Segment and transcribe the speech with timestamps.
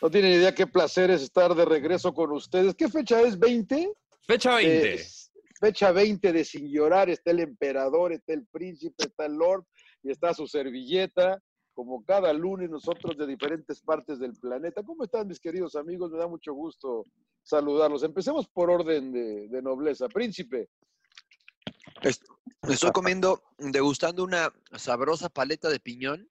[0.00, 2.74] No tienen idea qué placer es estar de regreso con ustedes.
[2.74, 3.38] ¿Qué fecha es?
[3.38, 3.92] ¿20?
[4.22, 4.94] Fecha 20.
[4.94, 5.04] Eh,
[5.60, 7.10] fecha 20 de Sin Llorar.
[7.10, 9.64] Está el emperador, está el príncipe, está el lord
[10.02, 11.42] y está su servilleta.
[11.74, 14.82] Como cada lunes, nosotros de diferentes partes del planeta.
[14.82, 16.10] ¿Cómo están, mis queridos amigos?
[16.10, 17.04] Me da mucho gusto
[17.44, 18.02] saludarlos.
[18.02, 20.08] Empecemos por orden de, de nobleza.
[20.08, 20.68] Príncipe.
[22.02, 22.24] Est-
[22.68, 26.28] Estoy comiendo, degustando una sabrosa paleta de piñón.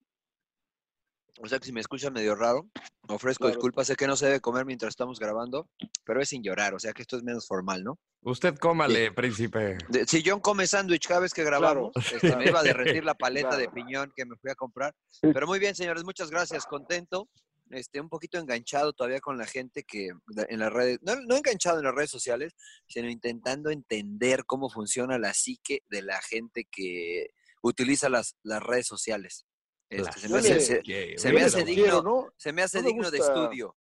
[1.40, 2.68] O sea que si me escuchan medio raro,
[3.08, 3.56] ofrezco Claro.
[3.56, 3.88] disculpas.
[3.88, 5.70] Sé que no se debe comer mientras estamos grabando,
[6.04, 6.74] pero es sin llorar.
[6.74, 8.00] O sea que esto es menos formal, ¿no?
[8.22, 9.78] Usted cómale, príncipe.
[9.90, 13.16] De- si John come sándwich cada vez que grabamos, este, me iba a derretir la
[13.16, 13.74] paleta de Claro.
[13.74, 14.94] piñón que me fui a comprar.
[15.22, 16.66] Pero muy bien, señores, muchas gracias.
[16.66, 17.30] Contento.
[17.70, 21.36] Este, un poquito enganchado todavía con la gente que de- en las redes, no, no
[21.36, 22.54] enganchado en las redes sociales,
[22.88, 27.28] sino intentando entender cómo funciona la psique de la gente que
[27.62, 29.46] utiliza las, las redes sociales.
[29.90, 30.84] Se me hace, se-
[31.18, 32.28] se me digno, ¿no?
[32.36, 33.76] se me hace No me digno de estudio.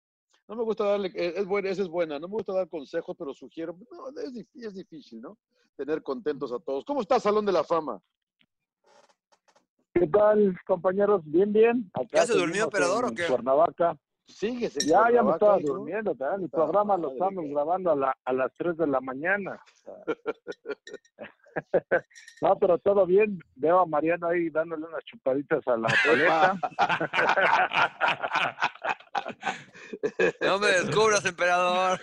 [0.48, 3.16] No me gusta darle, eh, es buena, esa es buena, no me gusta dar consejos,
[3.16, 5.38] pero sugiero, no, es, dif- es difícil, ¿no?
[5.76, 6.84] Tener contentos a todos.
[6.84, 8.00] ¿Cómo está Salón de la Fama?
[9.94, 11.22] ¿Qué tal, compañeros?
[11.24, 11.90] Bien, bien.
[11.94, 13.26] Acá ¿Ya se durmió, operador, en o qué?
[13.28, 13.96] Cuernavaca.
[14.26, 14.80] Síguese.
[14.82, 15.74] en Ya, ya me estaba hijo.
[15.74, 16.12] durmiendo.
[16.12, 19.60] El Puta programa lo estamos grabando a, la, a las 3 de la mañana.
[22.42, 23.38] no, pero todo bien.
[23.56, 26.56] Veo a Mariano ahí dándole unas chupaditas a la paleta.
[30.40, 32.00] No me descubras, emperador.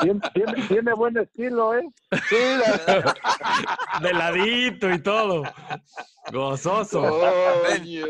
[0.00, 1.82] tiene, tiene- tiene buen estilo, ¿eh?
[2.28, 3.14] Sí, la-
[4.02, 5.42] De ladito y todo.
[6.32, 7.02] Gozoso.
[7.02, 8.06] Coño.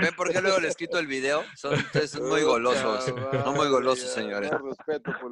[0.00, 1.42] ¿Ven por qué luego les quito el video?
[1.56, 3.04] Son ustedes son muy golosos.
[3.04, 4.50] Son muy golosos, señores.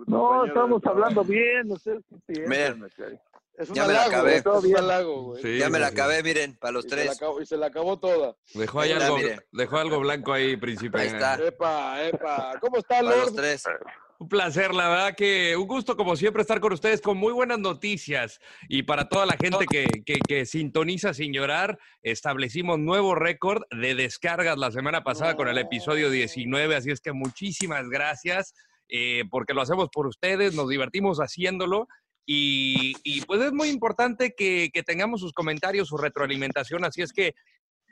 [0.07, 1.71] No, estamos hablando bien.
[1.71, 2.89] Ustedes sí Miren.
[3.59, 4.37] Es un Ya me la acabé.
[4.37, 4.77] es un bien.
[4.77, 5.43] halago, güey.
[5.43, 7.17] Sí, Ya me la sí, acabé, miren, para los Y se, la tres.
[7.17, 8.37] acabó, y se la acabó toda.
[8.55, 9.17] Dejó ahí algo,
[9.53, 11.01] dejó algo blanco ahí, príncipe.
[11.01, 11.35] Ahí está.
[11.37, 12.59] Epa, epa.
[12.61, 13.35] ¿Cómo está, Para los Lord?
[13.35, 13.65] tres.
[14.19, 17.59] Un placer, la verdad que un gusto como siempre estar con ustedes con muy buenas
[17.59, 23.63] noticias y para toda la gente que, que- que sintoniza sin llorar, establecimos nuevo récord
[23.71, 28.55] de descargas la semana pasada con el episodio 19, así es que muchísimas gracias
[28.89, 31.87] eh, porque lo hacemos por ustedes, nos divertimos haciéndolo
[32.27, 37.35] y, pues es muy importante que, tengamos sus comentarios, su retroalimentación, así es que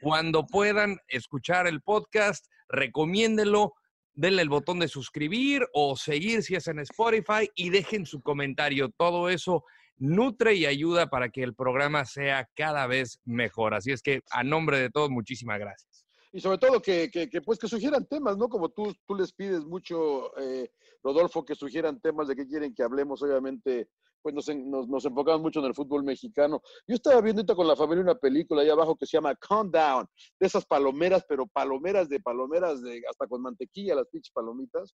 [0.00, 3.75] cuando puedan escuchar el podcast, recomiéndenlo,
[4.12, 8.91] denle el botón de suscribir o seguir si es en Spotify y dejen su comentario.
[8.91, 9.65] Todo eso
[9.97, 13.75] nutre y ayuda para que el programa sea cada vez mejor.
[13.75, 16.05] Así es que a nombre de todos, muchísimas gracias.
[16.33, 17.09] Y sobre todo que,
[17.45, 18.49] pues que sugieran temas, ¿no?
[18.49, 20.69] Como tú, tú les pides mucho, eh,
[21.03, 23.89] Rodolfo, que sugieran temas de qué quieren que hablemos, obviamente,
[24.25, 26.62] pues nos, nos, nos enfocamos mucho en el fútbol mexicano.
[26.89, 30.07] Yo estaba viendo ahorita con la familia una película ahí abajo que se llama Countdown,
[30.41, 34.97] de esas palomeras, pero palomeras de palomeras, de, hasta con mantequilla, las pinches palomitas,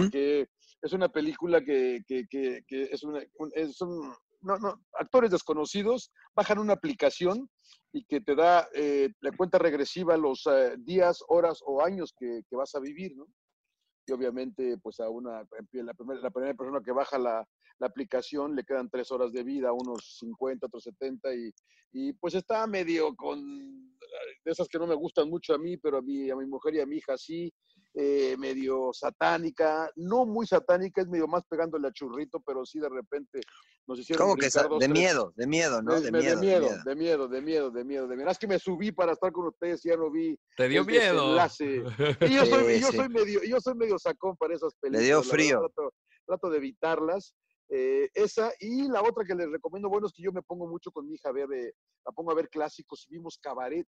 [0.00, 0.46] porque
[0.80, 5.32] es una película que, que, que, que es, una, un- es un- no, no, actores
[5.32, 7.50] desconocidos bajan una aplicación
[7.92, 12.42] y que te da eh, la cuenta regresiva los eh, días, horas o años que,
[12.48, 13.26] que vas a vivir, ¿no?
[14.06, 15.42] Y obviamente, pues a una,
[15.72, 17.46] la primera, la primera persona que baja la,
[17.80, 21.50] la aplicación le quedan tres horas de vida, unos 50, otros 70, y,
[21.92, 23.40] y pues está medio con
[24.44, 26.74] de esas que no me gustan mucho a mí, pero a mi, a mi mujer
[26.74, 27.52] y a mi hija sí,
[27.94, 32.88] eh, medio satánica, no muy satánica, es medio más pegándole a churrito, pero sí de
[32.88, 33.40] repente
[33.86, 36.00] nos hicieron ¿Cómo que dos, de tres- miedo, de miedo, no?
[36.00, 38.30] De me- miedo, de de miedo, de miedo, de miedo, de miedo, de miedo.
[38.30, 41.36] Es que me subí para estar con ustedes y ya no vi Te dio miedo.
[42.20, 42.96] Y yo soy, Sí, yo sí.
[42.96, 45.04] soy medio, yo soy medio sacón para esas películas.
[45.06, 45.58] dio la verdad, frío.
[45.60, 45.94] trato,
[46.26, 47.34] trato de evitarlas.
[47.72, 50.90] Eh, esa y la otra que les recomiendo, bueno, es que yo me pongo mucho
[50.90, 51.72] con mi hija a ver, eh,
[52.04, 53.86] la pongo a ver clásicos y vimos Cabaret.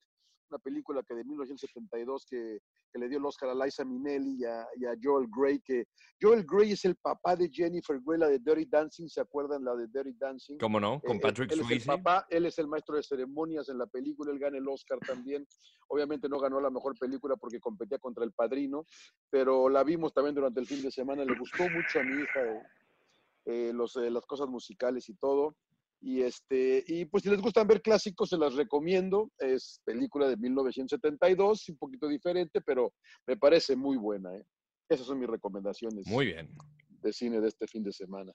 [0.51, 2.59] una película que de 1972 que,
[2.93, 5.87] que le dio el Oscar a Liza Minnelli y a, y a Joel Grey, que
[6.23, 9.75] Joel Grey es el papá de Jennifer Grey, la de Dirty Dancing, ¿se acuerdan la
[9.75, 10.59] de Dirty Dancing?
[10.59, 11.01] ¿Cómo no?
[11.01, 13.79] Con Eh, Patrick él, él es el papá, él es el maestro de ceremonias en
[13.79, 15.45] la película, él gana el Oscar también.
[15.89, 18.85] Obviamente no ganó la mejor película porque competía contra El Padrino,
[19.31, 22.41] pero la vimos también durante el fin de semana, le gustó mucho a mi hija
[22.45, 22.63] eh,
[23.47, 25.57] eh, los, eh, las cosas musicales y todo.
[26.01, 29.31] Y, este, y pues si les gustan ver clásicos, se las recomiendo.
[29.39, 32.93] Es película de 1972, un poquito diferente, pero
[33.27, 34.35] me parece muy buena.
[34.37, 34.45] ¿eh?
[34.89, 36.51] Esas son mis recomendaciones Muy bien.
[37.01, 38.33] de cine de este fin de semana.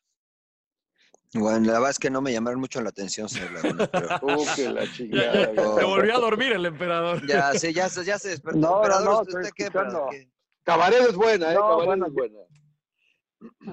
[1.36, 4.44] Bueno, la verdad es que no me llamaron mucho la atención, señor Laguna, pero- Oh,
[4.56, 5.52] que la chingada.
[5.58, 5.78] Oh.
[5.78, 7.26] Se volvió a dormir el emperador.
[7.28, 8.58] Ya, sí, ya, se- ya se despertó.
[8.60, 9.70] No, no, Emperador, no, ¿usted estoy qué?
[9.72, 10.08] Pero, escuchando.
[10.10, 10.32] ¿qué?
[10.64, 11.56] Cabaret es buena, ¿eh?
[11.56, 12.40] No, Cabaret bueno, es buena.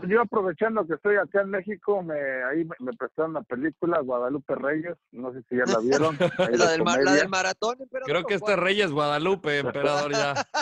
[0.06, 2.14] Yo aprovechando que estoy acá en México, me,
[2.44, 6.16] ahí me, me prestaron la película Guadalupe Reyes, no sé si ya la vieron.
[6.38, 8.08] ¿La de del, ma- la del maratón, emperador?
[8.08, 8.58] Creo que ¿o este cuál?
[8.60, 10.34] Reyes Guadalupe, emperador, ya.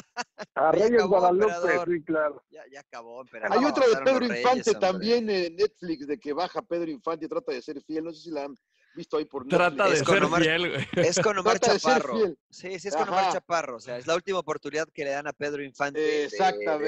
[0.56, 1.88] Ah, Ya Reyes acabó, Guadalupe, emperador.
[1.88, 2.44] sí, claro.
[2.50, 3.58] Ya, ya acabó, emperador.
[3.58, 4.88] Hay otra de Pedro Reyes, Infante hombre.
[4.88, 8.04] también en Netflix, de que baja Pedro Infante y trata de ser fiel.
[8.04, 8.54] No sé si la han
[8.94, 9.58] visto ahí por Netflix.
[9.58, 10.86] Trata de Es con ser Omar- fiel, güey.
[11.06, 12.16] Es con Omar Trata Chaparro.
[12.50, 13.32] Sí, sí, es con Omar.
[13.32, 13.76] Chaparro.
[13.76, 16.30] O sea, es la última oportunidad que le dan a Pedro Infante de-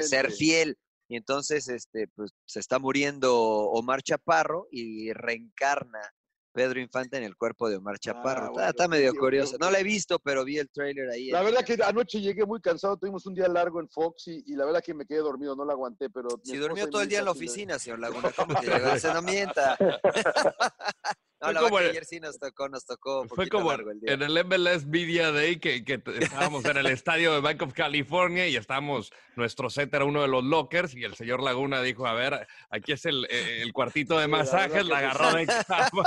[0.03, 0.77] ser fiel.
[1.07, 5.99] Y entonces, este, pues, se está muriendo Omar Chaparro y reencarna
[6.57, 8.45] Pedro Infante en el cuerpo de Omar Chaparro.
[8.45, 9.57] Está- bueno, está, medio sí, curioso.
[9.59, 11.29] No la he visto, pero vi el trailer ahí.
[11.29, 14.55] La verdad que anoche llegué muy cansado, tuvimos un día largo en Fox y, y
[14.55, 16.29] la verdad que me quedé dormido, no la aguanté, pero...
[16.43, 18.59] Si durmió todo el día en la oficina, señor Laguna, ¿cómo?
[18.59, 19.77] Ese no mienta.
[21.39, 24.13] No, la como ayer sí nos tocó, nos tocó un Fue como largo el día.
[24.13, 25.83] en el MLS Media Day que,
[26.19, 30.27] estábamos en el estadio de Bank of California y estábamos, nuestro set era uno de
[30.27, 34.21] los lockers y el señor Laguna dijo, a ver, aquí es el, el cuartito de
[34.21, 36.03] la masajes, la que agarró de cama.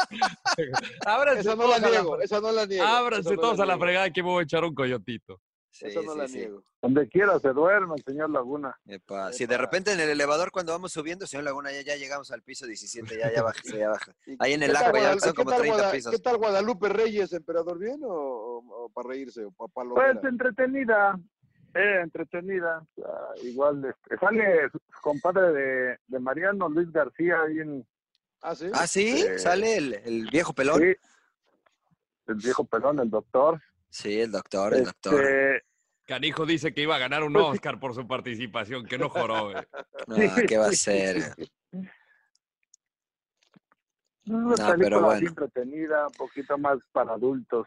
[1.07, 2.85] Ábranse Esa no la todos la niego, esa no la niego.
[2.85, 5.41] ábranse no todos a la fregada que me voy a echar un coyotito.
[5.73, 6.39] Sí, Esa no sí, la sí.
[6.39, 6.63] niego.
[6.83, 8.77] Donde quiera se duerme el señor Laguna.
[8.87, 12.31] Epa, Si de repente en el elevador cuando vamos subiendo, señor Laguna, ya, ya llegamos
[12.33, 14.13] al piso 17, ya, ya bájese, ya baja.
[14.27, 16.13] ¿Y Ahí en el agua ya son como tal 30 Guada- pisos.
[16.13, 17.79] ¿Qué tal Guadalupe Reyes, emperador?
[17.79, 21.17] ¿Bien o, para reírse o para Pues entretenida,
[21.75, 22.85] eh, entretenida.
[23.07, 27.87] Ah, igual este, sale su compadre de, de Mariano, Luis García, ahí en...
[28.43, 28.67] ¿Ah, sí?
[28.73, 30.81] Ah, sí, Eh, sale el, el viejo pelón.
[30.81, 30.97] Sí,
[32.29, 33.61] el viejo pelón, el doctor.
[33.91, 35.21] Sí, el doctor, el doctor.
[35.25, 35.65] Este,
[36.07, 37.45] Canijo dice que iba a ganar un Pues.
[37.47, 39.51] Oscar por su participación, que no joró.
[40.07, 40.29] güey.
[40.29, 41.35] Ah, ¿qué va a ser?
[44.27, 45.29] una pero película así bueno.
[45.29, 47.67] entretenida, un poquito más para adultos.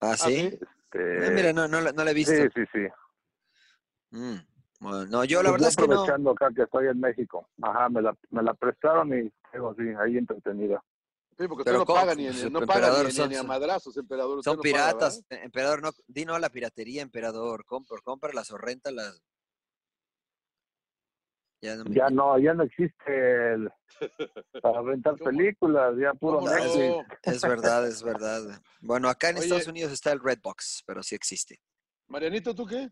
[0.00, 0.58] ¿Ah, sí?
[0.60, 2.32] Este, Ah, mira, no, no, la- no la he visto.
[2.32, 2.86] sí, sí, sí.
[4.10, 4.36] Mm,
[4.84, 5.92] bueno, no, yo la Pues verdad es que no.
[5.94, 7.48] aprovechando acá que estoy en México.
[7.62, 10.82] Ajá, me la, me la prestaron y digo, así, ahí entretenida.
[11.38, 11.98] Sí, porque usted no ¿cómo?
[11.98, 14.38] paga ni, Pues, en- no paga ni, son- ni a madrazos, emperador.
[14.38, 17.96] usted Son no paga, piratas, eh, emperador, no, di no a la piratería, emperador, compra,
[18.04, 19.20] cómpralas o réntalas.
[21.60, 23.70] Ya no me- Ya no, ya no existe el,
[24.62, 26.42] para rentar películas, ya puro.
[26.42, 27.16] Netflix.
[27.22, 28.42] Es verdad, es verdad.
[28.80, 29.44] Bueno, acá en Oye.
[29.46, 31.58] Estados Unidos está el Redbox, pero sí existe.
[32.06, 32.90] Marianito, ¿tú qué?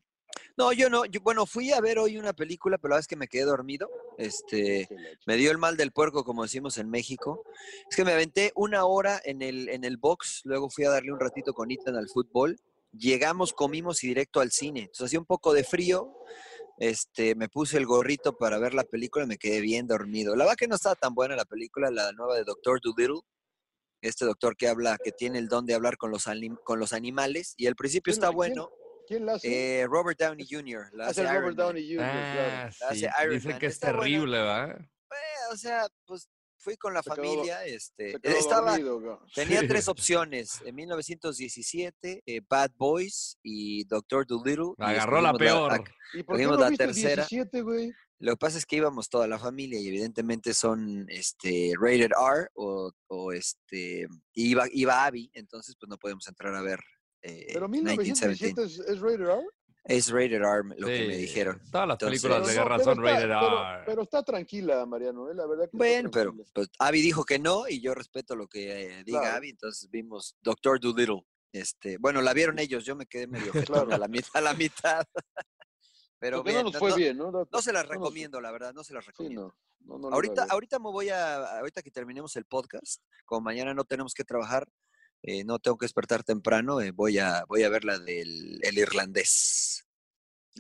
[0.57, 3.09] No, yo no, yo, bueno, fui a ver hoy una película, pero la verdad es
[3.09, 3.91] que me quedé dormido.
[4.19, 4.89] Este,
[5.27, 7.43] me dio el mal del puerco, como decimos en México.
[7.89, 11.13] Es que me aventé una hora en el, en el box, luego fui a darle
[11.13, 12.59] un ratito con Ethan al fútbol.
[12.93, 14.81] Llegamos, comimos y directo al cine.
[14.81, 16.15] Entonces hacía un poco de frío.
[16.79, 20.37] Este, me puse el gorrito para ver la película y me quedé bien dormido.
[20.37, 23.21] La verdad que no estaba tan buena la película, la nueva de Doctor Dolittle.
[24.03, 26.93] Este doctor que habla, que tiene el don de hablar con los, anim- con los
[26.93, 27.55] animales.
[27.57, 28.71] Y al principio ¿Quién está la- bueno.
[29.07, 29.81] ¿Quién la hace?
[29.81, 30.89] Eh, Robert Downey Jr.
[30.93, 31.57] La Hace hace Robert.
[31.57, 32.41] Downey Jr., claro.
[32.51, 33.07] Ah, La hace sí.
[33.23, 33.61] Iron Dicen Man.
[33.61, 34.03] que es Está buena.
[34.03, 34.71] terrible, ¿va?
[34.71, 36.29] Eh, o sea, pues
[36.59, 37.65] fui con la Se quedó familia.
[37.65, 39.69] este, Se quedó estaba, dormido, tenía Sí.
[39.69, 40.61] tres opciones.
[40.65, 44.73] En 1917, eh, Bad Boys y Doctor Dolittle.
[44.79, 45.73] Agarró la peor.
[45.73, 47.27] ac- ¿Y por qué no la viste tercera.
[47.29, 47.93] 17, güey?
[48.21, 52.47] Lo que pasa es que íbamos toda la familia y evidentemente son este, rated R
[52.55, 56.79] o, o, este, iba, iba Abby, entonces pues no podemos entrar a ver
[57.23, 58.61] eh, Pero 1917.
[58.61, 59.47] 1917 es, es rated R.
[59.85, 61.61] Es rated R lo que me Sí, dijeron.
[61.71, 63.83] Todas las Entonces- películas de no, guerra pero son está- rated pero- R.
[63.87, 67.69] Pero está tranquila, Mariano, eh, la verdad que Bueno, pero pues Abby dijo que no
[67.69, 69.37] y yo respeto lo que eh, diga Claro.
[69.39, 71.23] Abby, entonces vimos Doctor Dolittle.
[71.53, 73.53] Este, bueno, la vieron ellos, yo me quedé medio
[73.87, 73.93] Claro.
[73.93, 75.05] a la mitad, a la mitad.
[76.19, 77.31] Pero bien, no nos fue no, bien, ¿no?
[77.33, 79.55] No, no se las no recomiendo, la verdad, no se las Sí, recomiendo.
[79.81, 79.99] no.
[79.99, 83.75] no, no a ahorita, ahorita me voy a, ahorita que terminemos el podcast, como mañana
[83.75, 84.69] no tenemos que trabajar,
[85.23, 88.79] eh, no tengo que despertar temprano, eh, voy a, voy a ver la del el
[88.79, 89.87] irlandés.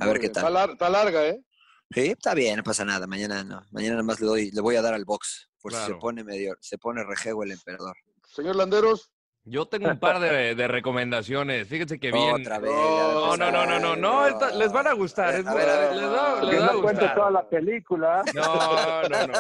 [0.00, 0.44] A Muy ver qué tal.
[0.46, 1.42] Está, lar- está larga, ¿eh?
[1.90, 3.06] Sí, está bien, no pasa nada.
[3.06, 3.62] Mañana no.
[3.70, 5.48] Mañana nada más le doy, le voy a dar al box.
[5.60, 7.96] Por si se pone medio, se pone rejego el emperador.
[8.26, 9.10] Señor Landeros,
[9.44, 11.66] Yo tengo un par de, de recomendaciones.
[11.68, 12.34] Fíjense que bien.
[12.34, 12.70] Otra vez.
[12.70, 15.34] No, no, no, no, no, no, esta- les van a gustar.
[15.34, 17.14] es- A ver, a ver, les va, les va a gustar.
[17.14, 18.22] toda la película.
[18.34, 19.32] No, no, no.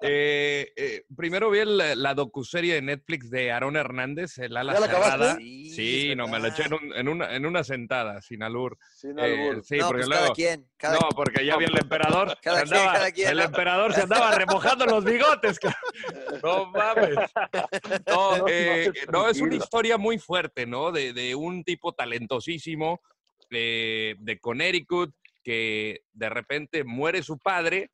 [0.00, 4.80] Eh, eh, primero vi el- la docuserie de Netflix de Aarón Hernández, el ala ¿Ya
[4.80, 5.10] la acabaste?
[5.18, 5.36] cerrada.
[5.36, 8.78] Sí, no, me la eché en, un- en una, en una sentada, sin albur.
[8.94, 9.64] Sin Eh, albur.
[9.64, 10.22] sí, no, porque pues luego...
[10.24, 10.66] cada quien.
[10.76, 12.36] Cada No, porque ya vi el emperador.
[12.42, 13.42] Cada quien, andaba- cada quien, el ¿no?
[13.44, 15.58] emperador se andaba remojando los bigotes.
[16.42, 17.14] No mames.
[18.06, 20.92] No, No, eh, no, no, es una historia muy fuerte, ¿no?
[20.92, 23.00] De, de un tipo talentosísimo
[23.50, 27.90] eh, de Connecticut que de repente muere su padre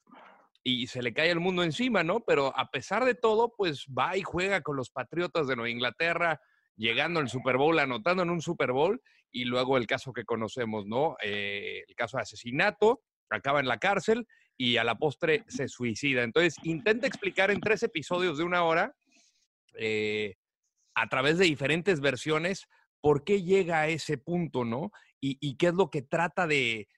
[0.63, 2.21] y se le cae el mundo encima, ¿no?
[2.21, 6.41] Pero a pesar de todo, pues va y juega con los Patriotas de Nueva Inglaterra,
[6.77, 10.87] llegando al Super Bowl, anotando en un Super Bowl, y luego el caso que conocemos,
[10.87, 11.17] ¿no?
[11.23, 16.23] Eh, el caso de asesinato, acaba en la cárcel y a la postre se suicida.
[16.23, 18.95] Entonces, intenta explicar en tres episodios de una hora,
[19.79, 20.37] eh,
[20.95, 22.67] a través de diferentes versiones,
[23.01, 24.91] por qué llega a ese punto, ¿no?
[25.23, 26.89] Y, qué es lo que trata de,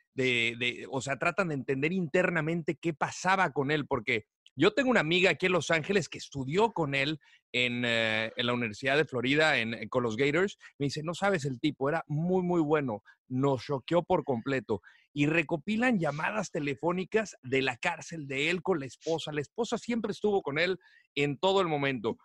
[0.90, 5.30] o sea, tratan de entender internamente qué pasaba con él, porque yo tengo una amiga
[5.30, 7.18] aquí en Los Ángeles que estudió con él
[7.52, 9.54] en, eh, la Universidad de Florida
[9.88, 10.58] con los Gators.
[10.78, 13.02] Me dice, no sabes el tipo, era muy, muy bueno.
[13.28, 14.82] Nos choqueó por completo.
[15.14, 19.32] Y recopilan llamadas telefónicas de la cárcel de él con la esposa.
[19.32, 20.78] La esposa siempre estuvo con él
[21.14, 22.18] en todo el momento.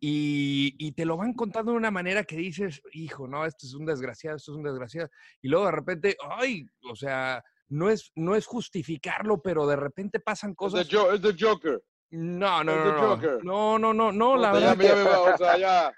[0.00, 3.74] Y, y te lo van contando de una manera que dices, hijo, no, esto es
[3.74, 5.08] un desgraciado, esto es un desgraciado.
[5.40, 10.20] Y luego de repente, ay, o sea, no es, no es justificarlo, pero de repente
[10.20, 10.86] pasan cosas.
[10.86, 11.82] es de Joker.
[12.10, 13.44] No, no, no, no, Joker.
[13.44, 15.92] no, no, no, no, la verdad.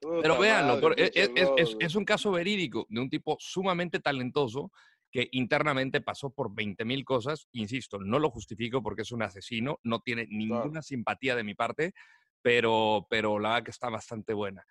[0.00, 4.70] Pero véanlo, es un caso verídico de un tipo sumamente talentoso
[5.10, 7.48] que internamente pasó por 20 mil cosas.
[7.52, 11.92] Insisto, no lo justifico porque es un asesino, no tiene ninguna simpatía de mi parte,
[12.42, 14.64] pero, pero la verdad que está bastante buena.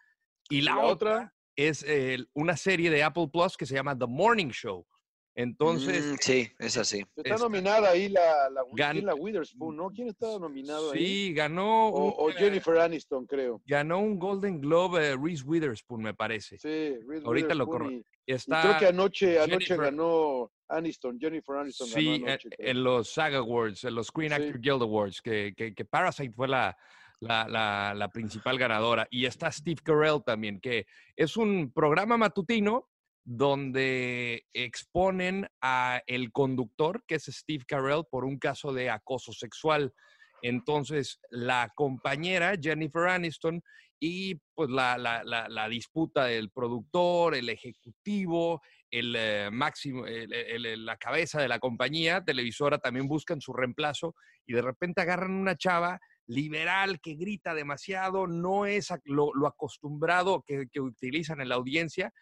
[0.49, 1.33] Y la, la otra, otra?
[1.55, 4.85] es eh, una serie de Apple Plus que se llama The Morning Show.
[5.35, 7.05] Entonces, Mm, sí, es así.
[7.15, 9.89] Está Está- nominada ahí la, la, Gan- la Witherspoon, ¿no?
[9.89, 10.99] ¿Quién está nominado ahí?
[11.27, 13.61] sí, ganó O, un, o eh, Jennifer Aniston, creo.
[13.65, 16.57] ganó un Golden Globe eh, Reese Witherspoon, me parece.
[16.57, 19.77] Sí, Reese Ahorita lo Witherspoon corro- y- Y y está, creo que anoche, anoche Jennifer-
[19.79, 22.49] ganó Aniston, Jennifer Aniston Sí, ganó en, anoche.
[22.57, 24.35] en los SAG Awards, en los Screen Sí.
[24.35, 26.75] Actor Guild Awards, que, que- que Parasite fue la,
[27.19, 29.07] la, principal ganadora.
[29.09, 30.85] Y está Steve Carell también, que
[31.15, 32.87] es un programa matutino
[33.23, 39.93] donde exponen a el conductor, que es Steve Carell, por un caso de acoso sexual.
[40.41, 43.61] Entonces, la compañera Jennifer Aniston
[43.99, 51.49] y pues la, la- disputa del productor, el ejecutivo, el eh, máximo, la cabeza de
[51.49, 54.15] la compañía televisora también buscan su reemplazo
[54.47, 55.99] y de repente agarran una chava
[56.29, 62.13] liberal que grita demasiado, no es lo, lo acostumbrado que, que utilizan en la audiencia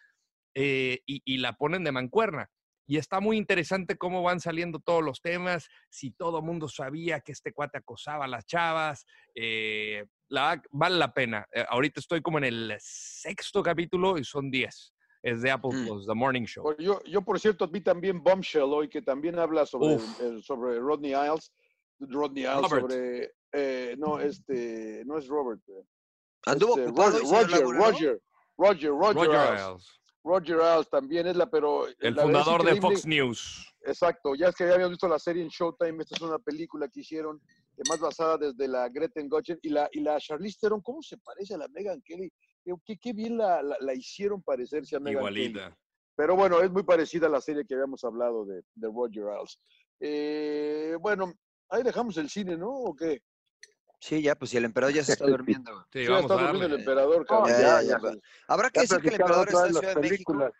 [0.54, 2.48] eh, y, y la ponen de mancuerna.
[2.90, 7.32] Y está muy interesante cómo van saliendo todos los temas, si todo mundo sabía que
[7.32, 11.46] este cuate acosaba a las chavas, eh, la, vale la pena.
[11.52, 14.94] Eh, ahorita estoy como en el sexto capítulo y son 10.
[15.22, 15.84] Es de Apple Mm.
[15.84, 16.74] Plus, The Morning Show.
[16.78, 21.10] Yo, yo, por cierto, vi también Bombshell hoy, que también habla sobre, el- sobre Rodney
[21.12, 21.52] Isles.
[22.00, 22.80] Rodney Isles, Robert.
[22.90, 23.32] sobre.
[23.52, 25.02] Eh, no, este.
[25.06, 25.60] No es Robert.
[25.68, 25.84] eh,
[26.46, 27.72] Anduvo este, Roger, Roger.
[27.76, 28.20] Roger,
[28.56, 30.00] Roger, Roger, Roger Ailes.
[30.24, 31.86] Roger Ailes también es la, pero.
[31.86, 32.80] el la fundador de.
[32.80, 33.64] Fox News.
[33.82, 36.88] Exacto, ya es que ya habíamos visto la serie en Showtime, esta es una película
[36.88, 37.40] que hicieron,
[37.76, 41.16] eh, más basada desde la Gretchen Gotchen y la, y la Charlize Theron, ¿cómo se
[41.18, 42.30] parece a la Megan Kelly?
[42.84, 45.44] Qué, qué- bien la, la- la hicieron parecerse a Megan Kelly.
[45.46, 45.78] Igualita.
[46.16, 49.58] Pero bueno, es muy parecida a la serie que habíamos hablado de, de Roger Ailes.
[50.00, 51.32] Eh, bueno,
[51.70, 52.68] ahí dejamos el cine, ¿no?
[52.70, 53.22] ¿O qué?
[54.00, 55.86] Sí, ya, pues si el emperador ya se está durmiendo.
[55.92, 57.50] Sí, Sí, ya vamos está a durmiendo el emperador, cabrón.
[57.50, 58.12] ya, Ya, ya, ya.
[58.46, 60.52] Habrá que Ya decir que el emperador está en las Ciudad de México películas.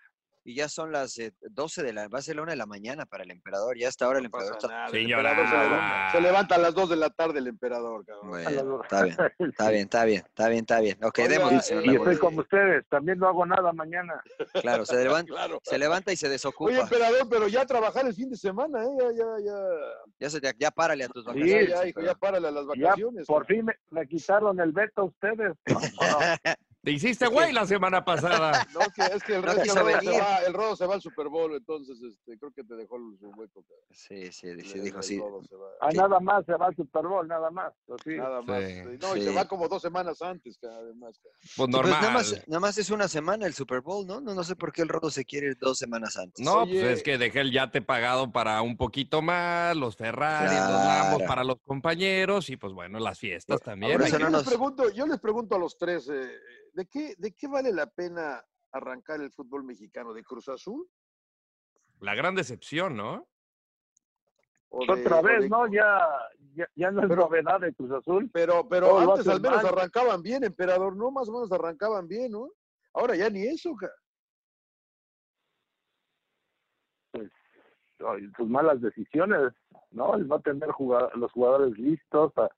[0.49, 2.65] Y ya son las eh, 12 de la, va a ser la 1 de la
[2.65, 3.77] mañana para el emperador.
[3.77, 4.69] Ya hasta ahora el No emperador está.
[4.69, 7.47] nada, el emperador se la- levanta, se levanta a las 2 de la tarde el
[7.49, 8.29] emperador, cabrón.
[8.31, 9.17] Bueno, está bien,
[9.51, 11.61] está bien, está bien, está bien, está bien.
[11.61, 14.23] Señor eh, Y estoy como ustedes, también no hago nada mañana.
[14.63, 15.61] Claro, se levanta, Claro.
[15.63, 16.73] se levanta y se Oye, desocupa.
[16.79, 18.89] emperador, pero ya a trabajar el fin de semana, ¿eh?
[18.99, 19.55] Ya, ya, ya.
[20.19, 21.89] Ya, se, ya, ya párale a tus Sí, Ya, vacaciones.
[21.91, 23.27] hijo, ya párale a las Ya, vacaciones.
[23.27, 25.53] por fin me, me quitaron el veto a ustedes.
[25.67, 26.19] No, no.
[26.89, 28.67] Te hiciste güey la semana pasada.
[28.73, 31.03] No, es que, es que el, No el se va, el rodo se va al
[31.03, 33.63] Super Bowl, entonces este, creo que te dejó su hueco.
[33.91, 35.21] Sí, sí, sí, El- dijo el sí.
[35.83, 37.75] Ah, nada más se va al Super Bowl, nada más.
[37.85, 38.17] Pues sí.
[38.17, 38.65] Nada más.
[38.65, 38.99] Sí.
[39.03, 39.27] No, y Sí.
[39.27, 41.19] se va como dos semanas antes, cabrón, además.
[41.19, 41.39] cabrón.
[41.43, 41.91] Pues Pues normal.
[42.01, 44.23] nada más, nada más es una semana el Super Bowl, ¿no?
[44.23, 46.43] No, no sé por qué el rodo se quiere ir dos semanas antes.
[46.43, 46.81] No, Oye.
[46.81, 50.85] pues es que dejé el yate pagado para un poquito más, los Ferrari, los Claro.
[51.11, 53.93] Lambos para los compañeros y pues bueno, las fiestas también.
[53.93, 53.99] Yo,
[54.31, 56.31] nos- les pregunto, yo les pregunto a los tres, eh,
[56.79, 60.15] ¿de qué, ¿de qué vale la pena arrancar el fútbol mexicano?
[60.15, 60.89] ¿De Cruz Azul?
[61.99, 63.27] La gran decepción, ¿no?
[64.69, 65.67] Otra vez, ¿no?
[65.67, 65.99] Ya,
[66.77, 68.31] ya, no es novedad de Cruz Azul.
[68.33, 71.11] Pero, pero antes al menos arrancaban bien, emperador, ¿no?
[71.11, 72.53] Más o menos arrancaban bien, ¿no?
[72.93, 73.75] Ahora ya ni eso,
[77.11, 77.29] Pues,
[78.37, 79.53] sus malas decisiones,
[79.91, 80.15] ¿no?
[80.15, 80.69] El no tener
[81.15, 82.49] los jugadores listos a,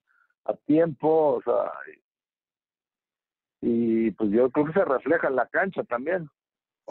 [0.45, 1.73] a tiempo, o sea,
[3.61, 6.29] y pues yo creo que se refleja en la cancha también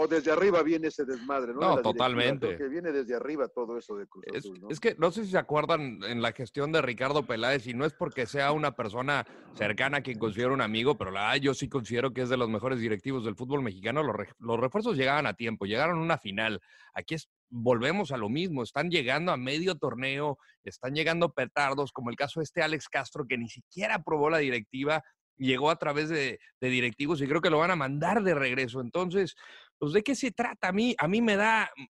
[0.01, 1.59] o desde arriba viene ese desmadre, ¿no?
[1.59, 2.55] No, totalmente.
[2.55, 4.69] Que viene desde arriba todo eso de Cruz es, Azul, ¿no?
[4.69, 7.83] Es que no sé si se acuerdan en la gestión de Ricardo Peláez, y no
[7.83, 11.67] es porque sea una persona cercana a quien considero un amigo, pero la yo sí
[11.67, 14.01] considero que es de los mejores directivos del fútbol mexicano.
[14.01, 16.61] Los, los refuerzos llegaban a tiempo, llegaron a una final.
[16.93, 22.09] Aquí es, volvemos a lo mismo, están llegando a medio torneo, están llegando petardos, como
[22.09, 25.03] el caso de este Alex Castro, que ni siquiera aprobó la directiva,
[25.39, 28.81] llegó a través de, de directivos y creo que lo van a mandar de regreso.
[28.81, 29.35] Entonces,
[29.79, 30.67] pues ¿de qué se trata?
[30.67, 31.85] A mí, a mí me da, mm,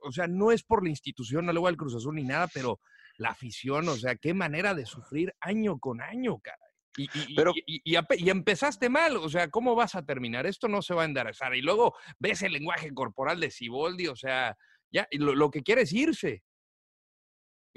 [0.00, 2.48] o sea, no es por la institución, no le voy al Cruz Azul ni nada,
[2.52, 2.80] pero
[3.18, 6.58] la afición, o sea, qué manera de sufrir año con año, cara.
[6.96, 10.46] Y, y, y, empezaste mal, o sea, ¿cómo vas a terminar?
[10.46, 11.54] Esto no se va a enderezar.
[11.54, 14.56] Y luego ves el lenguaje corporal de Siboldi, o sea,
[14.90, 16.42] ya lo, lo que quiere es irse.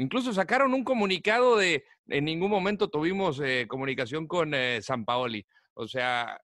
[0.01, 5.46] Incluso sacaron un comunicado de, en ningún momento tuvimos eh, comunicación con eh, San Paoli.
[5.75, 6.41] O sea,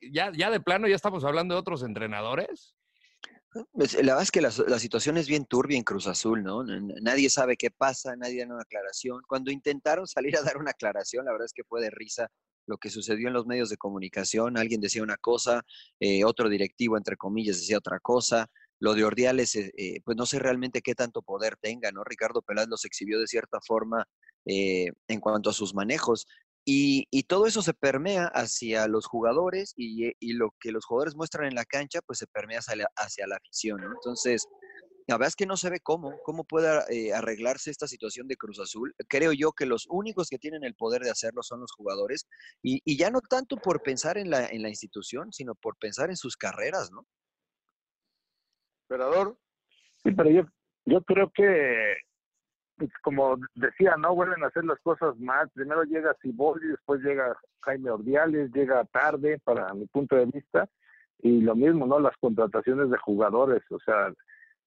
[0.00, 2.74] ya, ya de plano ya estamos hablando de otros entrenadores.
[3.72, 6.64] Pues, la verdad es que la, situación es bien turbia en Cruz Azul, ¿no?
[6.64, 9.22] Nadie sabe qué pasa, nadie da una aclaración.
[9.28, 12.28] Cuando intentaron salir a dar una aclaración, la verdad es que fue de risa
[12.66, 14.58] lo que sucedió en los medios de comunicación.
[14.58, 15.62] Alguien decía una cosa,
[16.00, 18.50] eh, otro directivo, entre comillas, decía otra cosa.
[18.80, 22.04] Lo de Ordiales, eh, eh, pues no sé realmente qué tanto poder tenga, ¿no?
[22.04, 24.06] Ricardo Peláez los exhibió de cierta forma
[24.50, 26.26] en cuanto a sus manejos.
[26.70, 31.54] Y, todo eso se permea hacia los jugadores y, lo que los jugadores muestran en
[31.54, 33.82] la cancha, pues se permea hacia la, afición.
[33.82, 34.46] Entonces,
[35.06, 38.36] la verdad es que no se ve cómo, cómo puede eh, arreglarse esta situación de
[38.36, 38.94] Cruz Azul.
[39.08, 42.26] Creo yo que los únicos que tienen el poder de hacerlo son los jugadores
[42.62, 46.16] y, ya no tanto por pensar en la, en la institución, sino por pensar en
[46.18, 47.06] sus carreras, ¿no?
[48.88, 49.36] Emperador.
[50.02, 50.42] Sí, pero yo,
[50.86, 51.96] yo creo que
[52.78, 55.48] pues, como decía, no vuelven a hacer las cosas mal.
[55.50, 60.68] Primero llega Ciboldi, después llega Jaime Ordiales, llega tarde para mi punto de vista.
[61.20, 61.98] Y lo mismo, ¿no?
[61.98, 64.12] Las contrataciones de jugadores, o sea,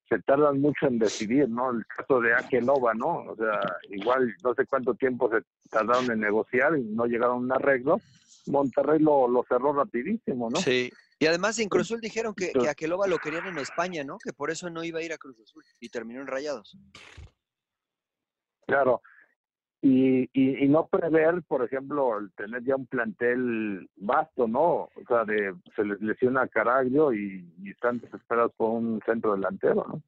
[0.10, 1.72] se tardan mucho en decidir, ¿no?
[1.72, 3.24] El caso de Akelova, ¿no?
[3.32, 7.40] O sea, igual no sé cuánto tiempo se tardaron en negociar y no llegaron a
[7.40, 8.02] un arreglo.
[8.48, 10.58] Monterrey lo, lo cerró rapidísimo, ¿no?
[10.58, 10.92] Sí.
[11.22, 14.18] Y además en Cruz Azul dijeron que, que Akelova lo querían en España, ¿no?
[14.18, 16.76] Que por eso no iba a ir a Cruz Azul y terminó en Rayados.
[18.66, 19.04] Claro.
[19.84, 24.90] Y, y, no prever, por ejemplo, el tener ya un plantel vasto, ¿no?
[24.96, 29.34] O sea, de, se les lesiona a Caraglio y, y están desesperados por un centro
[29.34, 30.02] delantero, ¿no?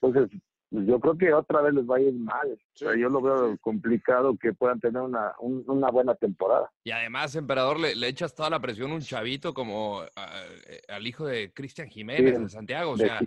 [0.00, 0.36] Entonces,
[0.72, 2.58] pues, yo creo que otra vez les va a ir mal.
[2.74, 6.72] yo lo veo complicado que puedan tener una, una buena temporada.
[6.82, 10.02] Y además, emperador, le, le, echas toda la presión a un chavito como
[10.88, 12.92] al hijo de Cristian Jiménez de Santiago.
[12.92, 13.20] O sea,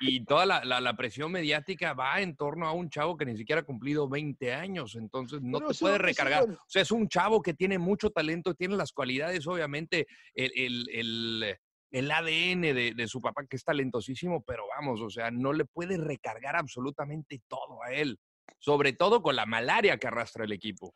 [0.00, 3.60] Y, toda la, la, presión mediática va en torno a un chavo que ni siquiera
[3.60, 4.94] ha cumplido 20 años.
[4.94, 6.44] Entonces, no te puede recargar.
[6.44, 10.86] O sea, es un chavo que tiene mucho talento, tiene las cualidades, obviamente, el, el,
[10.90, 11.58] el
[11.92, 12.62] el ADN
[12.96, 17.42] de, su papá, que es talentosísimo, pero vamos, o sea, no le puede recargar absolutamente
[17.46, 18.18] todo a él,
[18.58, 20.92] sobre todo con la malaria que arrastra el equipo.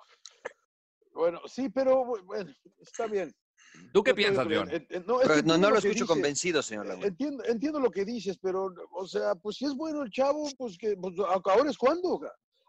[1.12, 3.32] Bueno, sí, pero bueno, está bien.
[3.92, 4.70] ¿Tú qué piensas, León?
[5.44, 7.06] No, no, lo, escucho convencido, señor Laguna.
[7.06, 10.78] Entiendo, entiendo lo que dices, pero, o sea, pues si es bueno el chavo, pues
[10.78, 12.20] que pues, ahora es cuando.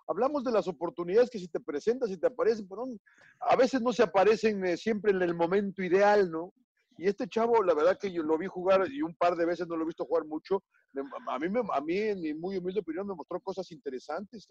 [0.09, 2.85] Hablamos de las oportunidades que si te presentas, si te aparecen, pero
[3.41, 6.53] a veces no se aparecen eh, siempre en el momento ideal, ¿no?
[6.97, 9.67] Y este chavo, la verdad que yo lo vi jugar y un par de veces
[9.67, 10.63] no lo he visto jugar mucho.
[11.27, 14.47] A mí, a mí en mi muy humilde opinión, me mostró cosas interesantes.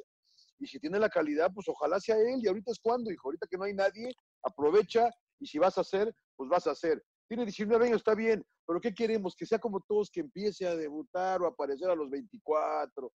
[0.59, 2.40] Y si tiene la calidad, pues ojalá sea él.
[2.42, 3.28] Y ahorita es cuando, hijo.
[3.28, 5.11] Ahorita que no hay nadie, aprovecha.
[5.40, 7.02] Y si vas a hacer, pues vas a hacer.
[7.28, 8.44] Tiene 19 años, está bien.
[8.66, 9.34] Pero ¿qué queremos?
[9.36, 13.12] Que sea como todos, que empiece a debutar o a aparecer a los 24,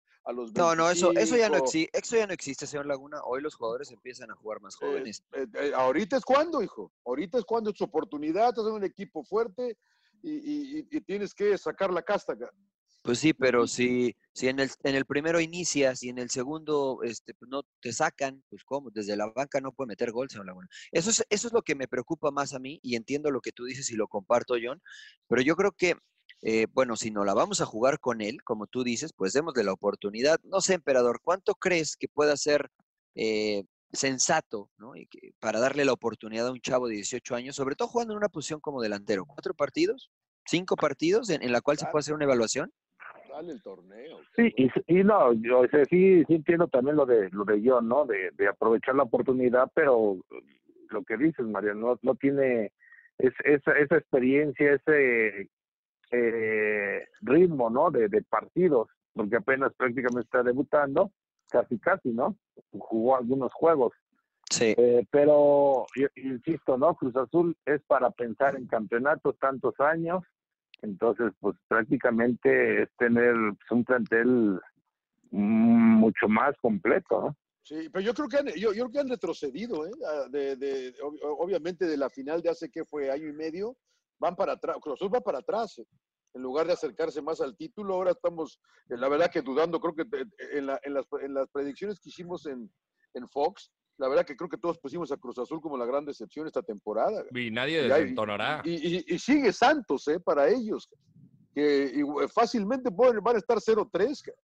[0.55, 3.21] no, no, eso, eso, ya no existe, eso ya no existe, señor Laguna.
[3.25, 5.23] Hoy los jugadores empiezan a jugar más eh, jóvenes.
[5.33, 6.93] Eh, eh, ahorita es cuando, hijo.
[7.05, 9.79] Ahorita es cuando es tu oportunidad, estás en un equipo fuerte
[10.23, 12.35] y, tienes que sacar la casta.
[13.07, 17.05] Pues sí, pero si, si en, el, en el primero inicias y en el segundo
[17.05, 20.47] este, pues no te sacan, pues cómo, desde la banca no puede meter gol, señor
[20.47, 20.69] Laguna.
[20.91, 23.53] Eso es, eso es lo que me preocupa más a mí y entiendo lo que
[23.53, 24.83] tú dices y lo comparto, John,
[25.29, 25.95] pero yo creo que
[26.43, 29.63] eh, bueno, si no la vamos a jugar con él, como tú dices, pues démosle
[29.63, 30.41] la oportunidad.
[30.43, 32.71] No sé, emperador, ¿cuánto crees que pueda ser
[33.15, 34.97] eh, sensato, ¿no?
[34.97, 38.15] Y que, para darle la oportunidad a un chavo de 18 años, sobre todo jugando
[38.15, 39.25] en una posición como delantero.
[39.27, 40.11] ¿Cuatro partidos?
[40.45, 42.73] ¿Cinco partidos en, en la cual se puede hacer una evaluación?
[43.39, 44.19] El torneo.
[44.35, 47.61] Sí, y, y no, yo o sea, sí, sí entiendo también lo de lo de
[47.65, 48.07] John, ¿no?
[48.07, 50.17] De, de aprovechar la oportunidad, pero
[50.91, 52.73] lo que dices, María, no, no tiene
[53.19, 55.51] es, esa, esa experiencia, ese
[56.13, 57.91] eh, ritmo, ¿no?
[57.91, 61.11] De, de partidos, porque apenas prácticamente está debutando,
[61.51, 62.37] casi casi, ¿no?
[62.73, 63.93] Jugó algunos juegos.
[64.51, 64.75] Sí.
[64.77, 66.95] Eh, pero, yo- insisto, ¿no?
[66.95, 70.23] Cruz Azul es para pensar en campeonatos tantos años,
[70.83, 74.61] entonces, pues prácticamente es tener pues, un plantel
[75.31, 77.37] mm, mucho más completo.
[77.63, 79.91] Sí, pero yo creo que han, yo, yo creo que han retrocedido, ¿eh?
[80.07, 83.77] Ah, De, de- ob- obviamente de la final de hace que fue año y medio,
[84.19, 85.79] van para atrás, Cruz va para atrás.
[85.79, 85.87] ¿eh?
[86.35, 89.95] En lugar de acercarse más al título, ahora estamos, eh, la verdad que dudando, creo
[89.95, 90.27] que eh,
[90.59, 92.71] en, la- en las, en las predicciones que hicimos en,
[93.15, 96.05] en Fox, la verdad que creo que todos pusimos a Cruz Azul como la gran
[96.05, 97.25] decepción esta temporada.
[97.35, 98.63] Y nadie desentonará.
[98.65, 100.21] Y, y- y sigue Santos, ¿eh?
[100.21, 100.89] Para ellos,
[101.55, 102.03] que
[102.35, 104.23] fácilmente pueden, van a estar 0-3.
[104.23, 104.37] cara.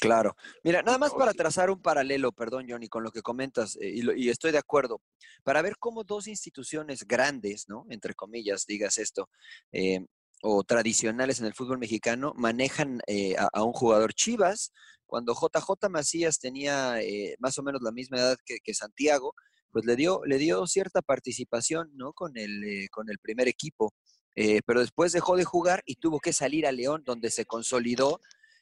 [0.00, 0.36] Claro.
[0.62, 4.02] Mira, nada más para trazar un paralelo, perdón, Johnny, con lo que comentas, eh, y,
[4.02, 5.02] lo- y estoy de acuerdo,
[5.42, 7.84] para ver cómo dos instituciones grandes, ¿no?
[7.90, 9.28] Entre comillas, digas esto,
[9.72, 10.06] eh,
[10.42, 14.72] o tradicionales en el fútbol mexicano, manejan eh, a, a un jugador Chivas,
[15.12, 19.34] cuando JJ Macías tenía eh, más o menos la misma edad que, que Santiago,
[19.70, 22.14] pues le dio, le dio cierta participación, ¿no?
[22.14, 23.92] Con el, eh, con el primer equipo.
[24.36, 28.20] Eh, pero después dejó de jugar y tuvo que salir a León, donde se consolidó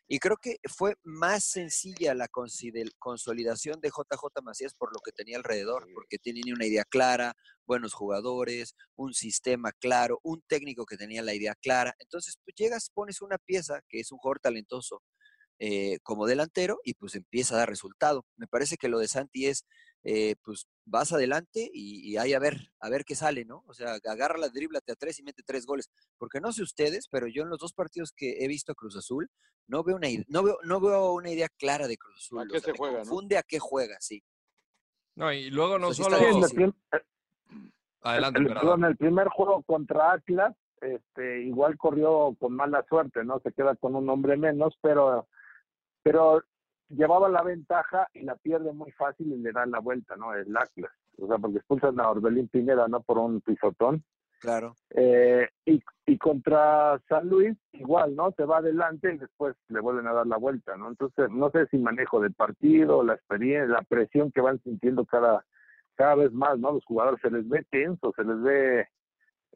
[0.09, 5.37] y creo que fue más sencilla la consolidación de JJ Macías por lo que tenía
[5.37, 11.23] alrededor, porque tenía una idea clara, buenos jugadores, un sistema claro, un técnico que tenía
[11.23, 11.95] la idea clara.
[12.01, 15.01] Entonces, pues llegas, pones una pieza que es un jugador talentoso
[15.61, 18.25] eh, como delantero y pues empieza a dar resultado.
[18.37, 19.67] Me parece que lo de Santi es,
[20.03, 23.63] eh, pues vas adelante y, y ahí a ver, a ver qué sale, ¿no?
[23.67, 25.91] O sea, agarra la driblate a tres y mete tres goles.
[26.19, 28.97] Porque no sé ustedes, pero yo en los dos partidos que he visto a Cruz
[28.97, 29.29] Azul,
[29.69, 32.39] no veo una, no veo, no veo una idea clara de Cruz Azul.
[32.41, 32.99] ¿A o qué sea, se juega, no?
[33.05, 34.23] confunde a qué juega, sí.
[35.17, 36.17] No, y luego no O sea, solo.
[36.17, 36.73] Sí, el, prim-
[38.01, 43.39] Adelante, el- perdón, el primer juego contra Atlas, este, igual corrió con mala suerte, ¿no?
[43.41, 45.29] Se queda con un hombre menos, pero,
[46.03, 46.43] pero
[46.89, 50.35] llevaba la ventaja y la pierde muy fácil y le dan la vuelta, ¿no?
[50.35, 50.93] El Atlas.
[51.19, 53.01] O sea, porque expulsan a Orbelín Pineda, ¿no?
[53.03, 54.05] Por un pisotón.
[54.41, 54.75] Claro.
[54.91, 58.33] Eh, y, y contra San Luis, igual, ¿no?
[58.33, 60.89] Se va adelante y después le vuelven a dar la vuelta, ¿no?
[60.89, 65.45] Entonces, no sé si manejo del partido, la experiencia, la presión que van sintiendo cada,
[65.95, 66.73] cada vez más, ¿no?
[66.73, 68.89] Los jugadores se les ve tenso, se les ve,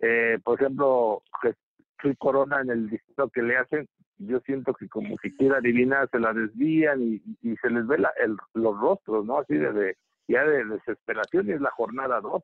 [0.03, 5.16] eh, por ejemplo, Jesús Corona en el distrito que le hacen, yo siento que como
[5.22, 9.24] si quiera adivinar, se la desvían y, y se les ve la, el, los rostros,
[9.24, 9.38] ¿no?
[9.38, 9.96] Así de, de
[10.29, 12.42] ya de desesperación y es la jornada 2.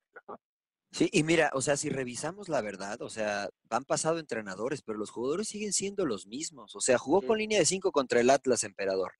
[0.92, 4.98] Sí, y mira, o sea, si revisamos la verdad, o sea, han pasado entrenadores, pero
[4.98, 6.74] los jugadores siguen siendo los mismos.
[6.74, 9.12] O sea, jugó con línea de cinco contra el Atlas Emperador,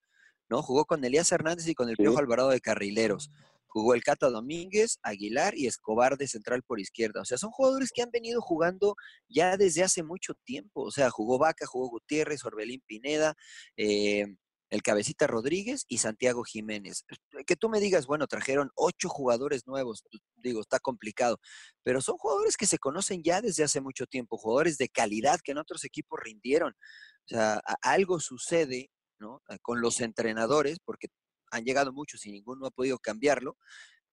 [0.48, 0.62] ¿no?
[0.62, 2.02] Jugó con Elías Hernández y con el Sí.
[2.02, 3.30] Piojo Alvarado de carrileros.
[3.72, 7.20] Jugó el Cata Domínguez, Aguilar y Escobar de central por izquierda.
[7.22, 8.96] O sea, son jugadores que han venido jugando
[9.28, 10.83] ya desde hace mucho tiempo.
[10.83, 13.35] O sea, jugó Vaca, jugó Gutiérrez, Orbelín Pineda,
[13.76, 14.26] eh,
[14.70, 17.04] el Cabecita Rodríguez y Santiago Jiménez.
[17.46, 21.38] Que tú me digas, bueno, trajeron ocho jugadores nuevos, pues, digo, está complicado,
[21.83, 25.52] pero son jugadores que se conocen ya desde hace mucho tiempo, jugadores de calidad que
[25.52, 26.72] en otros equipos rindieron.
[26.72, 29.42] O sea, algo sucede, ¿no?
[29.62, 31.09] Con los entrenadores, porque
[31.50, 33.56] han llegado muchos y ninguno ha podido cambiarlo,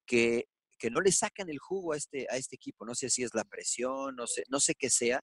[0.06, 0.46] que,
[0.80, 2.86] que no le sacan el jugo a este, a este equipo.
[2.86, 5.22] No sé si es la presión, no sé, no sé qué sea,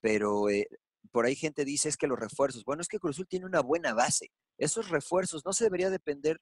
[0.00, 0.66] pero eh,
[1.12, 3.60] por ahí gente dice es que los refuerzos, bueno, es que Cruz Azul tiene una
[3.60, 4.30] buena base.
[4.58, 6.40] Esos refuerzos no se debería depender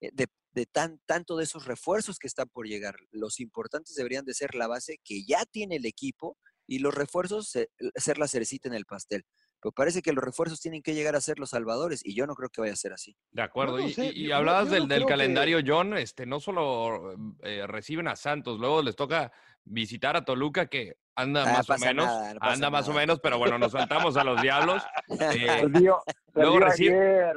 [0.00, 2.96] eh, de, de tan, tanto de esos refuerzos que están por llegar.
[3.10, 7.48] Los importantes deberían de ser la base que ya tiene el equipo y los refuerzos
[7.50, 9.24] se- ser la cerecita en el pastel.
[9.66, 12.36] Pero parece que los refuerzos tienen que llegar a ser los salvadores y yo no
[12.36, 13.16] creo que vaya a ser así.
[13.32, 13.78] De acuerdo.
[13.78, 15.98] No y, sé, y- y yo- hablabas del, que- calendario, John.
[15.98, 19.32] Este, no solo eh, reciben a Santos, luego les toca
[19.64, 22.06] visitar a Toluca, que anda Ah, más o menos.
[22.06, 24.84] nada, no pasa anda más o menos, pero bueno, nos saltamos a los diablos.
[25.08, 26.00] Eh, Perdió,
[26.34, 27.32] luego recibe-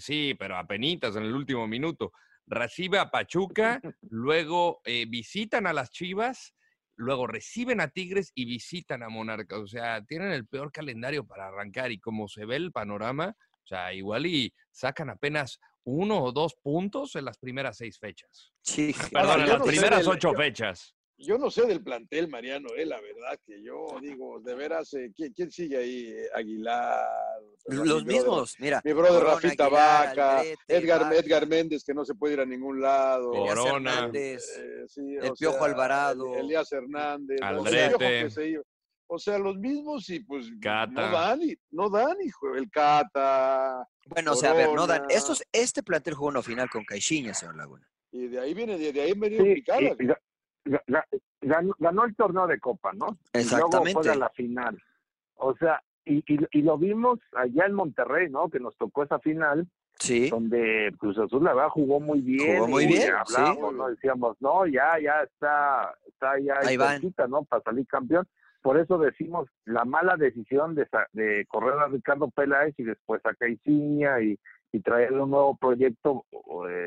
[0.00, 2.10] sí, pero apenitas en el último minuto.
[2.48, 6.52] Recibe a Pachuca, luego eh, visitan a las Chivas,
[7.00, 9.58] luego reciben a Tigres y visitan a Monarcas.
[9.58, 13.34] O sea, tienen el peor calendario para arrancar y como se ve el panorama,
[13.64, 18.52] o sea, igual y sacan apenas uno o dos puntos en las primeras seis fechas.
[18.62, 20.94] Sí, Perdón, en las no primeras del- ocho yo- fechas.
[21.22, 25.12] Yo no sé del plantel, Mariano, eh, la verdad que yo digo, de veras, eh,
[25.14, 26.06] ¿quién, quién sigue ahí?
[26.06, 27.04] Eh, Aguilar,
[27.66, 28.80] Los mismos, mira.
[28.84, 33.32] Mi brother Rafita Vaca, Edgar, Edgar Méndez, que no se puede ir a ningún lado.
[33.32, 34.10] Corona.
[34.14, 34.38] Eh,
[34.96, 36.36] el Piojo Alvarado.
[36.36, 37.38] Elías Hernández.
[37.42, 38.62] Aldrete.
[39.12, 42.54] O sea, los mismos y pues no dan, y, no dan, hijo.
[42.54, 43.84] El Cata.
[44.06, 45.02] Bueno, o sea, a ver, no dan.
[45.10, 47.86] Estos, este plantel jugó una final con Caixinha, señor Laguna.
[48.12, 49.80] Y de ahí viene, de, ahí venía sí, picada.
[51.78, 53.18] Ganó, el torneo de Copa, ¿no?
[53.32, 53.90] Exactamente.
[53.90, 54.82] Y luego fue a la final.
[55.36, 58.48] O sea, y, y, lo vimos allá en Monterrey, ¿no?
[58.48, 59.66] Que nos tocó esa final.
[59.98, 60.30] Sí.
[60.30, 62.56] Donde Cruz Azul, la verdad, jugó muy bien.
[62.56, 63.12] Jugó muy bien.
[63.14, 63.88] Hablábamos, ¿no?
[63.88, 66.78] Decíamos, no, ya, ya está, está ya ahí
[67.28, 67.44] ¿no?
[67.44, 68.26] Para salir campeón
[68.62, 73.34] por eso decimos la mala decisión de, de correr a Ricardo Peláez y después a
[73.34, 74.38] Caiciña y,
[74.72, 76.26] y traerle un nuevo proyecto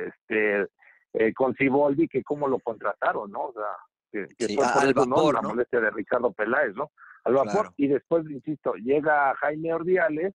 [0.08, 0.68] este
[1.14, 3.46] eh, con Ciboldi, que cómo lo contrataron, ¿no?
[3.46, 3.64] O sea,
[4.12, 5.32] que, que fue por eso, ¿no?
[5.32, 6.92] La molestia de Ricardo Peláez, ¿no?
[7.24, 7.74] Al vapor.
[7.78, 10.34] Y después, insisto, llega Jaime Ordiales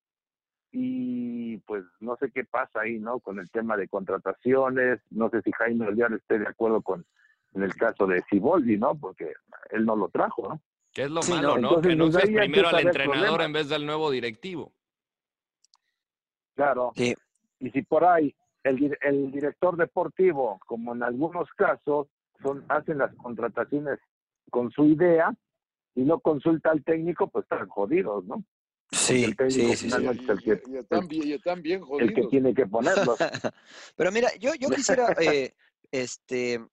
[0.71, 3.21] y pues no sé qué pasa ahí, ¿no?
[3.21, 7.05] Con el tema de contrataciones, no sé si Jaime Ordiales esté de acuerdo con
[7.55, 8.95] en el caso de Ciboldi, ¿no?
[8.95, 9.33] Porque
[9.71, 10.61] él no lo trajo, ¿no?
[10.93, 11.81] Que es lo malo, ¿no?
[11.81, 14.73] que no seas primero al entrenador en vez del nuevo directivo.
[16.55, 16.93] Claro.
[16.97, 17.15] Sí.
[17.61, 18.35] Y si por ahí
[18.69, 22.09] el, el director deportivo, como en algunos casos,
[22.43, 23.99] son, hacen las contrataciones
[24.51, 25.35] con su idea
[25.95, 28.45] y no consulta al técnico, pues están jodidos, ¿no?
[28.91, 32.09] Sí, el técnico sí, sí, es el que, y, están bien, y están bien jodidos.
[32.09, 33.19] El que tiene que ponerlos.
[33.97, 35.55] Pero mira, yo, yo quisiera eh,
[35.91, 36.65] este,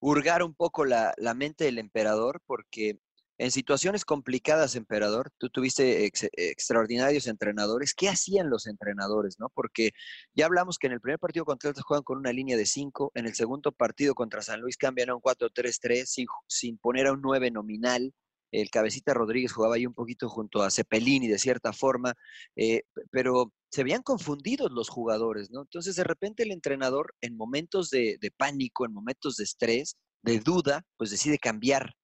[0.00, 2.98] hurgar un poco la, la mente del emperador, porque
[3.38, 7.94] en situaciones complicadas, emperador, tú tuviste extraordinarios entrenadores.
[7.94, 9.48] ¿Qué hacían los entrenadores, no?
[9.54, 9.92] Porque
[10.34, 13.12] ya hablamos que en el primer partido contra Atlas juegan con una línea de 5,
[13.14, 17.22] en el segundo partido contra San Luis cambian a un 4-3-3 sin, poner a un
[17.22, 18.12] 9 nominal.
[18.50, 22.14] El cabecita Rodríguez jugaba ahí un poquito junto a Cepelini de cierta forma,
[22.56, 25.60] eh, pero se veían confundidos los jugadores, ¿no?
[25.60, 30.82] Entonces de repente el entrenador en momentos de pánico, en momentos de estrés, de duda,
[30.96, 31.94] pues decide cambiar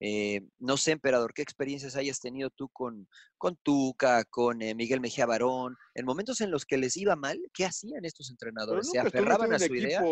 [0.00, 5.00] eh, no sé, emperador, ¿qué experiencias hayas tenido tú con, con Tuca, con eh, Miguel
[5.00, 5.76] Mejía Barón?
[5.94, 8.90] En momentos en los que les iba mal, ¿qué hacían estos entrenadores?
[8.90, 10.02] ¿Se aferraban a su idea?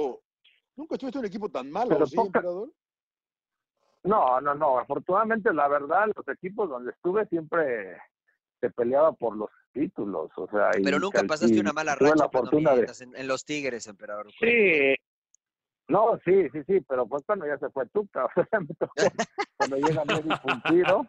[0.77, 2.71] Nunca estuviste en un equipo tan malo, ¿sí, emperador?
[4.03, 4.79] No, no, no.
[4.79, 7.99] Afortunadamente, la verdad, los equipos donde estuve siempre
[8.61, 10.71] se peleaba por los títulos, o sea.
[10.83, 12.29] Pero nunca pasaste una mala racha
[13.01, 14.31] en, los Tigres, emperador.
[14.39, 14.95] Sí,
[15.89, 18.95] no, sí, sí, sí, pero pues cuando ya se fue Tuca, o sea, me tocó
[19.57, 21.07] cuando llega medio cumplido.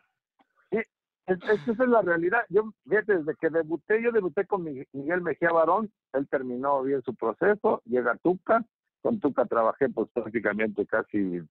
[0.70, 0.78] Sí,
[1.26, 2.46] es, esa es la realidad.
[2.50, 7.16] Yo, fíjate, desde que debuté, yo debuté con Miguel Mejía Barón, él terminó bien su
[7.16, 8.64] proceso, llega Tuca,
[9.02, 11.42] con Tuca trabajé pues prácticamente casi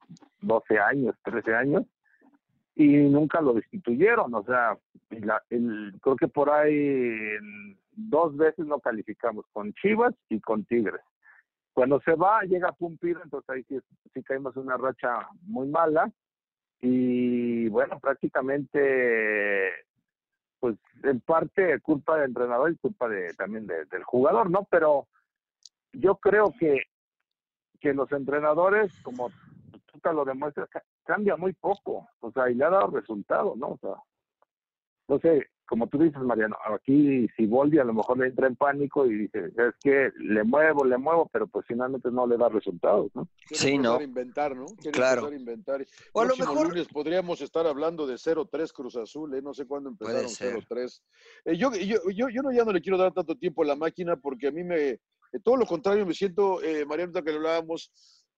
[0.41, 1.85] 12 años, 13 años,
[2.77, 4.77] y nunca lo destituyeron, o sea,
[5.11, 7.09] el, creo que por ahí
[7.93, 11.01] dos veces no calificamos, con Chivas y con Tigres.
[11.77, 13.79] Cuando se va, llega Pumpido, entonces ahí sí,
[14.15, 16.11] sí caímos una racha muy mala.
[16.81, 19.73] Y bueno, prácticamente,
[20.59, 24.67] pues en parte culpa del entrenador y culpa de, también del jugador, ¿no?
[24.71, 25.07] Pero
[25.93, 26.85] yo creo que,
[27.79, 29.29] que los entrenadores, como
[29.85, 30.71] tú te lo demuestras,
[31.05, 33.73] cambia muy poco, o sea, y le ha dado resultado, ¿no?
[33.73, 33.97] O sea,
[35.09, 38.57] no sé, como tú dices, Mariano, aquí si Boldi a lo mejor le entra en
[38.57, 42.49] pánico y dice, es que le muevo, le muevo, pero pues finalmente no le da
[42.49, 43.29] resultados, ¿no?
[43.51, 44.01] sí, ¿no?
[44.01, 44.67] inventar, ¿no?
[44.93, 45.33] claro.
[45.33, 45.85] inventar.
[46.13, 49.43] O a lo mejor lunes podríamos estar hablando de 0-3 Cruz Azul, ¿eh?
[49.43, 51.03] No sé cuándo empezaron 0-3.
[51.45, 53.77] Eh, yo, yo, yo, yo no, ya no le quiero dar tanto tiempo a la
[53.77, 55.01] máquina porque a mí me, eh,
[55.43, 57.91] todo lo contrario, me siento, eh, Mariano, que le hablábamos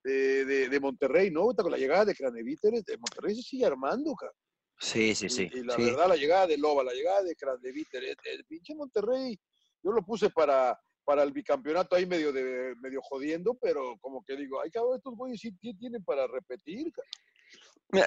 [0.02, 1.48] de, de, Monterrey, ¿no?
[1.54, 4.32] Con la llegada de Cranevíteres, de Monterrey se sigue armando, cara.
[4.78, 5.48] Sí, sí, sí.
[5.52, 9.38] Y, la verdad, la llegada de Loba, la llegada de Krasneviter, el, el, pinche Monterrey,
[9.82, 14.36] yo lo puse para, para el bicampeonato ahí medio de medio jodiendo, pero como que
[14.36, 16.92] digo, ay cabrón, estos güeyes sí tienen para repetir.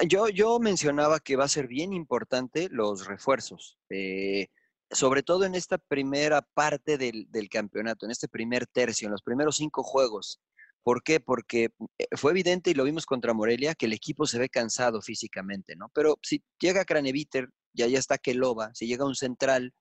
[0.07, 4.47] Yo, yo mencionaba que va a ser bien importante los refuerzos, eh,
[4.91, 9.23] sobre todo en esta primera parte del, del campeonato, en este primer tercio, en los
[9.23, 10.39] primeros cinco juegos.
[10.84, 11.20] ¿Por qué?
[11.20, 15.02] Porque eh, fue evidente y lo vimos contra Morelia que el equipo se ve cansado
[15.02, 15.89] físicamente, ¿no?
[15.94, 19.74] Pero si llega Craneviter, ya ya está Keloba, si llega un central,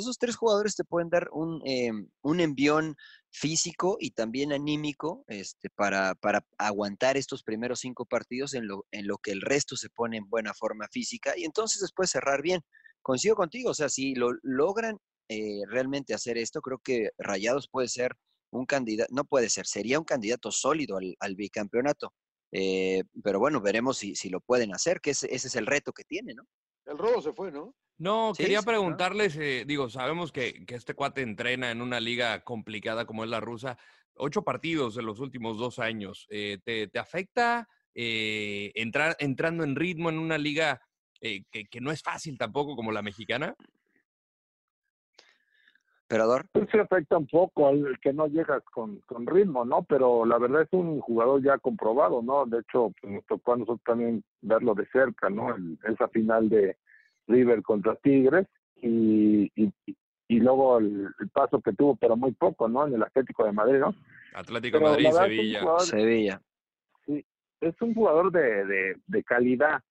[0.00, 1.90] esos tres jugadores te pueden dar un, eh,
[2.22, 2.96] un envión
[3.30, 9.06] físico y también anímico este, para, para, aguantar estos primeros cinco partidos en lo, en
[9.06, 12.60] lo que el resto se pone en buena forma física y entonces después cerrar bien.
[13.02, 17.88] Coincido contigo, o sea, si lo logran eh, realmente hacer esto, creo que Rayados puede
[17.88, 18.16] ser
[18.58, 22.14] un candidato, no puede ser, sería un candidato sólido al, bicampeonato.
[22.52, 25.92] Eh, pero bueno, veremos si, si, lo pueden hacer, que ese, ese, es el reto
[25.92, 26.44] que tiene, ¿no?
[26.86, 27.74] El robo se fue, ¿no?
[27.96, 33.06] No, quería preguntarles, eh, digo, sabemos que, que, este cuate entrena en una liga complicada
[33.06, 33.78] como es la rusa,
[34.16, 36.26] ocho partidos en los últimos dos años.
[36.30, 40.80] Eh, ¿te, ¿te, afecta eh, entrar entrando en ritmo en una liga
[41.20, 43.54] que, que, no es fácil tampoco como la mexicana?
[46.06, 46.46] ¿Perador?
[46.52, 49.82] Pues sí afecta un poco al que no llegas con, con, ritmo, ¿no?
[49.84, 52.44] Pero la verdad es un jugador ya comprobado, ¿no?
[52.44, 55.54] De hecho, pues, nos tocó a nosotros también verlo de cerca, ¿no?
[55.54, 56.76] El, esa final de
[57.26, 59.72] River contra Tigres y, y,
[60.28, 62.86] y luego el, paso que tuvo, pero muy poco, ¿no?
[62.86, 63.94] En el Atlético de Madrid, ¿no?
[64.34, 65.78] Atlético de Madrid, Sevilla.
[65.78, 66.42] Sevilla.
[67.06, 67.24] Sí,
[67.60, 69.82] es un jugador de, de, de calidad.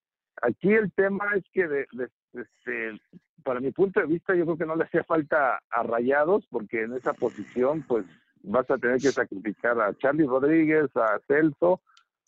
[0.41, 3.00] Aquí el tema es que de, de, este,
[3.43, 6.84] para mi punto de vista, yo creo que no le hacía falta a Rayados, porque
[6.84, 8.06] en esa posición, pues
[8.43, 11.82] vas a tener que sacrificar a Charlie Rodríguez, a Celso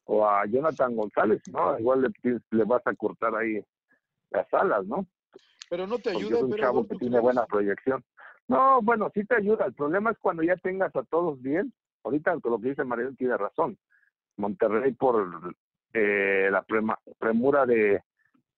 [0.05, 1.77] o a Jonathan González, ¿no?
[1.79, 3.63] Igual le, le vas a cortar ahí
[4.31, 5.05] las alas, ¿no?
[5.69, 6.37] Pero no te ayuda.
[6.37, 8.03] Es un chavo que tiene buena proyección.
[8.47, 9.65] No, bueno, sí te ayuda.
[9.65, 11.73] El problema es cuando ya tengas a todos bien.
[12.03, 13.77] Ahorita lo que dice Mariano tiene razón.
[14.37, 15.55] Monterrey por
[15.93, 16.63] eh, la
[17.17, 18.03] premura de,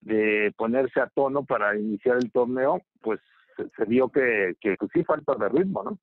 [0.00, 3.20] de ponerse a tono para iniciar el torneo, pues
[3.56, 5.98] se, vio que, que pues, sí falta de ritmo, ¿no?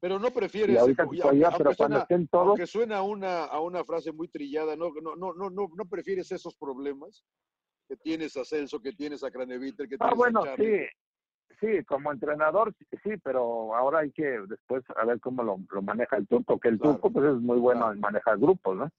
[0.00, 4.12] Pero no prefieres, ahorita, ya, pero suena, todos, que suena a una, a una frase
[4.12, 4.90] muy trillada, ¿no?
[5.02, 7.22] No, no, no, no, no prefieres esos problemas
[7.86, 10.86] que tienes a Celso, que tienes a Craneviter, que ah, tienes bueno, a Charlie.
[11.50, 15.82] sí, sí, como entrenador, sí, pero ahora hay que después a ver cómo lo, lo
[15.82, 17.92] maneja el turco, que el turco pues es muy bueno claro.
[17.92, 18.90] en manejar grupos, ¿no?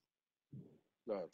[1.06, 1.28] Claro.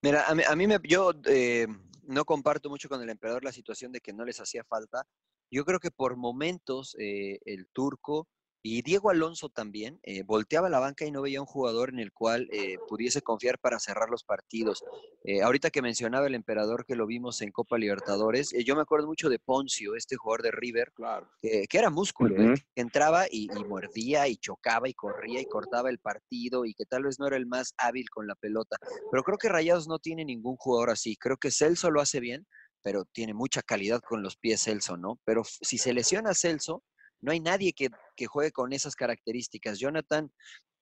[0.00, 1.66] Mira, a mí, a mí me, yo eh,
[2.10, 5.06] no comparto mucho con el emperador la situación de que no les hacía falta.
[5.50, 8.28] Yo creo que por momentos eh, el turco
[8.62, 12.12] y Diego Alonso también eh, volteaba la banca y no veía un jugador en el
[12.12, 14.84] cual eh, pudiese confiar para cerrar los partidos.
[15.24, 18.82] Eh, ahorita que mencionaba el emperador que lo vimos en Copa Libertadores, eh, yo me
[18.82, 21.30] acuerdo mucho de Poncio, este jugador de River, claro.
[21.40, 22.64] que era músculo, uh -huh.
[22.74, 26.84] que entraba y, y, mordía y chocaba y corría y cortaba el partido y que
[26.84, 28.76] tal vez no era el más hábil con la pelota.
[29.10, 31.16] Pero creo que Rayados no tiene ningún jugador así.
[31.16, 32.46] Creo que Celso lo hace bien,
[32.82, 35.18] pero tiene mucha calidad con los pies Celso, ¿no?
[35.24, 36.82] Pero si se lesiona Celso,
[37.20, 39.78] no hay nadie que, que juegue con esas características.
[39.78, 40.32] Jonathan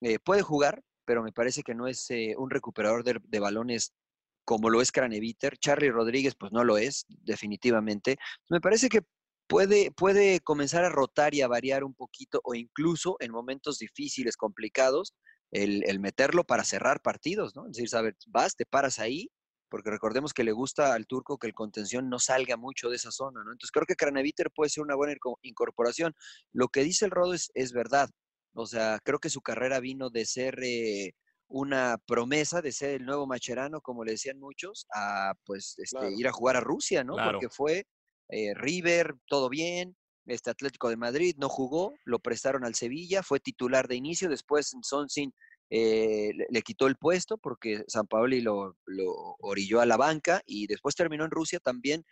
[0.00, 3.94] eh, puede jugar, pero me parece que no es eh, un recuperador de, de, balones
[4.44, 5.58] como lo es Craneviter.
[5.58, 8.18] Charlie Rodríguez, pues no lo es, definitivamente.
[8.48, 9.02] Me parece que
[9.46, 14.36] puede, puede comenzar a rotar y a variar un poquito, o incluso en momentos difíciles,
[14.36, 15.14] complicados,
[15.50, 17.66] el, el meterlo para cerrar partidos, ¿no?
[17.66, 19.30] Es decir, sabes, vas, te paras ahí
[19.68, 23.10] porque recordemos que le gusta al turco que el contención no salga mucho de esa
[23.10, 23.52] zona, ¿no?
[23.52, 26.14] Entonces creo que Craneviter puede ser una buena incorporación.
[26.52, 28.08] Lo que dice el Rodo es, es verdad.
[28.54, 31.12] O sea, creo que su carrera vino de ser eh,
[31.48, 36.10] una promesa, de ser el nuevo Macherano, como le decían muchos, a pues este, claro.
[36.10, 37.14] ir a jugar a Rusia, ¿no?
[37.14, 37.32] Claro.
[37.32, 37.84] Porque fue
[38.30, 43.40] eh, River, todo bien, este Atlético de Madrid no jugó, lo prestaron al Sevilla, fue
[43.40, 45.32] titular de inicio, después son sin
[45.70, 50.66] eh, le, quitó el puesto porque San Paoli lo, lo, orilló a la banca y
[50.66, 52.04] después terminó en Rusia también,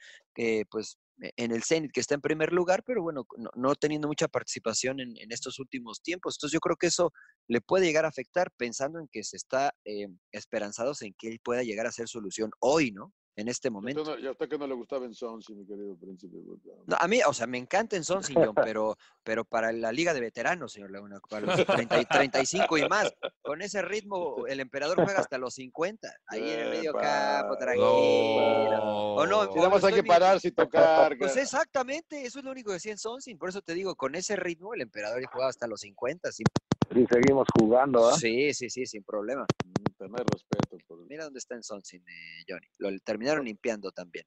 [0.70, 4.28] pues en el Zenit, que está en primer lugar, pero bueno, no, no teniendo mucha
[4.28, 6.36] participación en, en, estos últimos tiempos.
[6.36, 7.12] Entonces yo creo que eso
[7.48, 11.40] le puede llegar a afectar pensando en que se está eh, esperanzados en que él
[11.42, 13.12] pueda llegar a ser solución hoy, ¿no?
[13.36, 14.16] En este momento.
[14.16, 16.38] Ya, ya hasta que no le gustaba en Sonsi, mi querido príncipe.
[16.86, 20.20] No, a mí, o sea, me encanta en Sonsi, pero, pero para la liga de
[20.20, 25.20] veteranos, señor Laguna, para los 30, 35 y más, con ese ritmo, el emperador juega
[25.20, 28.70] hasta los 50, ahí en el medio campo, tranquilo.
[28.70, 29.14] No.
[29.16, 31.16] O no, si nada más hay que parar sin tocar.
[31.18, 34.14] Pues exactamente, eso es lo único que decía en Sonsi, por eso te digo, con
[34.14, 36.46] ese ritmo, el emperador jugaba hasta los 50, sin
[36.94, 38.14] y seguimos jugando, ¿eh?
[38.18, 39.44] Sí, sí, sí, sin problema.
[39.98, 40.76] Tener respeto.
[40.86, 41.06] Por...
[41.06, 42.66] Mira dónde está en Sonsin, eh, Johnny.
[42.78, 42.90] Lo
[43.26, 44.24] terminaron limpiando también.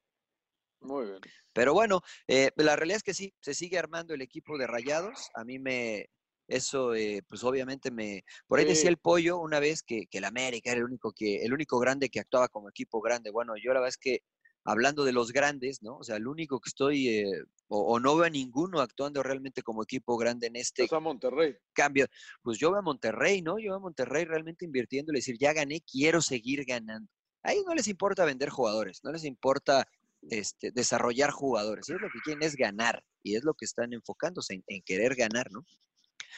[0.81, 1.19] Muy bien.
[1.53, 5.29] Pero bueno, eh, la realidad es que sí, se sigue armando el equipo de Rayados.
[5.35, 6.09] A mí me,
[6.47, 8.23] eso, eh, pues obviamente me.
[8.47, 8.71] Por ahí sí.
[8.71, 11.79] decía el pollo una vez que, que el América era el único que, el único
[11.79, 13.29] grande que actuaba como equipo grande.
[13.29, 14.19] Bueno, yo la verdad es que
[14.63, 15.97] hablando de los grandes, ¿no?
[15.97, 19.63] O sea, el único que estoy, eh, o, o, no veo a ninguno actuando realmente
[19.63, 21.55] como equipo grande en este es a Monterrey.
[21.73, 22.07] cambio.
[22.41, 23.59] Pues yo veo a Monterrey, ¿no?
[23.59, 27.09] Yo veo a Monterrey realmente invirtiendo, decir, ya gané, quiero seguir ganando.
[27.43, 29.87] Ahí no les importa vender jugadores, no les importa
[30.29, 31.89] este, desarrollar jugadores.
[31.89, 35.15] Ellos lo que quieren es ganar, y es lo que están enfocándose en, en querer
[35.15, 35.63] ganar, ¿no?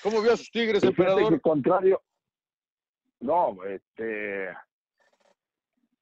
[0.03, 1.33] ¿Cómo vio a sus Tigres, emperador?
[1.33, 2.01] Al contrario,
[3.19, 4.49] no, este,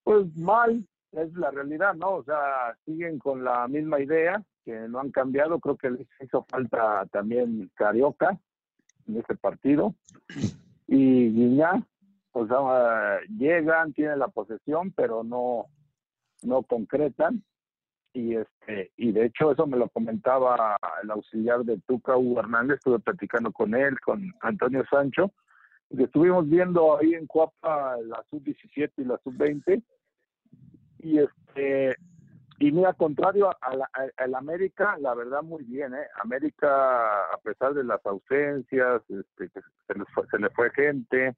[0.03, 2.15] pues mal, es la realidad, ¿no?
[2.15, 5.59] O sea, siguen con la misma idea, que no han cambiado.
[5.59, 8.39] Creo que les hizo falta también Carioca
[9.07, 9.95] en ese partido.
[10.87, 11.85] Y Guiñá,
[12.31, 15.65] o sea, llegan, tienen la posesión, pero no,
[16.43, 17.43] no concretan.
[18.13, 22.77] y este y de hecho eso me lo comentaba el auxiliar de Tuca Hugo Hernández,
[22.77, 25.31] estuve platicando con él, con Antonio Sancho,
[25.89, 29.83] y estuvimos viendo ahí en Cuapa la sub-17 y la sub-20,
[30.99, 31.95] y este
[32.61, 36.07] y mira, contrario al América, la verdad muy bien, ¿eh?
[36.21, 41.37] América, a pesar de las ausencias, este, que se, les fue, se le fue gente,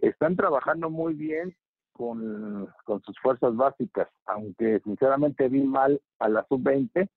[0.00, 1.56] están trabajando muy bien
[1.92, 7.08] con, con sus fuerzas básicas, aunque sinceramente vi mal a la sub-20,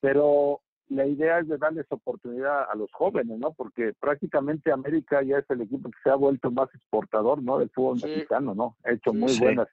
[0.00, 3.52] pero la idea es de darles oportunidad a los jóvenes, ¿no?
[3.52, 7.58] Porque prácticamente América ya es el equipo que se ha vuelto más exportador, ¿no?
[7.58, 8.76] Del fútbol mexicano, ¿no?
[8.84, 9.68] Ha hecho muy buenas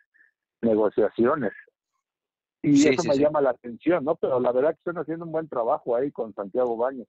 [0.62, 1.52] negociaciones.
[2.62, 4.16] Y eso me llama la atención, ¿no?
[4.16, 7.08] Pero la verdad que están haciendo un buen trabajo ahí con Santiago Baños.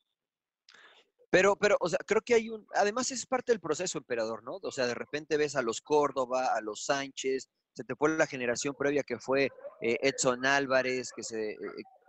[1.30, 4.58] Pero, pero, o sea, creo que hay un, además es parte del proceso, emperador, ¿no?
[4.62, 8.26] O sea, de repente ves a los Córdoba, a los Sánchez, se te fue la
[8.26, 9.48] generación previa que fue
[9.80, 11.58] eh, Edson Álvarez, que se, eh,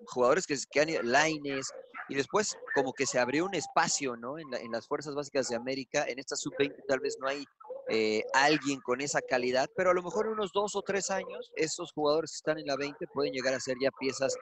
[0.05, 1.71] jugadores que, que han Laines,
[2.09, 4.39] y después como que se abrió un espacio, ¿no?
[4.39, 7.45] En, en las fuerzas básicas de América, en esta sub-20 tal vez no hay
[7.89, 11.51] eh, alguien con esa calidad, pero a lo mejor en unos dos o tres años,
[11.55, 14.35] esos jugadores que están en la 20 pueden llegar a ser ya piezas,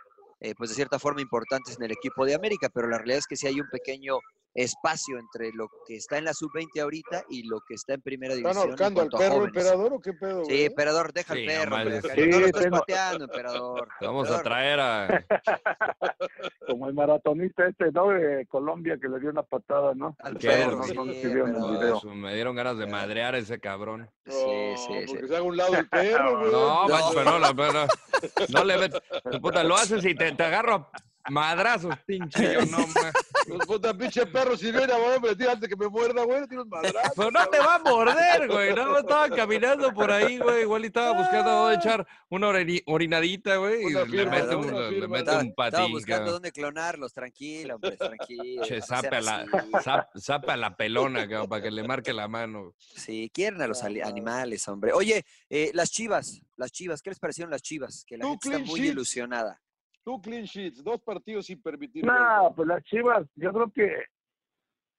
[0.58, 3.36] pues de cierta forma importantes en el equipo de América, pero la realidad es que
[3.36, 4.20] si hay un pequeño
[4.54, 8.34] espacio entre lo que está en la sub-20 ahorita y lo que está en primera
[8.34, 8.70] división.
[8.70, 10.46] ¿Están ahorcando al perro, emperador, o qué pedo?
[10.46, 11.78] Sí, emperador, deja el perro.
[11.78, 13.88] No, lo estás pateando, emperador.
[14.02, 15.26] Vamos a traer a.
[16.68, 18.10] Como el maratonista este, ¿no?
[18.10, 20.16] De Colombia que le dio una patada, ¿no?
[20.20, 20.96] Al perro, sí,
[22.08, 24.10] Me dieron ganas de madrear a ese cabrón.
[24.26, 26.52] Sí, sí, Porque se haga un lado el perro, güey.
[26.52, 27.88] No, pero no, pero
[28.50, 28.92] no le ves.
[29.42, 30.90] Puta, lo haces y te, te agarro
[31.30, 33.14] Madrazos, pinche yo no más.
[33.48, 36.62] Pues puta pinche perro, si viene a me tira antes que me muerda, güey, tira
[36.62, 37.14] un madrazo.
[37.16, 38.74] Pero no te va a morder, güey.
[38.74, 40.62] No, estaba caminando por ahí, güey.
[40.62, 42.50] Igual estaba buscando dónde echar una
[42.86, 43.86] orinadita, güey.
[43.86, 45.74] Y le mete un, le mete un patín.
[45.74, 48.64] Estaba buscando dónde clonarlos, tranquilo, hombre, tranquilo.
[48.64, 49.46] Che, sape a, la,
[50.16, 52.74] sape a la pelona, cabrón, para que le marque la mano.
[52.78, 54.94] Sí, quieren a los animales, hombre.
[54.94, 58.04] Oye, eh, las chivas, las chivas, ¿qué les parecieron las chivas?
[58.06, 59.60] Que la gente está muy ilusionada.
[60.04, 62.06] Two clean sheets, dos partidos sin permitir.
[62.06, 64.06] No, pues las Chivas, yo creo que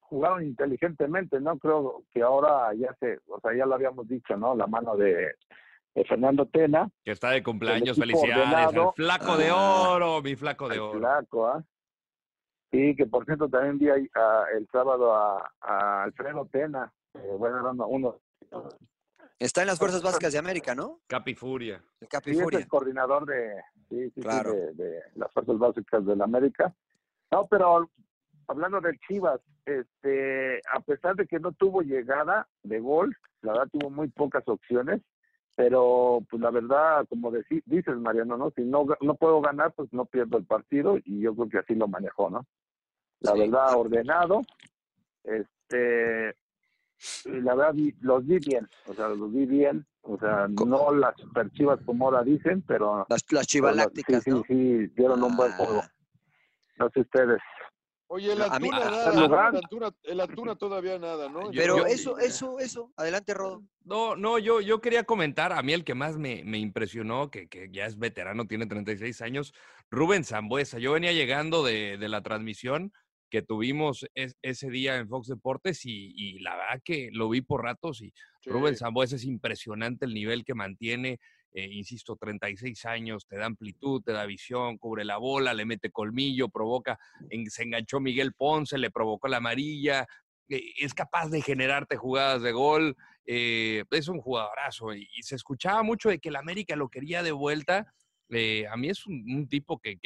[0.01, 1.59] jugaron inteligentemente, ¿no?
[1.59, 4.55] Creo que ahora ya se, o sea, ya lo habíamos dicho, ¿no?
[4.55, 5.35] La mano de,
[6.09, 6.91] Fernando Tena.
[7.05, 8.75] Que está de cumpleaños, felicidades.
[8.75, 9.91] El flaco de ah.
[9.91, 10.99] oro, mi flaco de oro.
[10.99, 11.65] Flaco, ¿ah?
[12.73, 14.09] Y que por cierto también vi ahí,
[14.57, 18.17] el sábado a, Alfredo Tena, eh, bueno, uno.
[19.41, 21.01] Está en las Fuerzas Básicas de América, ¿no?
[21.07, 21.83] Capifuria.
[21.99, 22.59] El Capifuria.
[22.59, 23.55] es el coordinador de,
[23.89, 26.75] sí, sí, de, las Fuerzas Básicas de la América.
[27.31, 27.91] No, pero
[28.49, 33.69] hablando del Chivas, este, a pesar de que no tuvo llegada de gol, la verdad
[33.73, 35.01] tuvo muy pocas opciones,
[35.57, 37.33] pero pues la verdad, como
[37.65, 38.51] dices Mariano, ¿no?
[38.51, 41.75] Si no, no puedo ganar, pues no pierdo el partido y yo creo que así
[41.75, 42.45] lo manejó, ¿no?
[43.21, 44.43] La verdad, ordenado,
[45.25, 46.37] este,
[47.25, 51.51] la verdad los vi bien, o sea, los vi bien, o sea, no las super
[51.53, 53.07] chivas como ahora dicen, pero...
[53.09, 55.81] Las, las chivalácticas, sí, sí, sí, dieron un buen juego.
[55.83, 55.91] Ah.
[56.79, 57.41] No sé ustedes.
[58.13, 61.51] Oye, el Antuna, nada, el Antuna, todavía nada, ¿no?
[61.53, 63.63] Pero eso, eso, eso, adelante, Rodo.
[63.85, 67.49] No, no, yo, yo quería comentar, a mí el que más me, me impresionó, que,
[67.49, 69.55] que, ya es veterano, tiene 36 años,
[69.93, 70.81] Rubén Zambuesa.
[70.81, 72.93] Yo venía llegando de, de la transmisión,
[73.31, 78.03] que tuvimos ese día en Fox Deportes y, la verdad que lo vi por ratos
[78.03, 78.13] y
[78.45, 81.21] Rubén Zambuesa es impresionante el nivel que mantiene,
[81.53, 85.91] eh, insisto, 36 años, te da amplitud, te da visión, cubre la bola, le mete
[85.91, 86.99] colmillo, provoca,
[87.49, 90.07] se enganchó Miguel Ponce, le provocó la amarilla,
[90.49, 95.83] eh, es capaz de generarte jugadas de gol, eh, es un jugadorazo y, se escuchaba
[95.83, 97.95] mucho de que el América lo quería de vuelta.
[98.71, 99.99] a mí es un, tipo que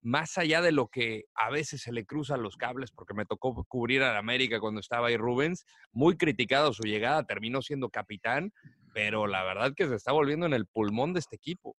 [0.00, 3.64] más allá de lo que a veces se le cruzan los cables, porque me tocó
[3.64, 8.52] cubrir a América cuando estaba ahí Rubens, muy criticado su llegada, terminó siendo capitán,
[8.94, 11.76] pero la verdad que se está volviendo en el pulmón de este equipo.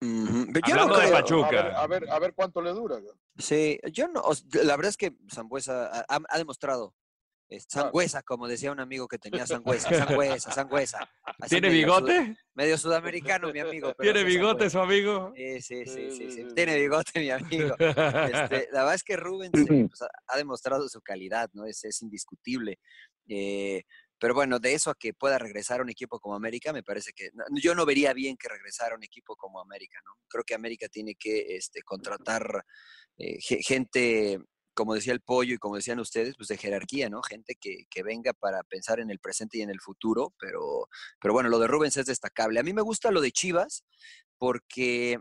[0.00, 1.80] Hablando de Pachuca.
[1.80, 3.00] A ver, a ver, cuánto le dura.
[3.38, 4.22] Sí, yo no,
[4.62, 6.94] la verdad es que Zambuesa ha demostrado
[7.68, 11.10] Sangüesa, como decía un amigo que tenía sangüesa, sangüesa, sangüesa.
[11.48, 12.36] ¿Tiene bigote?
[12.54, 13.94] medio sudamericano, mi amigo.
[13.94, 15.32] ¿Tiene bigote su amigo?
[15.36, 17.76] Sí, sí, sí, sí, Tiene bigote, mi amigo.
[17.78, 19.52] Este, la verdad es que Rubén
[19.90, 21.66] pues, ha demostrado su calidad, ¿no?
[21.66, 22.78] Es, es indiscutible.
[23.28, 23.82] Eh,
[24.18, 27.12] pero bueno, de eso a que pueda regresar a un equipo como América, me parece
[27.14, 27.30] que
[27.60, 30.12] yo no vería bien que regresara a un equipo como América, ¿no?
[30.28, 32.64] Creo que América tiene que este, contratar
[33.18, 34.40] eh, gente
[34.76, 37.22] como decía el pollo y como decían ustedes, pues de jerarquía, ¿no?
[37.22, 40.88] Gente que, venga para pensar en el presente y en el futuro, pero,
[41.20, 42.60] pero bueno, lo de Rubens es destacable.
[42.60, 43.84] A mí me gusta lo de Chivas
[44.38, 45.18] porque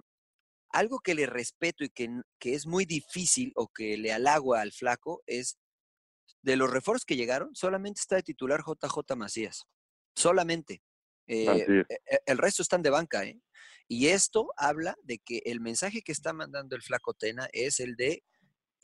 [0.69, 4.73] algo que le respeto y que, que es muy difícil o que le halagua al
[4.73, 5.57] flaco es
[6.41, 9.65] de los refuerzos que llegaron, solamente está de titular JJ Macías.
[10.15, 10.83] Solamente.
[11.27, 13.39] Eh, e, e, el resto están de banca, ¿eh?
[13.87, 17.95] Y esto habla de que el mensaje que está mandando el flaco Tena es el
[17.95, 18.23] de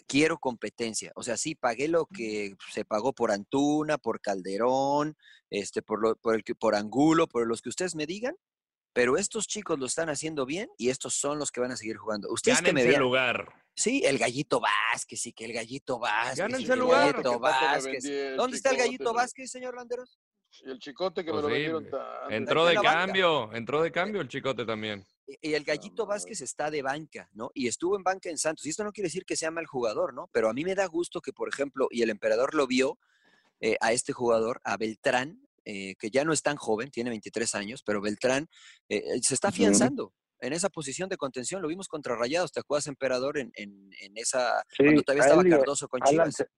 [0.08, 1.12] quiero competencia.
[1.16, 5.16] O sea, sí, pagué lo que se pagó por Antuna, por Calderón,
[5.49, 8.36] este, por, lo, por, el, por Angulo, por los que ustedes me digan,
[8.93, 11.97] pero estos chicos lo están haciendo bien y estos son los que van a seguir
[11.97, 12.30] jugando.
[12.32, 13.02] Ustedes que me vean.
[13.02, 13.54] lugar.
[13.74, 16.39] Sí, el Gallito Vázquez, sí, que el Gallito Vázquez.
[16.39, 17.14] Gánense el lugar.
[17.14, 18.04] Gallito Vázquez.
[18.36, 20.20] ¿Dónde está el Gallito Vázquez, señor Landeros?
[20.64, 22.91] Y el chicote que me lo sí, vendieron tan- Entró de banca.
[22.93, 25.06] cambio, entró de cambio el chicote también.
[25.41, 27.52] Y el Gallito Vázquez está de banca, ¿no?
[27.54, 28.66] Y estuvo en banca en Santos.
[28.66, 30.30] Y esto no quiere decir que sea mal jugador, ¿no?
[30.34, 32.99] Pero a mí me da gusto que, por ejemplo, y el emperador lo vio
[33.62, 37.56] eh, a este jugador, a Beltrán, eh, que ya no es tan joven, tiene 23
[37.56, 38.47] años, pero Beltrán
[38.89, 41.62] eh, se está afianzando en esa posición de contención.
[41.62, 45.43] Lo vimos contra Rayados, ¿te acuerdas, emperador, en, en, en esa, Sí, cuando todavía estaba
[45.43, 46.49] Cardoso con Alan Chivas?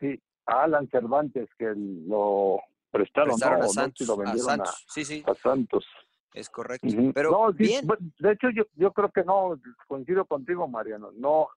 [0.00, 2.58] Sí, a Alan Cervantes que lo
[2.98, 3.64] prestaron, Prestaron ¿no?
[3.64, 5.86] a no Santos, si lo vendieron a, Santos, sí, sí, a Santos.
[6.32, 6.86] es correcto.
[7.14, 11.10] Pero no, sí, bien, bu- de hecho yo, yo creo que no, coincido contigo, Mariano.
[11.14, 11.48] No,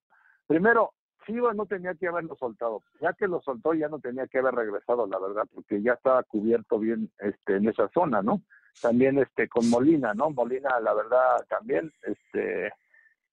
[0.48, 0.94] primero,
[1.26, 2.82] Chivas no tenía que haberlo soltado.
[3.02, 6.24] Ya que lo soltó, ya no tenía que haber regresado, la verdad, porque ya estaba
[6.24, 8.42] cubierto bien este, en esa zona, ¿no?
[8.82, 10.30] También este con Molina, ¿no?
[10.32, 12.68] Molina, la verdad, también este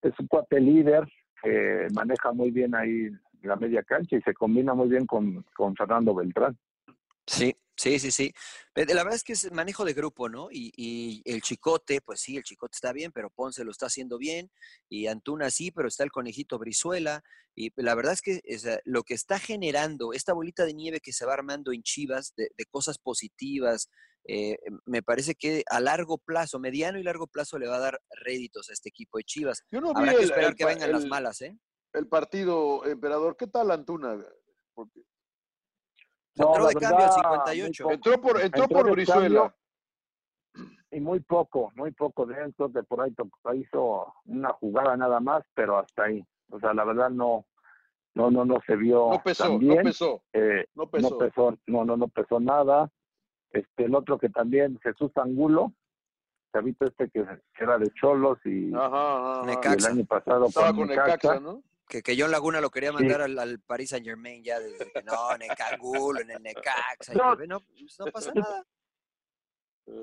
[0.01, 1.07] es un cuate líder
[1.41, 3.09] que maneja muy bien ahí
[3.43, 6.57] la media cancha y se combina muy bien con, con Fernando Beltrán.
[7.27, 8.33] Sí, sí, sí, sí.
[8.75, 10.49] Eh, La verdad es que es manejo de grupo, ¿no?
[10.51, 14.17] Y, y el Chicote, pues sí, el Chicote está bien, pero Ponce lo está haciendo
[14.17, 14.51] bien,
[14.89, 17.23] y Antuna sí, pero está el conejito Brizuela,
[17.55, 21.13] y la verdad es que sea, lo que está generando esta bolita de nieve que
[21.13, 23.89] se va armando en Chivas, de, de cosas positivas,
[24.27, 28.01] eh, me parece que a largo plazo, mediano y largo plazo, le va a dar
[28.09, 29.63] réditos a este equipo de Chivas.
[29.71, 31.57] Yo no vi Habrá que el- esperar el que vengan las malas, ¿eh?
[31.93, 34.21] El partido, emperador, ¿qué tal Antuna?
[34.73, 35.01] Porque
[36.37, 37.83] No, Entró la de cambio al verdad, 58.
[37.85, 38.09] muy poco.
[38.09, 39.55] entró por, entró Entró por Brizuela.
[40.91, 43.13] y muy poco, muy poco de eso, de por ahí
[43.59, 46.23] hizo una jugada nada más, pero hasta ahí.
[46.49, 47.45] O sea, la verdad no,
[48.13, 49.83] no, no, no se vio No pesó, tan no bien.
[49.83, 51.09] pesó, Eh, no pesó.
[51.09, 52.89] no pesó, no, no, no pesó nada.
[53.51, 55.73] Este, el otro que también, Jesús Angulo,
[56.53, 60.67] chavito este que, que era de Cholos y, Ajá, ajá, y el año pasado Estaba
[60.67, 61.11] con con Necaxa.
[61.15, 61.63] Necaxa, ¿no?
[61.87, 62.95] Que, que John Laguna lo quería Sí.
[62.95, 67.13] mandar al, al Paris Saint Germain ya desde que no, Necangulo, en el Necaxa.
[67.13, 67.35] No.
[67.35, 68.65] no, pues, no pasa nada.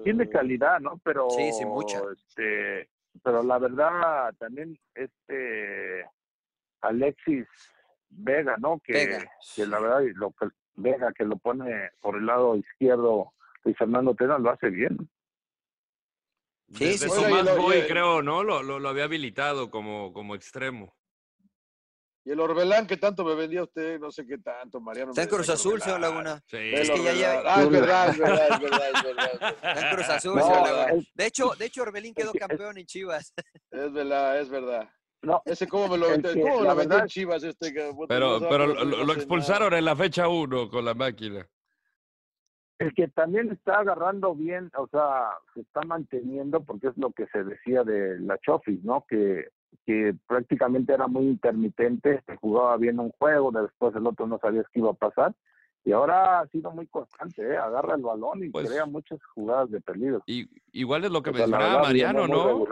[0.04, 0.98] tiene calidad, ¿no?
[1.02, 2.00] Pero Sí, sí, mucha.
[2.12, 2.88] este,
[3.22, 6.08] pero la verdad también este
[6.82, 7.46] Alexis
[8.10, 8.78] Vega, ¿no?
[8.84, 13.32] Que, Vega, que la verdad lo que Vega que lo pone por el lado izquierdo
[13.64, 14.96] y Fernando Tena lo hace bien.
[16.74, 18.42] Sí, Desde sí, Tomás Boy, creo, ¿no?
[18.42, 20.94] Lo, lo, lo había habilitado como, como extremo.
[22.24, 25.10] Y el Orbelán que tanto me vendía usted, no sé qué tanto, Mariano.
[25.10, 26.40] Está en Cruz Azul, señor Laguna.
[26.46, 26.56] Sí.
[26.56, 29.54] Es que ya lleva- Ah, es verdad, es verdad, es verdad, es verdad.
[29.56, 31.02] Está en Cruz Azul, No, señor Laguna.
[31.14, 33.34] De hecho, de hecho, Orbelín quedó campeón en Chivas.
[33.70, 34.88] Es verdad, es verdad.
[35.22, 37.72] No, Ese cómo me lo, vendió- cómo lo vendió en Chivas este.
[37.72, 39.78] que, Pero, no pero lo, expulsaron nada.
[39.78, 41.46] en la fecha 1 con la máquina.
[42.78, 47.26] el que también está agarrando bien, o sea, se está manteniendo porque es lo que
[47.28, 49.04] se decía de la Chofis, ¿no?
[49.08, 49.46] Que
[49.86, 54.80] que prácticamente era muy intermitente, jugaba bien un juego, después el otro no sabías qué
[54.80, 55.34] iba a pasar,
[55.84, 57.56] y ahora ha sido muy constante, ¿eh?
[57.56, 60.22] agarra el balón y Pues- crea muchas jugadas de peligro.
[60.26, 62.64] Y, igual es lo que O sea, la mencionaba Mariano, ¿no?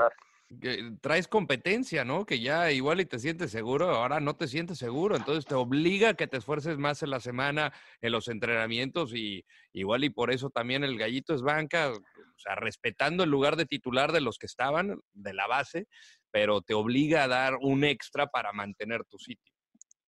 [0.61, 2.26] Que traes competencia, ¿no?
[2.26, 6.11] Que ya igual y te sientes seguro, ahora no te sientes seguro, entonces te obliga
[6.11, 10.32] a que te esfuerces más en la semana, en los entrenamientos y igual y por
[10.32, 14.38] eso también el gallito es banca, o sea, respetando el lugar de titular de los
[14.38, 15.86] que estaban, de la base,
[16.31, 19.53] pero te obliga a dar un extra para mantener tu sitio.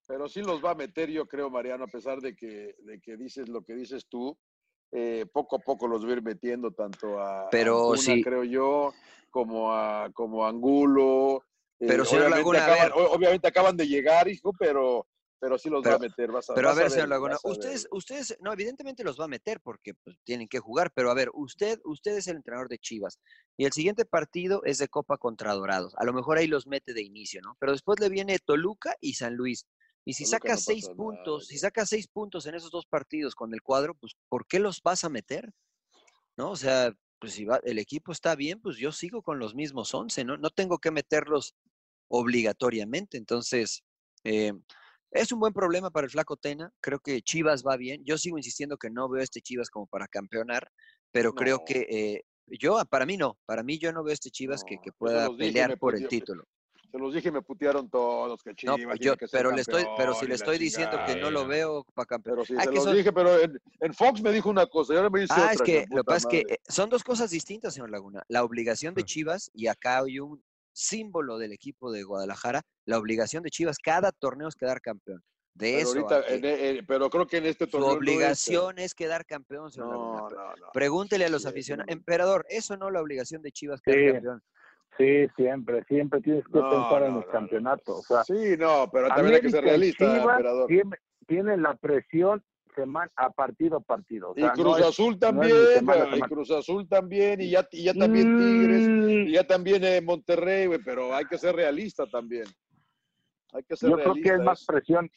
[0.06, 3.16] Pero sí los va a meter, yo creo, Mariano, a pesar de que, de que
[3.16, 4.36] dices lo que dices tú.
[4.94, 8.22] eh, poco a poco los va a ir metiendo tanto a Pero Antuna, sí.
[8.22, 8.92] creo yo,
[9.30, 11.44] como a, como a Angulo.
[11.80, 12.92] eh, Pero, señor obviamente, acaban, ver.
[12.98, 15.06] o- obviamente acaban de llegar, hijo, pero,
[15.42, 16.30] pero sí los va a meter.
[16.30, 19.60] Vas a, Pero a ver, señor Laguna, ustedes, ustedes, no, evidentemente los va a meter
[19.60, 23.18] porque pues, tienen que jugar, pero a ver, usted, usted es el entrenador de Chivas
[23.56, 25.94] y el siguiente partido es de Copa contra Dorados.
[25.96, 27.56] A lo mejor ahí los mete de inicio, ¿no?
[27.58, 29.66] Pero después le viene Toluca y San Luis.
[30.04, 31.62] Y si Toluca sacas no seis puntos, si ya.
[31.62, 35.02] sacas seis puntos en esos dos partidos con el cuadro, pues ¿por qué los vas
[35.02, 35.50] a meter?
[36.36, 36.52] ¿No?
[36.52, 39.92] O sea, pues si va, el equipo está bien, pues yo sigo con los mismos
[39.92, 40.36] 11, ¿no?
[40.36, 41.56] No tengo que meterlos
[42.06, 43.16] obligatoriamente.
[43.16, 43.82] Entonces,
[44.22, 44.52] eh,
[45.12, 46.72] es un buen problema para el Flaco Tena.
[46.80, 48.02] Creo que Chivas va bien.
[48.04, 50.70] Yo sigo insistiendo que no veo a este Chivas como para campeonar,
[51.10, 51.64] pero creo No.
[51.64, 52.22] que eh,
[52.58, 53.38] yo, para mí no.
[53.46, 55.94] Para mí yo no veo a este Chivas que, No, que pueda dije, pelear por
[55.94, 56.44] el título.
[56.90, 59.50] Se los dije y me putearon todos, que No, Chivas yo- tiene que ser pero
[59.54, 62.36] le estoy, pero si le estoy diciendo que no lo veo para campeón.
[62.44, 64.92] Pero Ah, se que los son- dije, pero en, en Fox me dijo una cosa
[64.92, 65.52] y ahora me dice Ah, otra.
[65.52, 68.22] es que lo que pasa es que eh, son dos cosas distintas, señor Laguna.
[68.28, 70.42] La obligación de Chivas, y acá hay un
[70.72, 75.22] símbolo del equipo de Guadalajara, la obligación de Chivas, cada torneo es quedar campeón.
[75.54, 75.88] De Pero eso.
[75.98, 76.34] ahorita, a que-
[76.70, 79.70] en- en- pero creo que en este su torneo no es, obligación es quedar campeón,
[79.70, 80.66] señor No, no, no.
[80.72, 81.90] Pregúntele a los Sí, aficionados.
[81.92, 84.12] Emperador, eso no es la obligación de Chivas quedar Sí.
[84.14, 84.42] campeón.
[84.98, 87.98] Sí, siempre, siempre tienes que pensar en los campeonatos.
[87.98, 90.66] O sea, Sí, no, pero también hay que ser realista, Chivas emperador.
[90.68, 90.96] tiene-
[91.26, 92.42] tienen la presión
[92.74, 94.30] semana a partido a partido.
[94.30, 96.14] O Y sea, no Cruz es- Azul no es también, ni semana a pero- y
[96.14, 96.28] semana.
[96.34, 100.66] Cruz Azul también, y ya, y ya también Tigres, Mm, y ya también eh, Monterrey,
[100.66, 102.44] güey, pero hay que ser realista también.
[103.52, 104.44] Hay que ser Yo creo que es realista.
[104.50, 105.10] más presión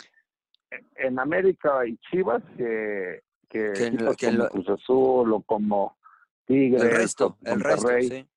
[0.98, 5.42] en- América y Chivas que, que, Que en lo- que como lo- Cruz Azul o
[5.44, 5.98] como
[6.46, 6.84] Tigres.
[6.84, 7.94] El resto, el resto, sí.
[8.18, 8.28] El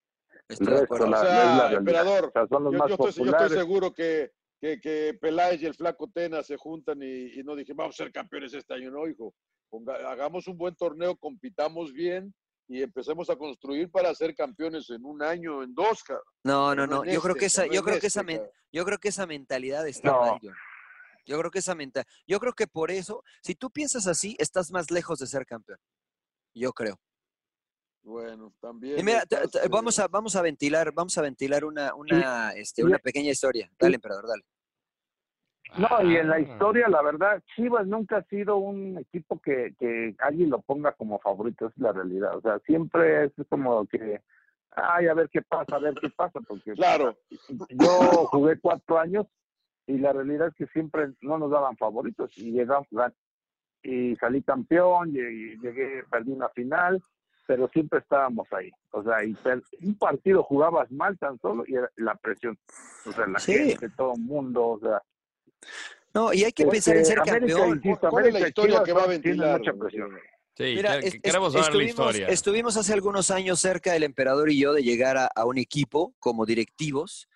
[0.49, 1.07] Estoy de resto, acuerdo.
[1.11, 3.49] la, O sea, la emperador, O sea, son los Yo, más yo estoy, yo estoy
[3.59, 4.31] seguro que,
[4.61, 8.05] que, que Peláez y el Flaco Tena se juntan y, y no dije, vamos a
[8.05, 9.35] ser campeones este año, no, hijo.
[9.71, 12.35] Ponga- hagamos un buen torneo, compitamos bien
[12.69, 16.25] y empecemos a construir para ser campeones en un año, en dos, cabrón.
[16.45, 17.05] No, no, no.
[17.05, 18.25] Yo creo este, que esa, no yo creo que esa,
[18.73, 20.21] yo creo que esa mentalidad está No.
[20.21, 20.55] mal, John.
[21.27, 24.71] Yo creo que esa mental, yo creo que por eso, si tú piensas así, estás
[24.71, 25.79] más lejos de ser campeón.
[26.55, 26.99] Yo creo.
[28.09, 28.99] Bueno, también.
[28.99, 31.95] Y mira, te- estás, te- eh, vamos a, vamos a ventilar, vamos a ventilar una,
[31.95, 33.71] una, este, una pequeña historia.
[33.79, 34.43] Dale, emperador, dale.
[35.77, 36.41] No, y en la Ah.
[36.41, 41.19] historia, la verdad, Chivas nunca ha sido un equipo que, que alguien lo ponga como
[41.19, 42.35] favorito, es la realidad.
[42.35, 44.23] O sea, siempre es como que,
[44.71, 47.15] ay, a ver qué pasa, a ver qué pasa, porque Claro.
[47.69, 47.89] yo
[48.31, 49.27] jugué cuatro años
[49.87, 52.87] y la realidad es que siempre no nos daban favoritos y llegamos
[53.83, 57.03] y salí campeón, llegué, llegué, perdí una final,
[57.49, 58.71] pero siempre estábamos ahí.
[58.91, 62.59] O sea, y per- un partido jugabas mal tan solo y era la presión.
[63.07, 63.55] O sea, la Sí.
[63.55, 65.03] gente, todo el mundo, o sea,
[66.13, 67.77] No, y hay que porque pensar en ser América, campeón.
[67.79, 69.59] insisto, ¿Cuál es la América historia Chivas que va a ventilar?
[69.59, 70.11] mucha presión.
[70.59, 72.29] Sí, Mira, que- es- queremos saber la estuvimos, historia.
[72.29, 76.15] estuvimos hace algunos años cerca, el emperador y yo, de llegar a, a un equipo
[76.19, 77.29] como directivos,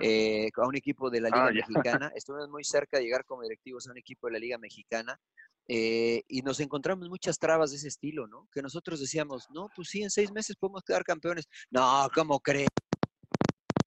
[0.00, 1.52] eh, a un equipo de la Liga Ah.
[1.52, 2.12] Mexicana.
[2.16, 5.18] Estuvimos muy cerca de llegar como directivos a un equipo de la Liga Mexicana.
[5.68, 8.48] eh, y nos encontramos muchas trabas de ese estilo, ¿no?
[8.52, 11.46] Que nosotros decíamos, no, pues sí, en seis meses podemos quedar campeones.
[11.70, 12.68] No, ¿cómo crees?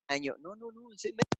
[0.08, 0.34] Año.
[0.40, 1.30] No, no, no, en seis meses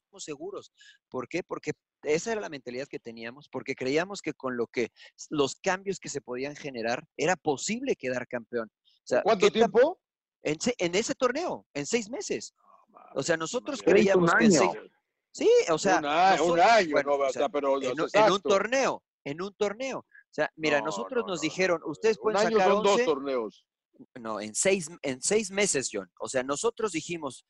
[0.00, 0.72] estamos seguros.
[1.08, 1.42] ¿Por qué?
[1.42, 4.90] Porque esa era la mentalidad que teníamos, porque creíamos que con lo que
[5.30, 8.70] los cambios que se podían generar era posible quedar campeón.
[8.70, 9.98] O sea, ¿Cuánto ¿qué tan- tiempo?
[10.44, 12.54] En, en ese torneo, en seis meses.
[13.14, 14.70] O sea, nosotros un creíamos que seis...
[15.34, 17.80] Sí, o sea, un, a- un nosotros- año, bueno, no, o o sea, sea, pero
[17.82, 19.98] en, un- en un torneo, en un torneo.
[20.00, 22.82] O sea, mira, No, nosotros no, nos no, dijeron, ustedes Un pueden año sacar son
[22.82, 23.66] dos 11, torneos.
[24.20, 26.10] no, en seis, en seis meses, John.
[26.20, 27.46] O sea, nosotros dijimos,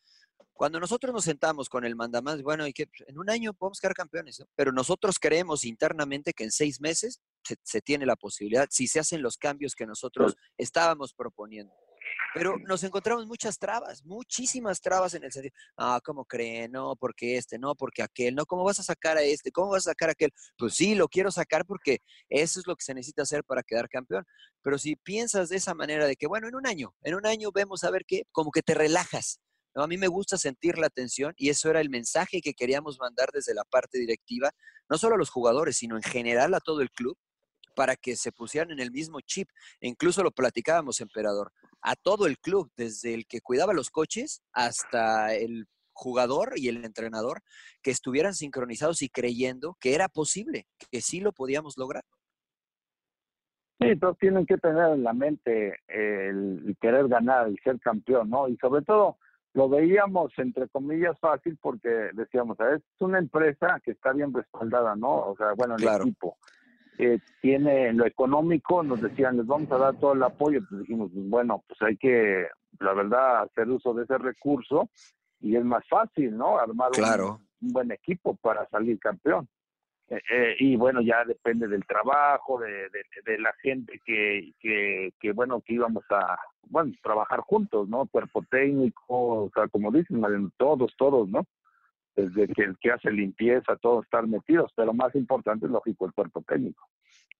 [0.52, 3.94] cuando nosotros nos sentamos con el mandamás, bueno, y que en un año podemos quedar
[3.94, 4.46] campeones, ¿no?
[4.54, 9.00] pero nosotros creemos internamente que en seis meses se, se tiene la posibilidad, si se
[9.00, 11.72] hacen los cambios que nosotros estábamos proponiendo.
[12.34, 16.72] Pero nos encontramos muchas trabas, muchísimas trabas en el sentido, ah, ¿cómo creen?
[16.72, 19.52] No, porque este, no, porque aquel, no, ¿cómo vas a sacar a este?
[19.52, 20.30] ¿Cómo vas a sacar a aquel?
[20.56, 23.88] Pues sí, lo quiero sacar porque eso es lo que se necesita hacer para quedar
[23.88, 24.24] campeón.
[24.62, 27.50] Pero si piensas de esa manera de que, bueno, en un año, en un año
[27.52, 29.40] vemos a ver qué, como que te relajas.
[29.74, 29.82] ¿no?
[29.82, 33.30] A mí me gusta sentir la tensión y eso era el mensaje que queríamos mandar
[33.32, 34.50] desde la parte directiva,
[34.88, 37.16] no solo a los jugadores, sino en general a todo el club,
[37.74, 39.48] para que se pusieran en el mismo chip.
[39.80, 44.42] E incluso lo platicábamos, emperador, a todo el club, desde el que cuidaba los coches
[44.52, 47.42] hasta el jugador y el entrenador,
[47.82, 52.04] que estuvieran sincronizados y creyendo que era posible, que sí lo podíamos lograr.
[53.80, 58.48] Sí, todos tienen que tener en la mente el, querer ganar, el ser campeón, ¿no?
[58.48, 59.18] Y sobre todo
[59.54, 64.94] lo veíamos entre comillas fácil porque decíamos, "Ah, es una empresa que está bien respaldada,
[64.96, 65.26] ¿no?
[65.26, 66.04] O sea, bueno, el Claro.
[66.04, 66.38] equipo
[66.98, 70.82] eh, tiene en lo económico, nos decían, les vamos a dar todo el apoyo, pues
[70.82, 72.46] dijimos, pues, bueno, pues hay que,
[72.80, 74.88] la verdad, hacer uso de ese recurso
[75.40, 76.58] y es más fácil, ¿no?
[76.58, 77.40] Armar un- Claro.
[77.60, 79.48] un buen equipo para salir campeón.
[80.08, 85.12] Eh, eh, y bueno, ya depende del trabajo, de, de, de la gente que, que,
[85.18, 86.36] que, bueno, que íbamos a,
[86.68, 88.06] bueno, trabajar juntos, ¿no?
[88.06, 89.04] Cuerpo técnico,
[89.44, 90.20] o sea, como dicen,
[90.58, 91.46] todos, todos, ¿no?
[92.14, 96.12] Desde que el que hace limpieza, todos estar metidos, pero más importante es lógico el
[96.12, 96.86] cuerpo técnico.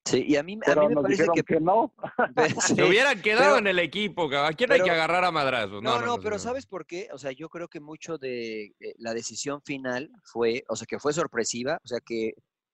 [0.05, 1.43] Sí, y a mí, a Pero mí me nos parece dijeron que...
[1.55, 1.93] que, no.
[2.67, 4.53] Sí, Se hubieran quedado pero- en el equipo, cabrón.
[4.53, 5.83] ¿A quién hay que agarrar a madrazos?
[5.83, 7.09] No, no, pero ¿sabes por qué?
[7.13, 10.99] O sea, yo creo que mucho de eh, la decisión final fue, o sea, que
[10.99, 12.33] fue sorpresiva, o sea, que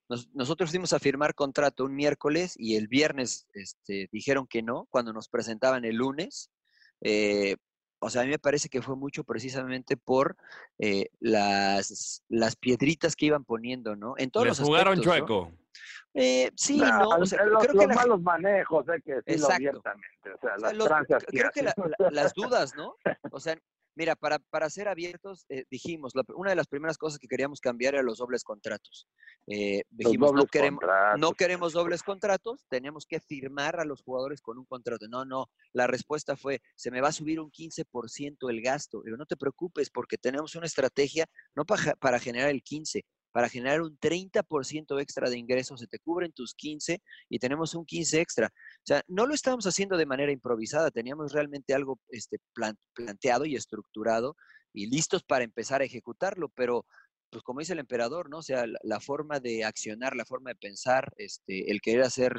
[0.08, 4.86] nos- nosotros fuimos a firmar contrato un miércoles y el viernes este, dijeron que no,
[4.88, 6.50] cuando nos presentaban el lunes.
[7.02, 7.56] eh,
[8.00, 10.36] o sea, a mí me parece que fue mucho precisamente por
[10.78, 14.14] eh, las, las piedritas que iban poniendo, ¿no?
[14.18, 15.26] En todos Les los jugaron aspectos, ¿no?
[15.26, 15.52] chueco.
[16.14, 19.14] Eh, sí, Nah, no, o sea, los, creo los que la, malos manejos hay que
[19.16, 19.54] decirlo Exacto.
[19.54, 20.30] abiertamente.
[20.34, 20.88] O sea, o sea, las los-
[21.26, 21.92] creo que la- hacen.
[21.98, 22.94] la- las dudas, ¿no?
[23.30, 23.56] O sea,
[23.98, 27.60] mira, para, para ser abiertos, eh, dijimos, la- una de las primeras cosas que queríamos
[27.60, 29.08] cambiar era los dobles contratos.
[29.48, 31.20] Eh, dijimos, no queremos, contratos.
[31.20, 35.08] no queremos dobles contratos, tenemos que firmar a los jugadores con un contrato.
[35.08, 39.02] No, no, la respuesta fue, se me va a subir un 15% el gasto.
[39.02, 41.26] Digo, no te preocupes porque tenemos una estrategia
[41.56, 45.98] no para, para generar el 15, para generar un 30% extra de ingresos, se te
[45.98, 48.46] cubren tus 15 y tenemos un 15 extra.
[48.48, 53.44] O sea, no lo estábamos haciendo de manera improvisada, teníamos realmente algo este, plan- planteado
[53.44, 54.36] y estructurado
[54.72, 56.86] y listos para empezar a ejecutarlo, pero
[57.30, 58.38] pues como dice el emperador, ¿no?
[58.38, 62.34] O sea, la, forma de accionar, la forma de pensar, este, el querer hacer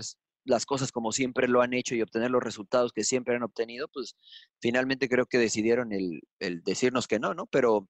[0.45, 3.87] las cosas como siempre lo han hecho y obtener los resultados que siempre han obtenido,
[3.87, 4.15] pues
[4.59, 7.45] finalmente creo que decidieron el, el decirnos que no, ¿no?
[7.47, 7.87] Pero,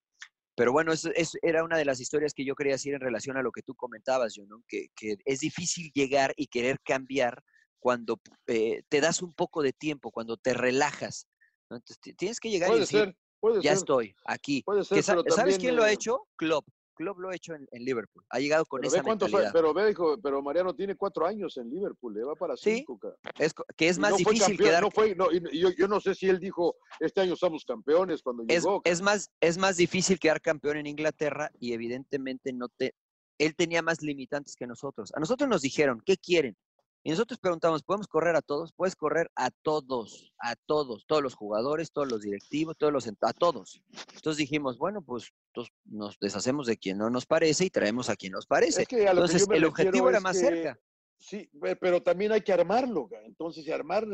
[0.59, 3.37] pero bueno, eso, eso era una de las historias que yo quería decir en relación
[3.37, 4.61] a lo que tú comentabas, yo, ¿no?
[4.67, 7.41] Que, que es difícil llegar y querer cambiar
[7.79, 11.27] cuando eh, te das un poco de tiempo, cuando te relajas.
[11.69, 11.77] ¿no?
[11.77, 13.77] Entonces, ti- tienes que llegar y decir, ser, puede ya ser.
[13.77, 14.61] estoy aquí.
[14.65, 16.27] Puede ser, ¿Sabes también, quién lo ha eh, hecho?
[16.35, 16.67] Klopp.
[16.99, 18.25] Klopp lo ha hecho en, en Liverpool.
[18.29, 19.53] Ha llegado con Pero esa ve cuántos, mentalidad.
[19.53, 22.99] pero ve, hijo, pero Mariano tiene cuatro años en Liverpool, le va para Sí, cinco.
[22.99, 23.15] ca.
[23.37, 24.83] Es, que es más no difícil quedar.
[24.83, 28.21] no fue, no, y- yo, yo no sé si él dijo, este año somos campeones
[28.21, 28.81] cuando es, llegó.
[28.83, 32.93] es más, es más difícil quedar campeón en Inglaterra y evidentemente no te.
[33.37, 35.13] Él tenía más limitantes que nosotros.
[35.15, 36.57] A nosotros nos dijeron, ¿qué quieren?
[37.03, 38.73] Y nosotros preguntamos, ¿podemos correr a todos?
[38.73, 43.33] Puedes correr a todos, a todos, todos los jugadores, todos los directivos, todos los, a
[43.33, 43.81] todos.
[44.15, 48.15] Entonces dijimos, bueno, pues entonces nos deshacemos de quien no nos parece y traemos a
[48.17, 48.81] quien nos parece.
[48.81, 50.79] Es que a lo que Entonces el objetivo era más que- cerca.
[51.17, 53.09] Sí, pe- pero también hay que armarlo.
[53.25, 54.05] Entonces, armar,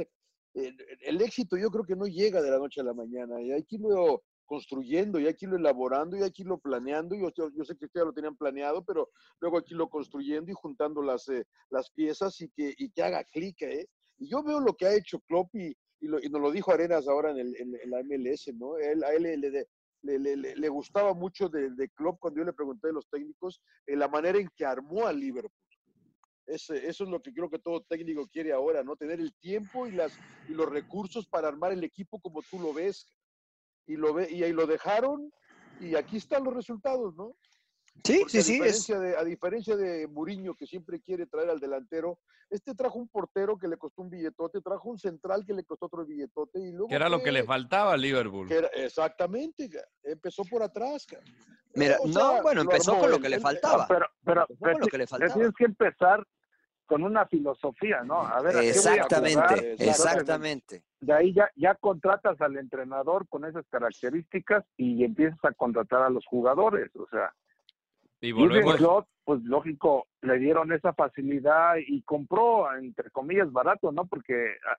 [0.53, 3.39] el, el éxito yo creo que no llega de la noche a la mañana.
[3.41, 7.15] Y que irlo construyendo, y hay que irlo elaborando, y hay que irlo planeando.
[7.15, 10.55] Yo, yo, sé que ustedes lo tenían planeado, pero luego hay que irlo construyendo y
[10.55, 13.61] juntando las, eh, las piezas y que, y que haga clic.
[13.63, 13.87] ¿eh?
[14.17, 17.07] Y yo veo lo que ha hecho Klopp y, y, lo- nos lo dijo Arenas
[17.07, 18.77] ahora en, el- en- la MLS, ¿no?
[18.77, 19.37] Él, a él le,
[20.01, 23.61] le- le- le- gustaba mucho de, de Klopp cuando yo le pregunté de los técnicos,
[23.87, 25.51] eh, la manera en que armó al Liverpool.
[26.45, 28.95] Ese- eso es lo que creo que todo técnico quiere ahora, ¿no?
[28.95, 30.15] Tener el tiempo y, las,
[30.47, 33.07] y los recursos para armar el equipo como tú lo ves.
[33.87, 35.31] Y, lo ve, y ahí lo dejaron
[35.79, 37.35] y aquí están los resultados, ¿no?
[38.03, 38.53] Sí, Porque sí, a sí.
[38.53, 38.57] Es,
[38.87, 42.19] diferencia de, a diferencia de Mourinho, que siempre quiere traer al delantero,
[42.49, 45.85] este trajo un portero que le costó un billetote, trajo un central que le costó
[45.87, 46.87] otro billetote y luego...
[46.89, 48.47] Que era lo que le faltaba a Liverpool.
[48.47, 49.69] que era- exactamente,
[50.03, 51.07] empezó por atrás.
[51.73, 53.87] mira, O no, sea, bueno, lo empezó armó con lo que le faltaba.
[53.87, 55.33] Pero, pero, Empezó con pero lo que le faltaba.
[55.33, 56.27] tienes que empezar
[56.85, 58.21] con una filosofía, ¿no?
[58.21, 58.95] A ver, ¿a qué voy a jugar?
[58.97, 60.83] Exactamente, Entonces, exactamente.
[61.01, 66.09] De ahí ya, ya contratas al entrenador con esas características y empiezas a contratar a
[66.09, 66.89] los jugadores.
[66.95, 67.33] O sea,
[68.21, 68.75] Y volvemos.
[68.77, 74.05] Klopp, pues lógico, le dieron esa facilidad y compró, entre comillas, barato, ¿no?
[74.05, 74.33] Porque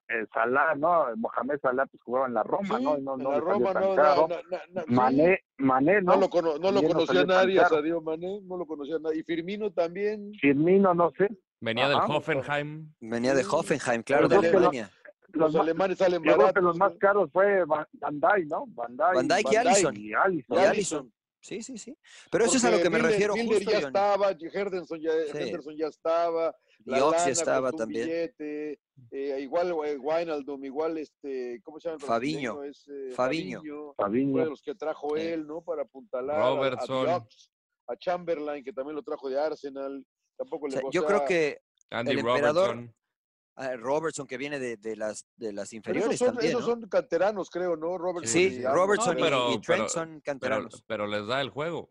[0.08, 1.06] eh, Salah, ¿no?
[1.16, 2.96] Mohamed Salah, pues jugaba en la Roma, Sí, ¿no?
[2.98, 4.92] Y no, en no la Roma no, na- sí.
[4.94, 6.14] Mané, Mané, ¿no?
[6.14, 7.60] No lo, cono- no lo no conocía nadie.
[7.64, 9.20] Sadio Mané, no lo conocía nadie.
[9.20, 10.32] Y Firmino también.
[10.40, 11.28] Firmino, no sé.
[11.60, 12.06] Venía del Ajá.
[12.16, 12.92] Hoffenheim.
[13.00, 13.44] Venía de.
[13.44, 14.90] Hoffenheim, claro, de Alemania.
[15.32, 16.62] Los, Los, alemanes salen yo creo que baratos.
[16.62, 18.64] los más caros fue Van Dijk, ¿no?
[18.68, 19.56] Van Dijk, Van Dijk y.
[19.56, 19.96] Alisson.
[19.96, 20.56] y Alisson.
[20.56, 21.12] Y Y Alisson.
[21.40, 21.96] Sí, sí, sí.
[22.30, 23.86] Pero eso es a lo Porque que me Milner- refiero Milner justo, ya Johnny.
[23.86, 25.38] estaba, Henderson ya, Sí.
[25.38, 26.56] Henderson ya estaba.
[26.84, 28.06] La ya lana estaba también.
[28.06, 28.80] billete,
[29.10, 31.98] eh, igual eh, Wijnaldum, igual este, ¿cómo se llama?
[32.00, 32.62] el Fabiño.
[32.64, 33.60] Es, eh, Fabiño.
[33.96, 35.22] Fue de los que trajo Sí.
[35.22, 35.60] él, ¿no?
[35.60, 37.06] Para apuntalar a- a, Robertson.
[37.06, 37.50] Diox,
[37.88, 40.04] a Chamberlain, que también lo trajo de Arsenal.
[40.36, 41.60] Tampoco O le sea, yo creo que
[41.90, 42.94] Andy El emperador, Robertson.
[43.56, 46.62] ah, Robertson, que viene de, de las, de las pero inferiores esos son, también, esos
[46.62, 46.66] ¿no?
[46.74, 47.96] son canteranos, creo, ¿no?
[47.98, 50.84] Robertson Sí, y Robertson No, y- pero- y, Trent pero- son Pero, canteranos.
[50.86, 51.90] pero les da el juego.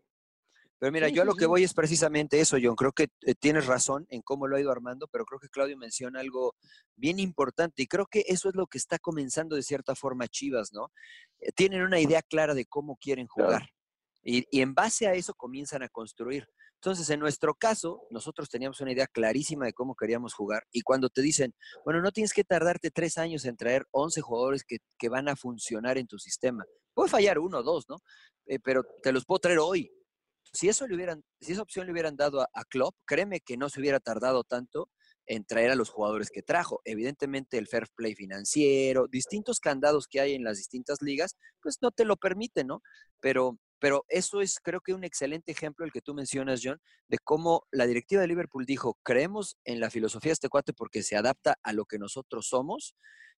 [0.78, 2.76] Pero mira, Sí, yo a sí, lo que voy es precisamente eso, John.
[2.76, 5.74] Creo que eh, tienes razón en cómo lo ha ido armando, pero creo que Claudio
[5.78, 6.54] menciona algo
[6.96, 10.74] bien importante y creo que eso es lo que está comenzando de cierta forma Chivas,
[10.74, 10.92] ¿no?
[11.40, 13.48] Eh, tienen una idea clara de cómo quieren Claro.
[13.52, 13.70] jugar
[14.22, 16.46] y, y en base a eso comienzan a construir.
[16.86, 21.08] Entonces, en nuestro caso, nosotros teníamos una idea clarísima de cómo queríamos jugar y cuando
[21.08, 21.52] te dicen,
[21.84, 25.34] bueno, no tienes que tardarte tres años en traer 11 jugadores que, que van a
[25.34, 26.64] funcionar en tu sistema.
[26.94, 27.96] Puede fallar uno o dos, ¿no?
[28.46, 29.90] Eh, pero te los puedo traer hoy
[30.52, 33.56] si eso le hubieran, si esa opción le hubieran dado a, a Klopp, créeme que
[33.56, 34.88] no se hubiera tardado tanto
[35.26, 36.82] en traer a los jugadores que trajo.
[36.84, 41.90] Evidentemente el fair play financiero, distintos candados que hay en las distintas ligas, pues no
[41.90, 42.80] te lo permiten, ¿no?
[43.20, 47.18] Pero, pero eso es creo que un excelente ejemplo el que tú mencionas, John, de
[47.18, 51.16] cómo la directiva de Liverpool dijo, creemos en la filosofía de este cuate porque se
[51.16, 52.94] adapta a lo que nosotros somos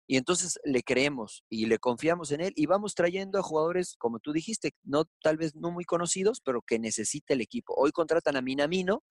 [0.07, 4.21] Y entonces le creemos y le confiamos en él y vamos trayendo a jugadores, como
[4.21, 7.75] tú dijiste, no tal vez no muy conocidos, pero que necesita el equipo.
[7.77, 9.05] Hoy contratan a Minamino,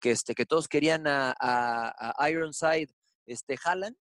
[0.00, 2.90] que, este, que todos querían a, a, Ironside
[3.26, 3.96] este, Haaland,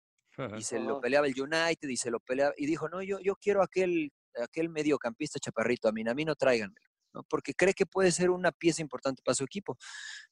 [0.58, 3.36] y se lo peleaba el United y se lo peleaba, y dijo, no, yo, yo
[3.36, 4.12] quiero aquel,
[4.42, 6.88] aquel mediocampista chaparrito, a Minamino tráiganmelo.
[7.14, 7.24] ¿no?
[7.30, 9.78] Porque cree que puede ser una pieza importante para su equipo.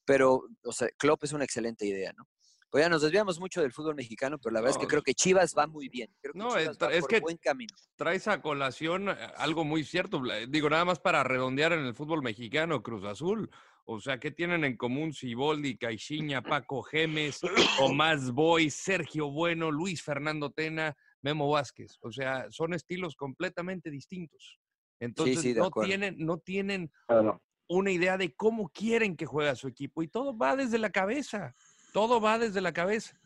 [0.06, 2.28] Pero, o sea, Klopp es una excelente idea, ¿no?
[2.72, 5.14] Pues ya nos desviamos mucho del fútbol mexicano, pero la verdad es que creo que
[5.14, 6.10] Chivas va muy bien.
[6.22, 7.76] Creo que no, Chivas es, va es por que buen camino.
[7.98, 10.22] traes a colación eh, algo muy cierto.
[10.48, 13.52] Digo, nada más para redondear en el fútbol mexicano, Cruz Azul.
[13.84, 17.42] O sea, ¿qué tienen en común Siboldi, Caixinha, Paco Gemes,
[17.78, 21.98] Tomás Boy, Sergio Bueno, Luis Fernando Tena, Memo Vázquez?
[22.02, 24.60] O sea, son estilos completamente distintos.
[25.00, 25.88] Entonces, sí, de no, acuerdo.
[25.88, 27.42] tienen, no tienen Claro.
[27.68, 30.04] una idea de cómo quieren que juegue su equipo.
[30.04, 31.54] Y todo va desde la cabeza.
[31.94, 33.18] Todo va desde la cabeza.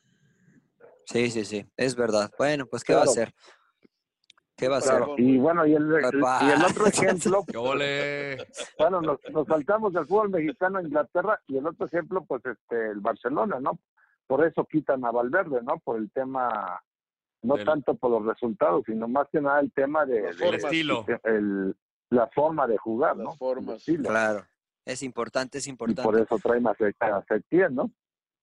[1.05, 2.31] Sí, sí, sí, es verdad.
[2.37, 3.33] Bueno, pues, ¿qué va a hacer?
[4.57, 4.95] ¿Qué va a hacer?
[4.95, 6.01] Claro, y bueno, y el, el-
[6.41, 7.43] y el otro ejemplo,
[8.79, 12.91] bueno, nos, nos saltamos del fútbol mexicano a Inglaterra y el otro ejemplo, pues este,
[12.91, 13.79] el Barcelona, ¿no?
[14.27, 15.77] Por eso quitan a Valverde, ¿no?
[15.79, 16.81] Por el tema,
[17.45, 21.05] no Del- tanto por los resultados, sino más que nada el tema de, estilo.
[21.23, 21.75] el-
[22.09, 23.33] la forma de jugar, ¿no?
[23.35, 23.69] formas.
[23.69, 24.09] El estilo.
[24.09, 24.45] Claro,
[24.85, 26.03] es importante, es Y importante.
[26.03, 27.91] por eso traen a Fe- a Setién, ¿no?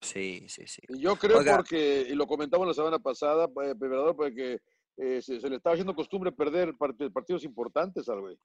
[0.01, 0.83] Sí, sí, sí.
[0.99, 1.57] Yo creo Oiga.
[1.57, 4.59] porque, y lo comentamos la semana pasada, eh, Emperador, porque
[4.99, 8.37] eh, se, se le estaba haciendo costumbre perder part- partidos importantes al güey.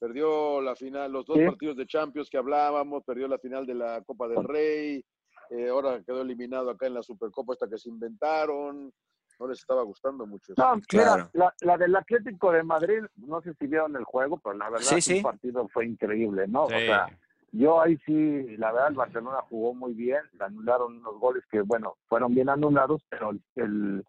[0.00, 1.44] Perdió la final, los dos Sí.
[1.44, 5.04] partidos de Champions que hablábamos, perdió la final de la Copa del Rey,
[5.50, 8.92] eh, ahora quedó eliminado acá en la Supercopa esta que se inventaron.
[9.38, 10.60] No les estaba gustando mucho eso.
[10.62, 11.14] No, Claro.
[11.16, 14.68] mira, la, la del Atlético de Madrid, no sé si vieron el juego, pero la
[14.70, 15.16] verdad Sí, que sí.
[15.18, 16.68] el partido fue increíble, ¿no?
[16.68, 16.74] Sí.
[16.74, 17.06] O sea,
[17.52, 21.60] yo ahí sí, la verdad, el Barcelona jugó muy bien, le anularon unos goles que,
[21.60, 24.04] bueno, fueron bien anulados, pero el, el-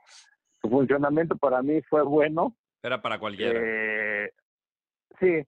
[0.62, 2.54] su funcionamiento para mí fue bueno.
[2.84, 3.58] Era para cualquiera.
[3.64, 4.34] Eh,
[5.20, 5.42] sí,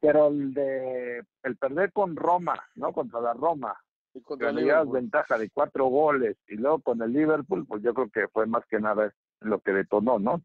[0.00, 2.92] pero el de el perder con Roma, ¿no?
[2.92, 3.76] Contra la Roma,
[4.12, 4.18] Y
[4.52, 4.92] Liverpool.
[4.94, 8.64] ventaja de cuatro goles y luego con el Liverpool, pues yo creo que fue más
[8.66, 10.42] que nada lo que detonó, ¿no?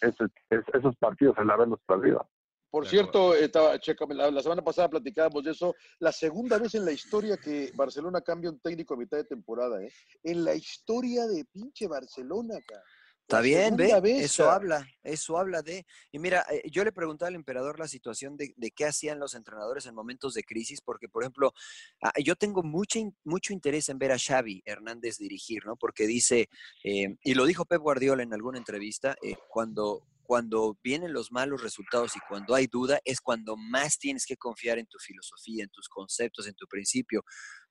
[0.00, 2.28] Esos, es- esos partidos, el haberlos perdido.
[2.70, 6.84] Por cierto, estaba, chécame, la, la semana pasada platicábamos de eso, la segunda vez en
[6.84, 9.92] la historia que Barcelona cambia un técnico a mitad de temporada, ¿eh?
[10.24, 12.82] En la historia de pinche Barcelona, cara.
[13.26, 14.56] Está bien, ve, vez, eso cara.
[14.56, 15.86] habla, eso habla de...
[16.12, 19.34] Y mira, eh, yo le preguntaba al emperador la situación de, de qué hacían los
[19.34, 21.54] entrenadores en momentos de crisis, porque, por ejemplo,
[22.02, 25.76] ah, yo tengo mucho, mucho interés en ver a Xavi Hernández dirigir, ¿no?
[25.76, 26.50] Porque dice,
[26.84, 31.62] eh, y lo dijo Pep Guardiola en alguna entrevista, eh, cuando, cuando vienen los malos
[31.62, 35.70] resultados y cuando hay duda, es cuando más tienes que confiar en tu filosofía, en
[35.70, 37.24] tus conceptos, en tu principio,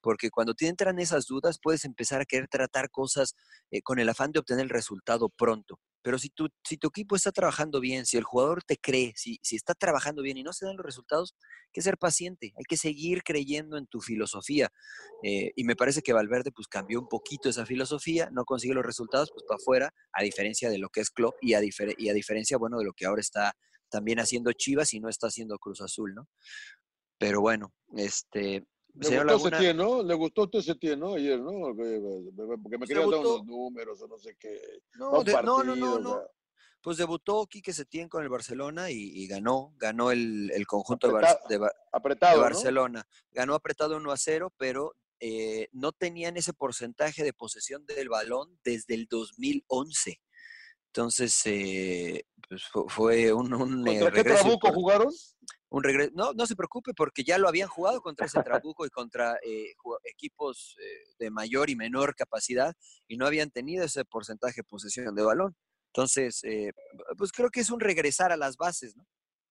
[0.04, 3.36] porque cuando te entran esas dudas puedes empezar a querer tratar cosas
[3.72, 5.80] eh, con el afán de obtener el resultado pronto.
[6.04, 9.40] Pero si tu, si tu equipo está trabajando bien, si el jugador te cree, si,
[9.42, 12.66] si está trabajando bien y no se dan los resultados, hay que ser paciente, hay
[12.66, 14.70] que seguir creyendo en tu filosofía.
[15.24, 18.86] Eh, y me parece que Valverde pues cambió un poquito esa filosofía, no consigue los
[18.86, 22.10] resultados, pues para afuera, a diferencia de lo que es Klopp y a, difer- y
[22.10, 23.56] a diferencia, bueno, de lo que ahora está
[23.90, 26.28] también haciendo Chivas y no está haciendo Cruz Azul, ¿no?
[27.18, 28.66] Pero bueno, este...
[28.96, 30.04] Le señor gustó Laguna- Setién, ¿no?
[30.04, 31.14] Le gustó a Setién, ¿no?
[31.16, 31.76] Ayer, ¿no?
[31.76, 32.02] Que-
[32.62, 34.60] Porque me Se quería dar unos números o no sé qué.
[34.96, 36.22] No, de- no, no, no.
[36.82, 41.14] Pues debutó Quique Setién con el Barcelona y, y ganó, ganó el, el conjunto de,
[41.14, 42.42] Apretado, de Bar- de apretado, ¿no?
[42.44, 43.08] Barcelona.
[43.32, 48.60] Ganó apretado 1 a 0, pero eh, no tenían ese porcentaje de posesión del balón
[48.66, 50.20] desde el 2011.
[50.88, 55.14] Entonces, eh, pues fu- fue un, un, eh, ¿Contra qué regreso trabuco jugaron?
[55.74, 56.12] Un regreso.
[56.14, 59.74] No, no se preocupe porque ya lo habían jugado contra ese Trabuco y contra eh,
[60.04, 62.74] equipos eh, de mayor y menor capacidad
[63.08, 65.56] y no habían tenido ese porcentaje de posesión de balón.
[65.88, 66.72] Entonces, eh,
[67.18, 69.06] pues creo que es un regresar a las bases, ¿no?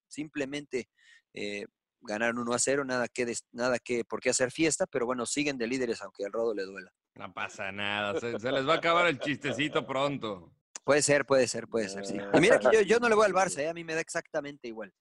[0.08, 0.88] Simplemente
[1.34, 1.64] eh,
[2.00, 5.26] ganar 1 a 0, nada que, des- nada que, por qué hacer fiesta, pero bueno,
[5.26, 6.92] siguen de líderes aunque al rodo le duela.
[7.14, 8.18] No pasa nada.
[8.20, 10.52] Se, se les va a acabar el chistecito pronto.
[10.84, 12.16] Puede ser, puede ser, puede ser, sí.
[12.34, 13.68] Y mira que yo, yo no le voy al Barça, ¿eh?
[13.68, 14.92] a mí me da exactamente igual.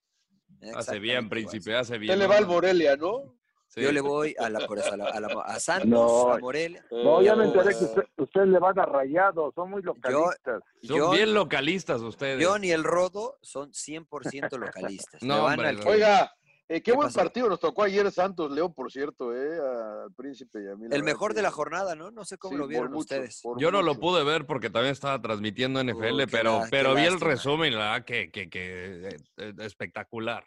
[0.76, 2.12] Hace bien, príncipe, hace bien.
[2.14, 3.36] Usted le va al Morelia, ¿no?
[3.68, 3.80] Sí.
[3.82, 6.32] Yo le voy a, la, a, la- a la- a Santos, No.
[6.34, 6.84] a Morelia.
[6.92, 10.62] No, ya me enteré que usted- ustedes le van a rayados, son muy localistas.
[10.84, 12.46] Son Yo- bien localistas ustedes.
[12.46, 15.24] John y el Rodo son 100% localistas.
[15.24, 16.34] No, Le van hombre, al Oiga,
[16.76, 17.20] eh, qué, ¿Qué buen pasó?
[17.20, 19.60] partido nos tocó ayer Santos León, por cierto, eh,
[20.04, 20.88] al Príncipe y a mí.
[20.90, 22.12] el mejor que- de la jornada, ¿no?
[22.12, 23.42] No sé cómo Sí, lo vieron mucho, ustedes.
[23.58, 27.04] Yo no lo pude ver porque también estaba transmitiendo NFL, Uy, qué pero, pero vi
[27.04, 30.44] el resumen la verdad que, que, que eh, eh, espectacular.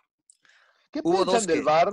[0.90, 1.92] ¿Qué Hubo piensan dos del que- VAR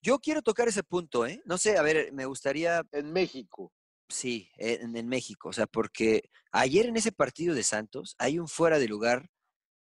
[0.00, 1.42] Yo quiero tocar ese punto, ¿eh?
[1.44, 2.82] No sé, a ver, me gustaría.
[2.92, 3.72] en México?
[4.08, 5.48] Sí, en, en México.
[5.48, 9.28] O sea, porque ayer en ese partido de Santos hay un fuera de lugar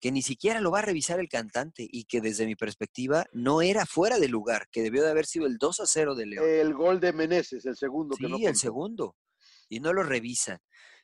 [0.05, 3.63] que ni siquiera lo va a revisar el cantante y que desde mi perspectiva no
[3.63, 6.45] era fuera de lugar, que debió de haber sido el 2 a 0 de León.
[6.47, 8.15] El gol de Meneses, el segundo.
[8.15, 9.15] Sí, que no el segundo.
[9.67, 10.59] Y no lo revisan.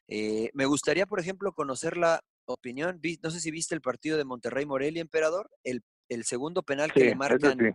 [0.08, 3.02] Eh, me gustaría, por ejemplo, conocer la opinión.
[3.24, 5.50] No sé si viste el partido de Monterrey Morelia, emperador.
[5.64, 7.66] El, el segundo penal que Sí, le marcan sí.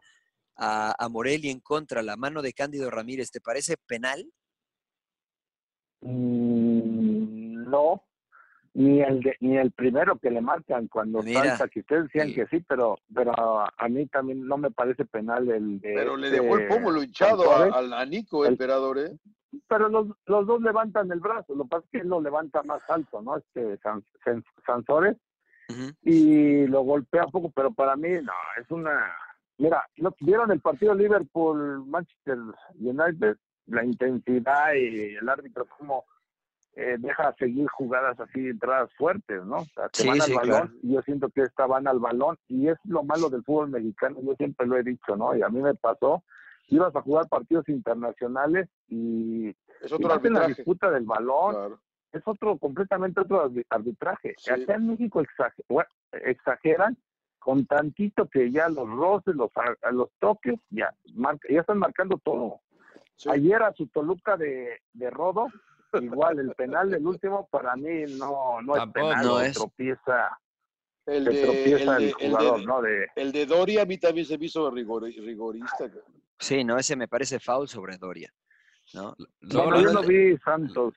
[0.54, 4.32] a, a Morelia en contra, la mano de Cándido Ramírez, ¿te parece penal?
[6.02, 8.04] Mm, no,
[8.78, 12.46] ni el de- ni el primero que le marcan cuando salta, que ustedes decían que
[12.48, 16.40] sí, pero pero a mí también no me parece penal el de Pero le este
[16.42, 19.16] dejó el pómulo hinchado al- a Nico, El- emperador, ¿eh?
[19.68, 22.62] pero los, los dos levantan el brazo, lo que pasa es que él lo levanta
[22.64, 23.38] más alto, ¿no?
[23.38, 25.16] Este San- San- Sansores
[26.02, 29.10] y lo golpea un poco, pero para mí no, es una
[29.58, 32.38] mira, ¿no vieron el partido Liverpool Manchester
[32.78, 33.36] United?
[33.68, 36.04] La intensidad y el árbitro como
[36.76, 39.56] eh, deja seguir jugadas así, entradas fuertes, ¿no?
[39.56, 40.70] O sea, que Sí, van al sí, balón claro.
[40.82, 44.18] y yo siento que esta van al balón y es lo malo del fútbol mexicano,
[44.22, 45.34] yo siempre lo he dicho, ¿no?
[45.34, 46.22] Y a mí me pasó,
[46.68, 49.48] ibas a jugar partidos internacionales y,
[49.80, 51.80] Es y otro en la disputa del balón, Claro.
[52.12, 54.34] es otro, completamente otro arbi- arbitraje.
[54.36, 54.50] Sí.
[54.50, 56.96] Acá en México exage- bueno, exageran
[57.38, 59.50] con tantito que ya los roces, los,
[59.92, 62.60] los toques, ya, marca- ya están marcando todo.
[63.14, 63.30] Sí.
[63.30, 65.46] Ayer a su Toluca de, de Rodo,
[66.02, 69.08] igual el penal del último para mí no, no es Tampoco.
[69.08, 69.54] penal, No es.
[69.54, 70.38] tropieza,
[71.06, 72.82] El de, tropieza el, de, el, jugador, de, ¿no?
[72.82, 75.88] De, el de Doria a mí también se me hizo rigor- rigorista.
[76.38, 78.32] Sí, no, ese me parece foul sobre Doria.
[78.94, 79.14] ¿no?
[79.40, 80.94] no, Bueno, yo no- no vi Santos.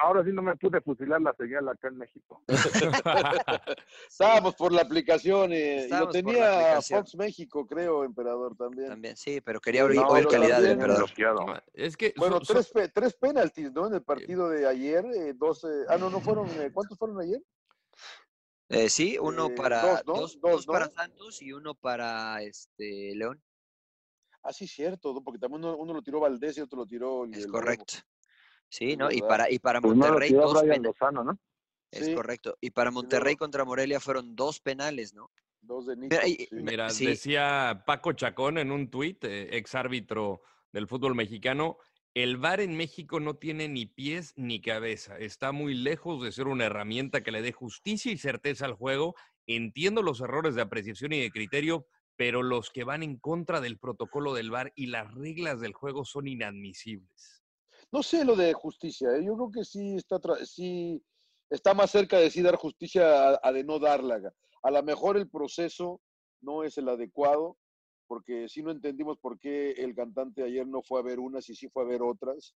[0.00, 2.42] Ahora sí no me pude fusilar la señal acá en México.
[4.08, 6.80] Estábamos por la aplicación eh, y lo tenía.
[6.80, 8.88] Fox México, creo, emperador, también.
[8.88, 11.06] También, sí, pero quería oír, No, oír calidad del emperador.
[11.06, 11.62] bloqueado.
[11.74, 13.86] es que Bueno, so- so- tres, pe- tres penaltis, ¿no?
[13.88, 15.66] En el partido de ayer, eh, 12.
[15.90, 16.48] Ah, no, no fueron.
[16.60, 17.42] eh, ¿Cuántos fueron ayer?
[18.68, 20.12] Eh, sí, uno Eh, para dos, ¿no?
[20.14, 20.72] dos, Dos, dos ¿no?
[20.72, 23.42] para Santos y uno para este León.
[24.42, 27.26] Ah, sí, cierto, porque también uno, uno lo tiró Valdés y otro lo tiró.
[27.26, 27.94] Es el correcto.
[28.68, 29.10] Sí, ¿no?
[29.10, 30.82] Y para y para Pues no Monterrey dos penales.
[30.82, 31.38] Lozano, ¿no?
[31.90, 32.14] Es Sí.
[32.14, 32.56] correcto.
[32.60, 35.30] Y para Monterrey contra Morelia fueron dos penales, ¿no?
[35.60, 36.14] Dos de Nico.
[36.16, 36.48] Mira, y- sí.
[36.52, 37.06] Mira, Sí.
[37.06, 40.42] decía Paco Chacón en un tuit, eh, ex árbitro
[40.72, 41.78] del fútbol mexicano,
[42.14, 45.18] el VAR en México no tiene ni pies ni cabeza.
[45.18, 49.14] Está muy lejos de ser una herramienta que le dé justicia y certeza al juego.
[49.46, 51.86] Entiendo los errores de apreciación y de criterio,
[52.16, 56.04] pero los que van en contra del protocolo del VAR y las reglas del juego
[56.04, 57.35] son inadmisibles.
[57.96, 59.24] No sé lo de justicia, ¿eh?
[59.24, 61.02] yo creo que sí está, sí
[61.48, 64.20] está más cerca de sí dar justicia a, de no darla.
[64.62, 66.02] A lo mejor el proceso
[66.42, 67.56] no es el adecuado,
[68.06, 71.54] porque sí no entendimos por qué el cantante ayer no fue a ver unas y
[71.54, 72.54] sí fue a ver otras,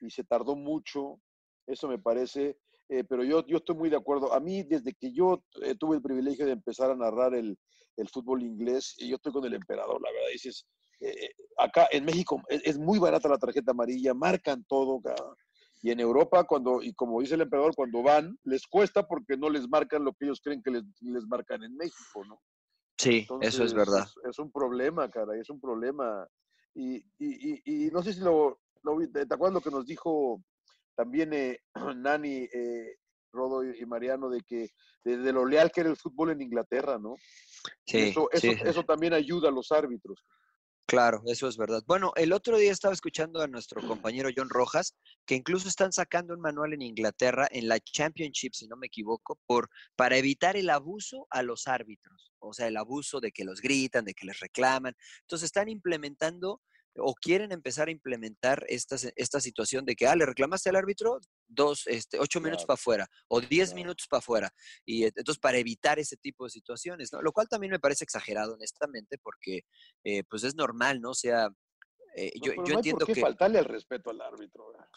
[0.00, 1.20] y se tardó mucho,
[1.68, 4.32] eso me parece, eh, pero yo, yo estoy muy de acuerdo.
[4.32, 7.56] A mí, desde que yo eh, tuve el privilegio de empezar a narrar el,
[7.96, 10.66] el fútbol inglés, y yo estoy con el emperador, la verdad, dices,
[11.00, 15.00] eh, acá en México es, es muy barata la tarjeta amarilla, marcan todo,
[15.82, 19.48] y en Europa, cuando, y como dice el emperador, cuando van, les cuesta porque no
[19.48, 22.40] les marcan lo que ellos creen que les, les marcan en México, ¿no?
[22.98, 24.06] Sí, eso es verdad.
[24.24, 26.28] Es, es un problema, cara, es un problema.
[26.74, 30.42] Y, y, y, y no sé si lo, lo ¿te acuerdas lo que nos dijo
[30.94, 31.60] también eh,
[31.96, 32.96] Nani, eh,
[33.32, 34.68] Rodo y Mariano, de que
[35.02, 37.14] de, de lo leal que era el fútbol en Inglaterra, ¿no?
[37.86, 40.22] Sí, eso, eso, sí, eso también ayuda a los árbitros.
[40.90, 41.84] Claro, eso es verdad.
[41.86, 46.34] Bueno, el otro día estaba escuchando a nuestro compañero John Rojas, que incluso están sacando
[46.34, 50.68] un manual en Inglaterra, en la Championship, si no me equivoco, por, para evitar el
[50.68, 52.32] abuso a los árbitros.
[52.40, 54.96] O sea, el abuso de que los gritan, de que les reclaman.
[55.20, 56.60] Entonces están implementando
[56.96, 61.20] o quieren empezar a implementar esta, esta situación de que, ah, le reclamaste al árbitro,
[61.50, 64.50] dos, este, ocho minutos para afuera o diez minutos para afuera.
[64.84, 67.20] Y entonces para evitar ese tipo de situaciones, ¿no?
[67.20, 69.62] Lo cual también me parece exagerado, honestamente, porque
[70.04, 71.10] eh, pues es normal, ¿no?
[71.10, 71.48] O sea,
[72.16, 74.72] eh, No, yo, no entiendo por qué que faltarle al respeto al árbitro.
[74.72, 74.88] ¿verdad?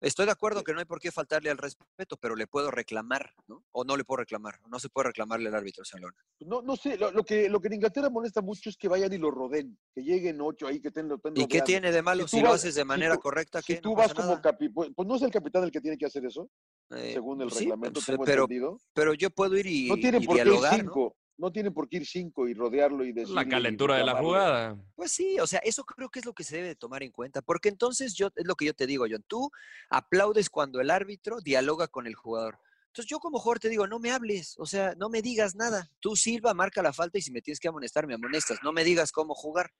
[0.00, 3.32] Estoy de acuerdo que no hay por qué faltarle al respeto, pero le puedo reclamar,
[3.46, 3.64] ¿no?
[3.72, 6.16] O no le puedo reclamar, no se puede reclamarle al árbitro, Lona.
[6.40, 9.12] No, no sé, lo, lo que, lo que en Inglaterra molesta mucho es que vayan
[9.12, 12.26] y lo roden, que lleguen ocho ahí, que lo estén ¿Y qué tiene de malo
[12.26, 13.60] si, lo haces de si manera tú- correcta?
[13.62, 13.80] Si ¿qué?
[13.80, 14.40] tú No vas como nada.
[14.40, 16.48] capi, pues, pues no es el capitán el que tiene que hacer eso,
[16.90, 18.78] Eh, según el sí, reglamento, pues, tengo pero, entendido.
[18.94, 21.29] pero yo puedo ir y, No tienen y por qué dialogar, cinco, ¿no?
[21.50, 23.34] Tienen por qué ir cinco y rodearlo y decir.
[23.34, 24.76] La calentura de la jugada.
[24.94, 27.10] Pues sí, o sea, eso creo que es lo que se debe de tomar en
[27.10, 29.50] cuenta, porque entonces yo, es lo que yo te digo, John, tú
[29.88, 32.58] aplaudes cuando el árbitro dialoga con el jugador.
[32.88, 35.90] Entonces yo como jugador te digo, no me hables, o sea, no me digas nada.
[36.00, 38.58] Tú silba, marca la falta y si me tienes que amonestar, me amonestas.
[38.62, 39.70] No me digas cómo jugar.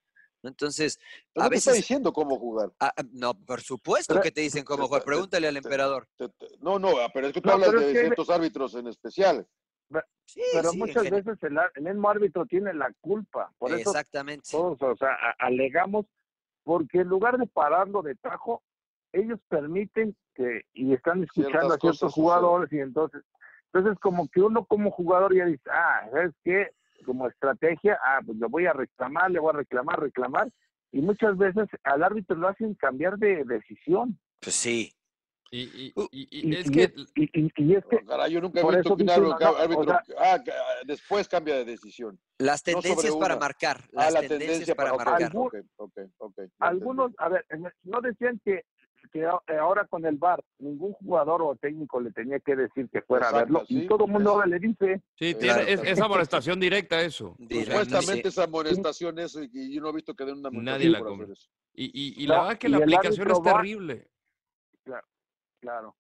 [0.43, 0.99] Entonces,
[1.37, 1.67] a veces...
[1.67, 2.73] está diciendo cómo jugar.
[2.79, 5.05] Ah, ah, no, por supuesto que te dicen cómo jugar.
[5.05, 6.09] Pregúntale al emperador.
[6.61, 9.47] no, no, ah, pero es que tú hablas de ciertos árbitros en especial.
[10.53, 13.53] Pero muchas veces el, el, mismo árbitro tiene la culpa.
[13.59, 14.49] Por eso Exactamente.
[14.51, 16.07] todos, o sea, alegamos,
[16.63, 18.63] porque en lugar de pararlo de tajo,
[19.13, 23.23] ellos permiten que, y están escuchando a ciertos jugadores, y entonces,
[23.73, 26.71] entonces como que uno como jugador ya dice, ah, ¿sabes qué?
[27.05, 30.53] como estrategia, ah, pues le voy a reclamar, le voy a reclamar, reclamar,
[30.93, 34.19] y muchas veces al árbitro lo hacen cambiar de decisión.
[34.41, 34.93] Pues sí.
[35.53, 36.93] Y, y, uh, y, es que...
[37.17, 38.31] y, es que...
[38.31, 40.39] yo nunca he visto que un árbitro, ah,
[40.87, 42.21] después cambia de decisión.
[42.39, 43.83] Las tendencias para marcar.
[43.97, 45.33] ah, la tendencia para, marcar.
[46.61, 47.45] algunos, a ver,
[47.83, 48.65] no decían que
[49.13, 53.03] que eh, ahora con el VAR ningún jugador o técnico le tenía que decir que
[53.03, 55.03] fuera a verlo y todo el mundo ahora le dice.
[55.19, 57.37] Sí, tiene esa amonestación directa eso.
[57.39, 61.01] Supuestamente esa amonestación eso y yo no he visto que den una amonestación Nadie la
[61.01, 61.27] come.
[61.75, 64.10] Y, y, y la verdad es que la aplicación es terrible.
[65.61, 65.97] Claro.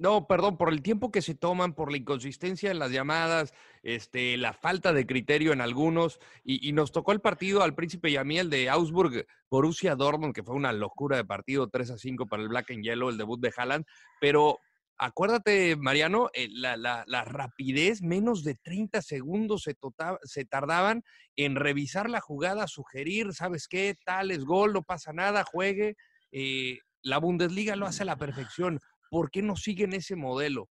[0.00, 3.52] No, perdón, por el tiempo que se toman, por la inconsistencia en las llamadas,
[3.82, 8.48] este, la falta de criterio en algunos, y, nos tocó el partido al Príncipe Yamiel
[8.48, 12.48] de Augsburg, Borussia Dortmund, que fue una locura de partido, 3 a 5 para el
[12.48, 13.84] Black and Yellow, el debut de Haaland,
[14.20, 14.60] pero
[14.98, 21.02] acuérdate, Mariano, eh, la, la, la, rapidez, menos de 30 segundos se, tota, se tardaban
[21.34, 23.96] en revisar la jugada, sugerir, ¿sabes qué?
[24.04, 25.96] Tal es gol, no pasa nada, juegue.
[26.30, 28.80] Eh, la Bundesliga lo hace a la perfección.
[29.10, 30.68] ¿Por qué no siguen ese modelo?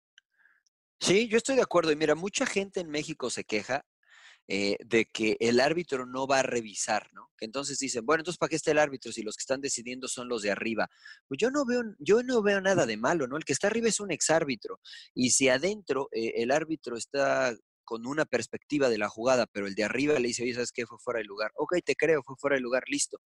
[1.00, 1.92] Sí, yo estoy de acuerdo.
[1.92, 3.84] Y mira, mucha gente en México se queja
[4.48, 7.30] eh, de que el árbitro no va a revisar, ¿no?
[7.38, 10.08] Que entonces dicen, bueno, entonces ¿para qué está el árbitro si los que están decidiendo
[10.08, 10.88] son los de arriba?
[11.28, 13.36] Pues yo no veo, yo no veo nada de malo, ¿no?
[13.36, 14.80] El que está arriba es un exárbitro.
[15.14, 17.54] Y si adentro eh, el árbitro está
[17.84, 20.86] con una perspectiva de la jugada, pero el de arriba le dice, oye, ¿sabes qué?
[20.86, 21.50] Fue fuera de lugar.
[21.56, 23.18] Ok, te creo, fue fuera de lugar, listo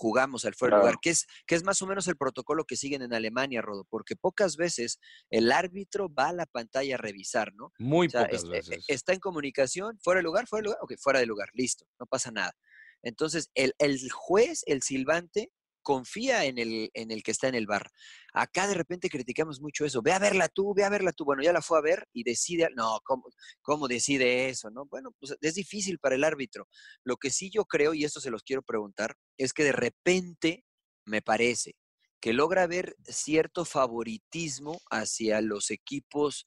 [0.00, 2.76] jugamos al fuera de lugar, que es, que es más o menos el protocolo que
[2.76, 4.98] siguen en Alemania, Rodo, porque pocas veces
[5.28, 7.70] el árbitro va a la pantalla a revisar, ¿no?
[7.78, 8.84] Muy pocas este, veces.
[8.88, 12.06] Está en comunicación, fuera de lugar, fuera de lugar, ok, fuera de lugar, listo, no
[12.06, 12.54] pasa nada.
[13.02, 15.52] Entonces, el, el juez, el silbante,
[15.82, 17.90] confía en el, en el que está en el bar.
[18.32, 20.02] Acá de repente criticamos mucho eso.
[20.02, 21.24] Ve a verla tú, ve a verla tú.
[21.24, 22.68] Bueno, ya la fue a ver y decide.
[22.76, 23.24] No, ¿cómo,
[23.62, 24.70] cómo decide eso?
[24.70, 26.68] no Bueno, pues es difícil para el árbitro.
[27.04, 30.64] Lo que sí yo creo, y esto se los quiero preguntar, es que de repente
[31.06, 31.74] me parece
[32.20, 36.46] que logra ver cierto favoritismo hacia los equipos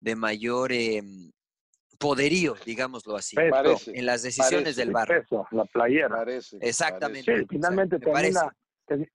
[0.00, 1.32] de mayor em,
[1.98, 5.26] poderío, digámoslo así, en las decisiones del bar.
[5.50, 6.24] la playera.
[6.60, 7.46] Exactamente.
[7.48, 8.54] finalmente termina,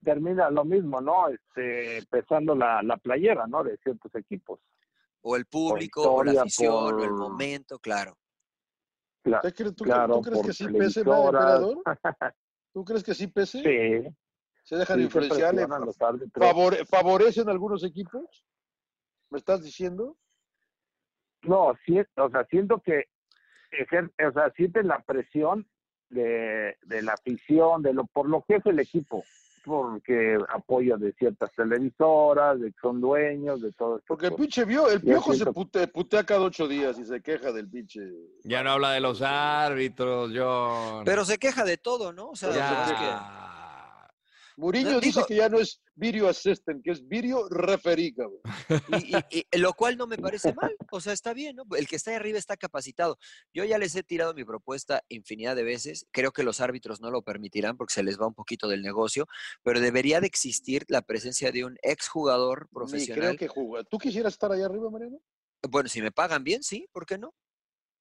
[0.04, 1.30] termina lo mismo, ¿no?
[1.30, 3.64] Este, pesando la, la playera, ¿no?
[3.64, 4.60] De ciertos equipos.
[5.22, 8.18] O el público, o la afición, o el momento, claro.
[9.24, 11.82] Claro, ¿Tú, claro, ¿tú crees que sí pese, emperador?
[12.74, 13.60] ¿Tú crees que sí pese?
[13.62, 14.16] Sí.
[14.64, 15.56] ¿Se dejan sí, influenciar?
[16.90, 18.46] ¿Favorecen algunos equipos?
[19.30, 20.18] ¿Me estás diciendo?
[21.44, 23.06] No, sí, o sea, siento que
[24.28, 25.68] o sea, sienten la presión
[26.10, 29.24] de, de la afición, de lo por lo que es el equipo
[29.64, 34.06] porque apoyo de ciertas televisoras, de que son dueños, de todo esto.
[34.08, 35.46] Porque el pinche vio, el piojo se
[35.88, 38.02] putea, cada ocho días y se queja del pinche.
[38.44, 41.04] Ya no habla de los árbitros, John.
[41.06, 42.30] Pero se queja de todo, ¿no?
[42.30, 43.53] O sea, ya.
[44.58, 48.16] Murillo dice que ya no es video assistant, que es video referí,
[49.32, 51.64] y, y, lo cual no me parece mal, o sea, está bien, ¿no?
[51.76, 53.18] El que está ahí arriba está capacitado.
[53.54, 57.12] Yo ya les he tirado mi propuesta infinidad de veces, creo que los árbitros no
[57.12, 59.28] lo permitirán porque se les va un poquito del negocio,
[59.64, 63.38] pero debería de existir la presencia de un exjugador profesional.
[63.38, 65.20] creo que ¿Tú quisieras estar ahí arriba, Mariano?
[65.70, 67.34] Bueno, si me pagan bien, sí, ¿por qué no?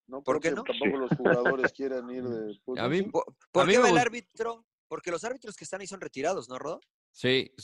[0.09, 0.65] No, ¿Por qué no?
[0.65, 2.61] Tampoco los jugadores quieran ir de...
[2.79, 4.67] A mí, ¿Por, qué va el árbitro?
[4.93, 6.79] Porque los árbitros que están ahí son retirados, ¿no, Rodo?
[7.13, 7.55] Sí,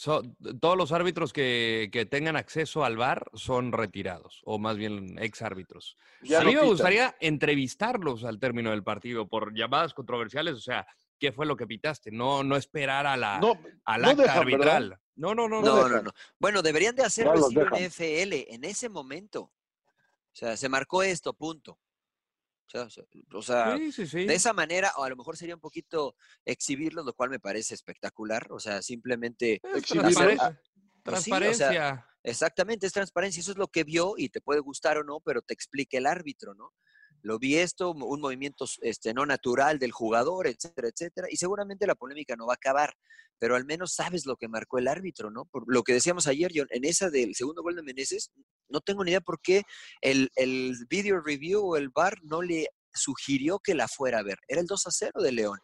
[0.62, 5.98] todos los árbitros que, tengan acceso al VAR son retirados, o más bien ex árbitros.
[6.34, 10.86] a mí me gustaría entrevistarlos al término del partido por llamadas controversiales, o sea,
[11.18, 12.10] ¿qué fue lo que pitaste?
[12.10, 13.38] No, no esperar a la,
[13.84, 14.98] al acta arbitral.
[15.14, 15.60] No, no, no.
[15.60, 19.42] No, no, no, Bueno, deberían de hacerlo así en FL en ese momento.
[19.42, 19.52] O
[20.32, 21.78] sea, se marcó esto, punto.
[23.32, 26.14] O sea, de esa manera, o a lo mejor sería un poquito
[26.44, 28.46] exhibirlo, lo cual me parece espectacular.
[28.50, 29.60] O sea, simplemente.
[31.02, 32.06] transparencia.
[32.22, 33.40] exactamente, es transparencia.
[33.40, 36.06] Eso es lo que vio y te puede gustar o no, pero te explica el
[36.06, 36.72] árbitro, ¿no?
[37.22, 41.28] Lo vi esto, un movimiento este, no natural del jugador, etcétera, etcétera.
[41.30, 42.94] Y seguramente la polémica no va a acabar,
[43.38, 45.44] pero al menos sabes lo que marcó el árbitro, ¿no?
[45.46, 48.30] Por lo que decíamos ayer, John, en esa del segundo gol de Meneses,
[48.68, 49.62] no tengo ni idea por qué
[50.00, 54.38] el, el video review o el bar no le sugirió que la fuera a ver.
[54.48, 55.58] Era el 2 a 0 de León.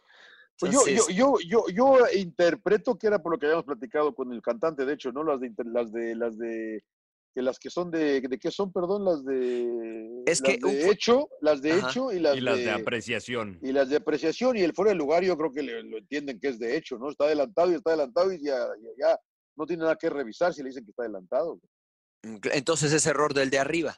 [0.58, 4.32] Pues yo, yo, yo, yo, yo interpreto que era por lo que habíamos platicado con
[4.32, 5.24] el cantante, de hecho, ¿no?
[5.24, 6.84] Las de las de las de
[7.34, 10.88] que las que son de, de qué son, perdón, las de es las que de
[10.88, 11.88] hecho, las de Ajá.
[11.90, 13.58] hecho y las, Y las de apreciación.
[13.60, 16.38] y las de apreciación y el fuera de lugar yo creo que le- lo entienden
[16.38, 17.10] que es de hecho, ¿no?
[17.10, 19.18] Está adelantado y está adelantado y ya, ya, ya
[19.56, 21.58] no tiene nada que revisar si le dicen que está adelantado.
[22.22, 23.96] Entonces es error del de arriba.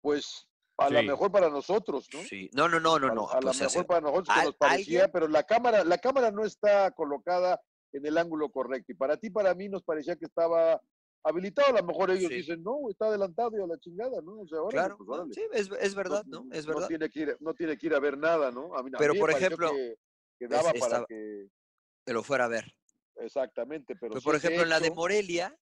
[0.00, 0.46] Pues
[0.78, 2.20] a lo mejor para nosotros, ¿no?
[2.22, 2.48] Sí.
[2.54, 3.28] No, no, no, no, A- no.
[3.30, 5.82] A, lo pues, mejor hace- para nosotros que al- nos parecía, alguien- pero la cámara,
[5.84, 7.60] la cámara no está colocada
[7.92, 8.92] en el ángulo correcto.
[8.92, 10.80] Y para ti, para mí, nos parecía que estaba
[11.28, 11.76] habilitado.
[11.76, 12.36] A lo mejor ellos Sí.
[12.36, 14.40] dicen, no, está adelantado y a la chingada, ¿no?
[14.40, 16.46] O sea, órale, Claro, pues, no, sí, es, es verdad, ¿no?
[16.52, 16.88] Es No verdad.
[16.88, 18.74] tiene que ir, no tiene que ir a ver nada, ¿no?
[18.76, 19.96] A mí, a Pero, mí me por ejemplo, que,
[20.38, 21.48] que daba es- para que,
[22.04, 22.72] Que lo fuera a ver.
[23.16, 25.56] exactamente, pero, Pero, por es ejemplo, en la de Morelia,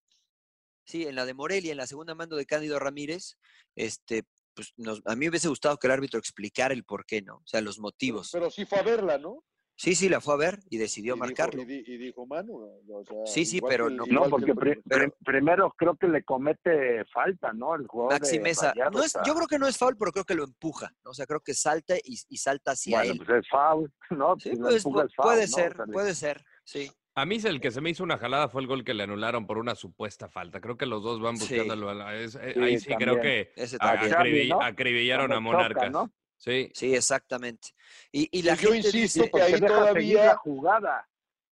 [0.84, 3.36] sí, en la de Morelia, en la segunda mando de Cándido Ramírez,
[3.74, 4.24] este,
[4.54, 7.36] pues nos- a mí me hubiese gustado que el árbitro explicara el por qué, ¿no?
[7.36, 8.30] O sea, los motivos.
[8.32, 9.44] pero sí fue a verla, ¿no?
[9.78, 11.62] Sí, sí, la fue a ver y decidió Y dijo, marcarlo.
[11.62, 12.54] y, di- y dijo Manu,
[12.90, 15.70] o sea, Sí, sí, pero que el- no- No, que porque el- pri- pri- primero
[15.76, 17.74] creo que le comete falta, ¿no?
[17.74, 20.34] El jugador Maxi Mesa, no es, yo creo que no es foul, pero creo que
[20.34, 20.90] lo empuja.
[21.04, 21.10] ¿no?
[21.10, 23.18] O sea, creo que salta y, y salta hacia Bueno, él.
[23.18, 24.34] pues es foul, ¿no?
[24.38, 25.46] Sí, Si lo pues, empuja pu- es foul, puede ¿no?
[25.48, 26.90] ser, O sea, le- puede ser, sí.
[27.18, 29.46] A mí el que se me hizo una jalada fue el gol que le anularon
[29.46, 30.60] por una supuesta falta.
[30.60, 31.48] Creo que los dos van Sí.
[31.54, 31.88] buscándolo.
[31.90, 34.48] a la- es- eh, Sí, ahí sí creo que también.
[34.50, 34.62] ¿no?
[34.62, 35.90] acribillaron a choca, Monarcas.
[35.92, 36.10] ¿no?
[36.36, 36.70] Sí.
[36.74, 37.68] Sí, exactamente.
[38.12, 41.08] Y, y la yo gente insisto dice, que ahí todavía- la jugada.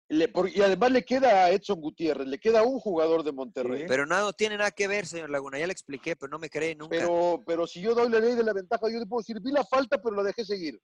[0.09, 3.85] le- por- y además le queda a Edson Gutiérrez, le queda un jugador de Monterrey.
[3.89, 6.51] pero nada, no tiene nada que ver, señor Laguna, ya le expliqué, pero no me
[6.51, 6.97] cree nunca.
[6.99, 9.53] Pero, pero si yo doy la ley de la ventaja, yo le puedo decir, vi
[9.53, 10.79] la falta, pero la dejé seguir.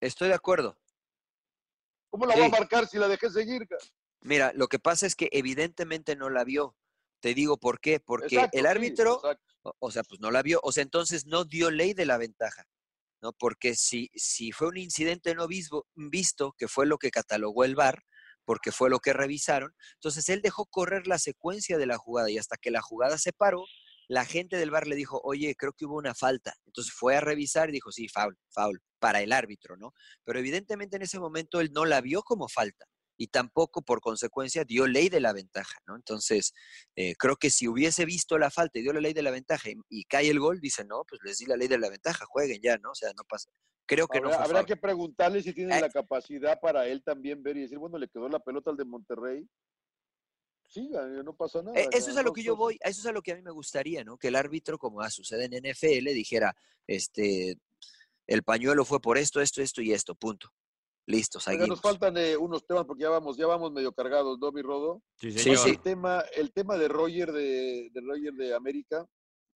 [0.00, 0.76] Estoy de acuerdo.
[2.10, 2.40] ¿Cómo la Sí.
[2.40, 3.66] voy a marcar si la dejé seguir?
[4.20, 6.76] Mira, lo que pasa es que evidentemente no la vio.
[7.20, 8.00] Te digo por qué.
[8.00, 9.20] Porque Exacto, el árbitro,
[9.62, 10.60] o, o sea, pues no la vio.
[10.62, 12.66] O sea, entonces no dio ley de la ventaja.
[13.24, 13.32] ¿No?
[13.32, 18.02] Porque si, si fue un incidente no visto, que fue lo que catalogó el VAR,
[18.44, 22.36] porque fue lo que revisaron, entonces él dejó correr la secuencia de la jugada y
[22.36, 23.64] hasta que la jugada se paró,
[24.08, 26.52] la gente del VAR le dijo, oye, creo que hubo una falta.
[26.66, 29.94] Entonces fue a revisar y dijo, sí, foul, foul, para el árbitro, ¿no?
[30.24, 32.84] Pero evidentemente en ese momento él no la vio como falta
[33.16, 35.96] y tampoco por consecuencia dio ley de la ventaja, ¿no?
[35.96, 36.52] Entonces,
[36.96, 39.70] eh, creo que si hubiese visto la falta y dio la ley de la ventaja
[39.70, 42.24] y, y cae el gol, dice, no, pues les di la ley de la ventaja,
[42.26, 42.90] jueguen ya, ¿no?
[42.90, 43.50] O sea, no pasa.
[43.86, 45.80] Creo que no Habrá, fue habrá que preguntarle si tiene Eh.
[45.80, 48.84] la capacidad para él también ver y decir, bueno, le quedó la pelota al de
[48.84, 49.46] Monterrey.
[50.66, 51.78] Siga, no pasa nada.
[51.78, 53.32] Eh, Eso ya, es a lo no, que yo voy, eso es a lo que
[53.32, 54.16] a mí me gustaría, ¿no?
[54.16, 57.56] Que el árbitro, como sucede en NFL, dijera, este,
[58.26, 60.48] el pañuelo fue por esto, esto, esto y esto, punto.
[61.06, 61.68] Listo, Oiga, seguimos.
[61.68, 65.02] nos faltan eh, unos temas porque ya vamos, ya vamos medio cargados, ¿no, mi Rodo?
[65.16, 65.58] Sí, Sí, señor.
[65.58, 65.70] sí.
[65.70, 69.04] El tema, el tema de Roger de, de Roger de América,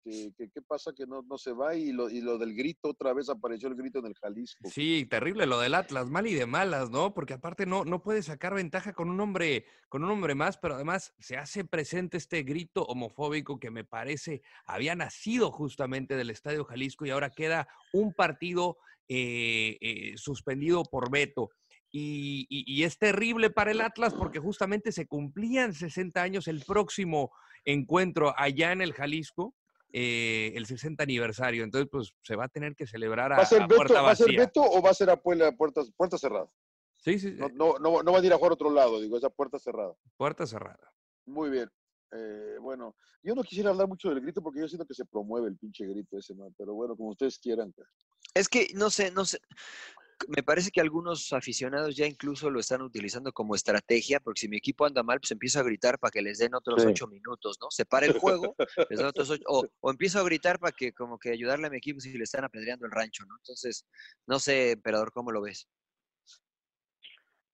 [0.03, 2.89] que, que- qué pasa que no, no se va y lo, y lo del grito,
[2.89, 4.69] otra vez apareció el grito en el Jalisco.
[4.69, 7.13] Sí, terrible lo del Atlas, mal y de malas, ¿no?
[7.13, 10.75] Porque aparte no, no puede sacar ventaja con un hombre, con un hombre más, pero
[10.75, 16.65] además se hace presente este grito homofóbico que me parece había nacido justamente del Estadio
[16.65, 18.77] Jalisco y ahora queda un partido
[19.07, 21.49] eh, eh, suspendido por veto.
[21.89, 26.63] Y, y- y es terrible para el Atlas porque justamente se cumplían 60 años el
[26.65, 27.31] próximo
[27.63, 29.55] encuentro allá en el Jalisco,
[29.93, 31.63] eh, el 60 aniversario.
[31.63, 34.01] Entonces, pues se va a tener que celebrar a, ¿Va a ser a Beto, puerta
[34.01, 34.39] ¿va a ser vacía.
[34.41, 36.49] Beto o va a ser a puerta, puerta, puerta cerrada?
[36.97, 39.17] Sí, sí, No, no, no, no van a ir a jugar a otro lado, digo,
[39.17, 39.95] esa puerta cerrada.
[40.17, 40.91] puerta cerrada.
[41.25, 41.69] Muy bien.
[42.11, 45.49] Eh, bueno, yo no quisiera hablar mucho del grito porque yo siento que se promueve
[45.49, 47.73] el pinche grito ese, man, pero bueno, como ustedes quieran.
[48.33, 49.39] Es que, no sé, no sé.
[50.27, 54.57] Me parece que algunos aficionados ya incluso lo están utilizando como estrategia, porque si mi
[54.57, 56.89] equipo anda mal, pues empiezo a gritar para que les den otros Sí.
[56.89, 57.69] ocho minutos, ¿no?
[57.69, 58.55] Se para el juego,
[58.89, 61.69] les dan otros ocho, o, o empiezo a gritar para que como que ayudarle a
[61.69, 63.35] mi equipo si le están apedreando el rancho, ¿no?
[63.37, 63.85] Entonces,
[64.25, 65.67] no sé, emperador, ¿cómo lo ves?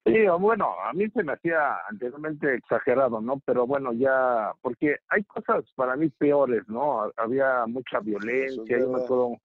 [0.06, 3.40] Sí, bueno, a mí se me hacía anteriormente exagerado, ¿no?
[3.46, 7.10] Pero bueno, ya, porque hay cosas para mí peores, ¿no?
[7.16, 9.38] Había mucha violencia, yo me acuerdo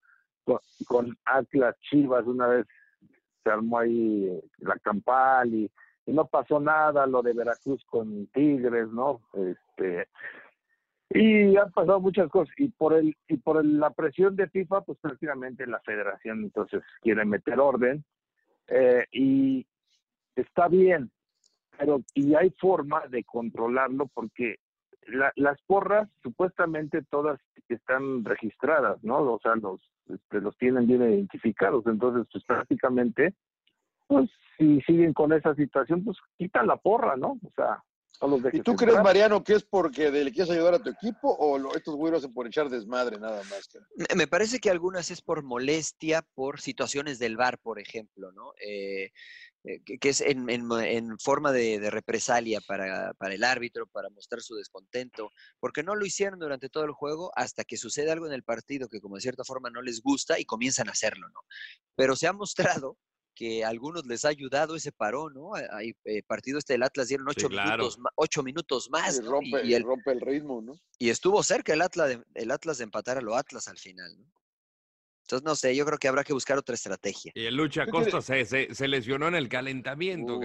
[0.44, 2.66] con, con Atlas Chivas una vez
[3.44, 5.70] se armó ahí la campal y,
[6.06, 9.20] y no pasó nada, lo de Veracruz con Tigres, ¿no?
[9.34, 10.08] Este
[11.10, 14.82] y han pasado muchas cosas y por el y por el- la presión de FIFA,
[14.82, 18.04] pues prácticamente la Federación entonces quiere meter orden
[18.66, 19.66] eh, y
[20.40, 21.10] está bien,
[21.78, 24.56] pero y hay forma de controlarlo porque
[25.06, 29.18] la- las porras supuestamente todas están registradas, ¿no?
[29.34, 33.34] O sea, los este, los tienen bien identificados, entonces pues prácticamente
[34.06, 37.32] pues si siguen con esa situación, pues quitan la porra, ¿no?
[37.44, 37.82] O sea,
[38.22, 39.04] no los ¿Y tú crees, entrar.
[39.04, 42.22] Mariano, que es porque de- le quieres ayudar a tu equipo o lo- estos güeyros
[42.24, 43.68] hacen por echar desmadre nada más?
[43.96, 48.52] Me- Me parece que algunas es por molestia, por situaciones del bar, por ejemplo, ¿no?
[48.66, 49.10] Eh,
[49.84, 54.54] que, es en, en, forma de, de represalia para, para, el árbitro, para mostrar su
[54.54, 55.30] descontento,
[55.60, 58.88] porque no lo hicieron durante todo el juego hasta que sucede algo en el partido
[58.88, 61.40] que como de cierta forma no les gusta y comienzan a hacerlo, ¿no?
[61.94, 62.96] Pero se ha mostrado
[63.34, 65.54] que a algunos les ha ayudado ese parón, ¿no?
[65.54, 69.18] Hay eh, partido este del Atlas dieron ocho, minutos, ocho minutos más.
[69.18, 70.80] Y, rompe, y, el, rompe el ritmo, ¿no?
[70.98, 74.12] Y estuvo cerca el Atlas, de, el Atlas de empatar a lo Atlas al final,
[74.18, 74.26] ¿no?
[75.28, 77.32] Entonces, no sé, yo creo que habrá que buscar otra estrategia.
[77.34, 80.40] Y el Lucha Costa se, se, lesionó en el calentamiento.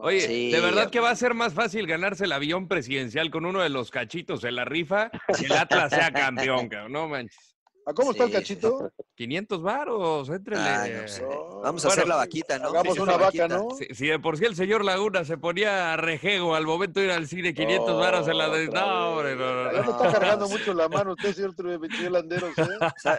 [0.00, 3.62] Oye, ¿de verdad que va a ser más fácil ganarse el avión presidencial con uno
[3.62, 6.92] de los cachitos en la rifa si el Atlas sea campeón, cabrón?
[6.92, 7.55] No manches.
[7.88, 8.90] ¿A cómo está el cachito?
[9.14, 10.98] 500 varos, entrele.
[10.98, 11.22] Pues,
[11.62, 12.70] vamos a hacer la vaquita, ¿no?
[12.70, 13.68] Hagamos una vaca, ¿no?
[13.94, 17.28] Si, de por sí el señor Laguna se ponía rejego al momento de ir al
[17.28, 18.66] cine, 500 varos en la de...
[18.66, 21.54] No, hombre, no, no, Ya me está cargando mucho la mano usted, señor
[22.10, 22.64] Landeros, ¿eh?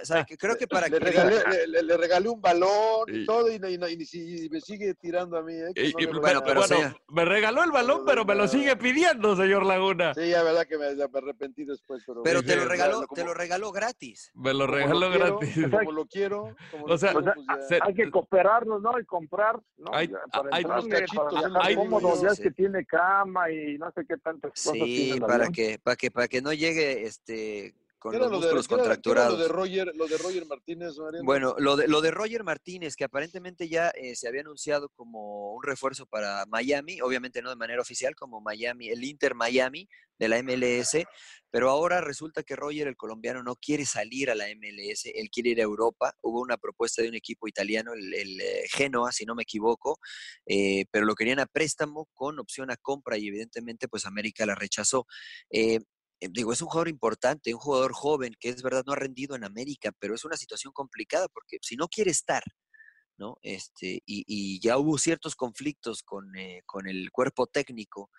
[0.03, 1.05] ¿Sabe, Creo que para le que...
[1.05, 1.37] Regalé,
[1.67, 5.71] le, regalé un balón y, todo y, y, me sigue tirando a mí, ¿eh?
[5.75, 6.63] Y, no me, bueno, pero
[7.07, 10.13] me regaló el balón, pero me lo sigue pidiendo, señor Laguna.
[10.13, 12.03] Sí, la verdad que me, arrepentí después.
[12.05, 15.67] Pero, pero te, lo regaló, te lo regaló gratis lo regalo gratis.
[15.69, 16.55] Como lo quiero.
[16.87, 17.25] o sea, pues
[17.81, 18.99] hay que cooperarnos, ¿no?
[18.99, 19.91] Y comprar, ¿no?
[19.93, 21.51] Hay, para hay unos cachitos.
[21.61, 25.21] Hay cómodos, ya es que tiene cama y no sé qué tantas cosas tiene.
[25.21, 29.37] para que, para que, para que no llegue este con los músculos contracturados.
[29.37, 33.03] lo de Roger, lo de Roger Martínez, Bueno, lo de, lo de Roger Martínez, que
[33.03, 37.81] aparentemente ya eh, se había anunciado como un refuerzo para Miami, obviamente no de manera
[37.81, 39.87] oficial, como Miami, el Inter Miami
[40.19, 41.05] de la MLS,
[41.49, 45.51] pero ahora resulta que Roger, el colombiano, no quiere salir a la MLS, él quiere
[45.51, 46.13] ir a Europa.
[46.21, 49.97] Hubo una propuesta de un equipo italiano, el, eh, Genoa, si no me equivoco,
[50.45, 54.55] eh, pero lo querían a préstamo con opción a compra y evidentemente pues América la
[54.55, 55.05] rechazó.
[55.49, 55.79] Eh,
[56.19, 59.43] digo, es un jugador importante, un jugador joven que es verdad no ha rendido en
[59.43, 62.43] América, pero es una situación complicada porque si no quiere estar,
[63.17, 63.37] ¿no?
[63.41, 68.09] Este, y, ya hubo ciertos conflictos con, eh, con, el cuerpo técnico,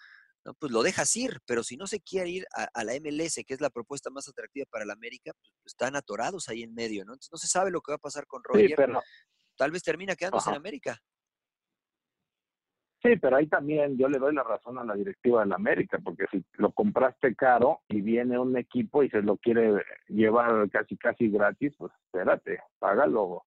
[0.45, 0.55] ¿no?
[0.55, 3.61] Pues lo dejas ir, pero si no se quiere ir a, la MLS, que es
[3.61, 7.13] la propuesta más atractiva para la América, pues están atorados ahí en medio, ¿no?
[7.13, 8.77] Entonces no se sabe lo que va a pasar con Roger.
[9.57, 11.01] Tal vez termina quedándose en América.
[13.03, 16.01] Sí, pero ahí también yo le doy la razón a la directiva de la América,
[16.03, 20.97] porque si lo compraste caro y viene un equipo y se lo quiere llevar casi
[20.97, 23.45] casi gratis, pues espérate, págalo,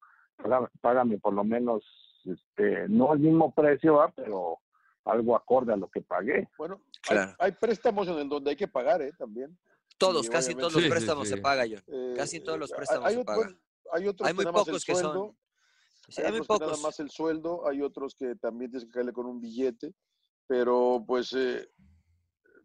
[0.80, 1.84] págame, por lo menos,
[2.24, 4.60] este, no el mismo precio, pero
[5.04, 6.48] algo acorde a lo que pagué.
[6.58, 6.80] Bueno,
[7.38, 9.12] hay, préstamos en donde hay que pagar, ¿eh?
[9.18, 9.58] También.
[9.98, 11.78] Todos, casi todos los préstamos se pagan, yo.
[12.16, 13.58] casi todos los préstamos se pagan.
[13.92, 15.36] Hay, otros hay muy pocos que son
[16.18, 19.26] hay, otros que nada más el sueldo, hay otros que también tienes que caerle con
[19.26, 19.94] un billete,
[20.48, 21.70] pero pues eh,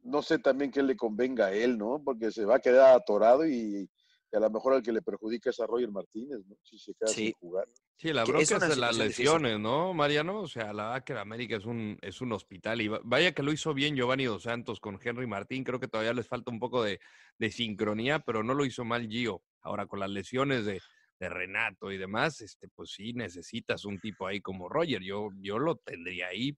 [0.03, 2.03] no sé también qué le convenga a él, ¿no?
[2.05, 3.89] Porque se va a quedar atorado y,
[4.33, 6.57] a lo mejor al que le perjudica es a Roger Martínez, ¿no?
[6.63, 7.67] Si se queda sin jugar.
[7.97, 10.41] Sí, la bronca es, de las lesiones, ¿no, Mariano?
[10.41, 13.53] O sea, la verdad que América es un, es un hospital y vaya que lo
[13.53, 16.83] hizo bien Giovanni Dos Santos con Henry Martín, creo que todavía les falta un poco
[16.83, 17.01] de,
[17.39, 19.43] de sincronía, pero no lo hizo mal Gio.
[19.63, 20.81] Ahora con las lesiones de,
[21.19, 25.03] de Renato y demás, este, pues sí necesitas un tipo ahí como Roger.
[25.03, 26.57] Yo, yo lo tendría ahí.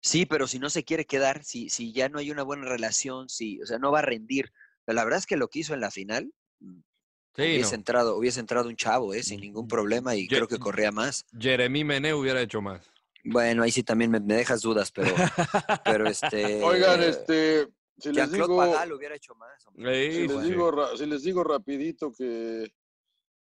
[0.00, 3.28] Sí, pero si no se quiere quedar, si, si ya no hay una buena relación,
[3.28, 4.52] si, o sea, no va a rendir.
[4.84, 6.80] Pero la verdad es que lo que hizo en la final, mm,
[7.38, 9.22] hubiese, entrado, hubiese entrado un chavo, ¿eh?
[9.22, 11.24] sin ningún problema y creo que corría más.
[11.38, 12.90] Jeremy Mené hubiera hecho más.
[13.24, 15.14] Bueno, ahí sí también me, dejas dudas, pero,
[15.84, 16.60] pero este.
[16.62, 17.68] Oigan, este.
[17.98, 19.62] Si les digo, hubiera hecho más.
[19.76, 22.72] si, les digo, si les digo rapidito que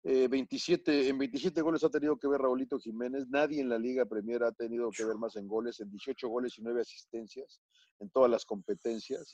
[0.04, 3.28] 27, eh, en 27 goles ha tenido que ver Raulito Jiménez.
[3.30, 6.58] Nadie en la Liga Premier ha tenido que ver más en goles, en 18 goles
[6.58, 7.62] y 9 asistencias
[8.00, 9.34] en todas las competencias.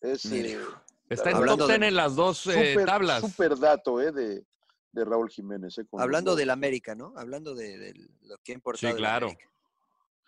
[0.00, 0.58] Es, eh,
[1.08, 3.20] Está en top en las dos eh, tablas.
[3.20, 4.44] Super dato eh, de,
[4.92, 5.76] de Raúl Jiménez.
[5.92, 7.12] Hablando del América, ¿no?
[7.16, 8.92] Hablando de, lo que ha importado.
[8.92, 9.30] Sí, claro.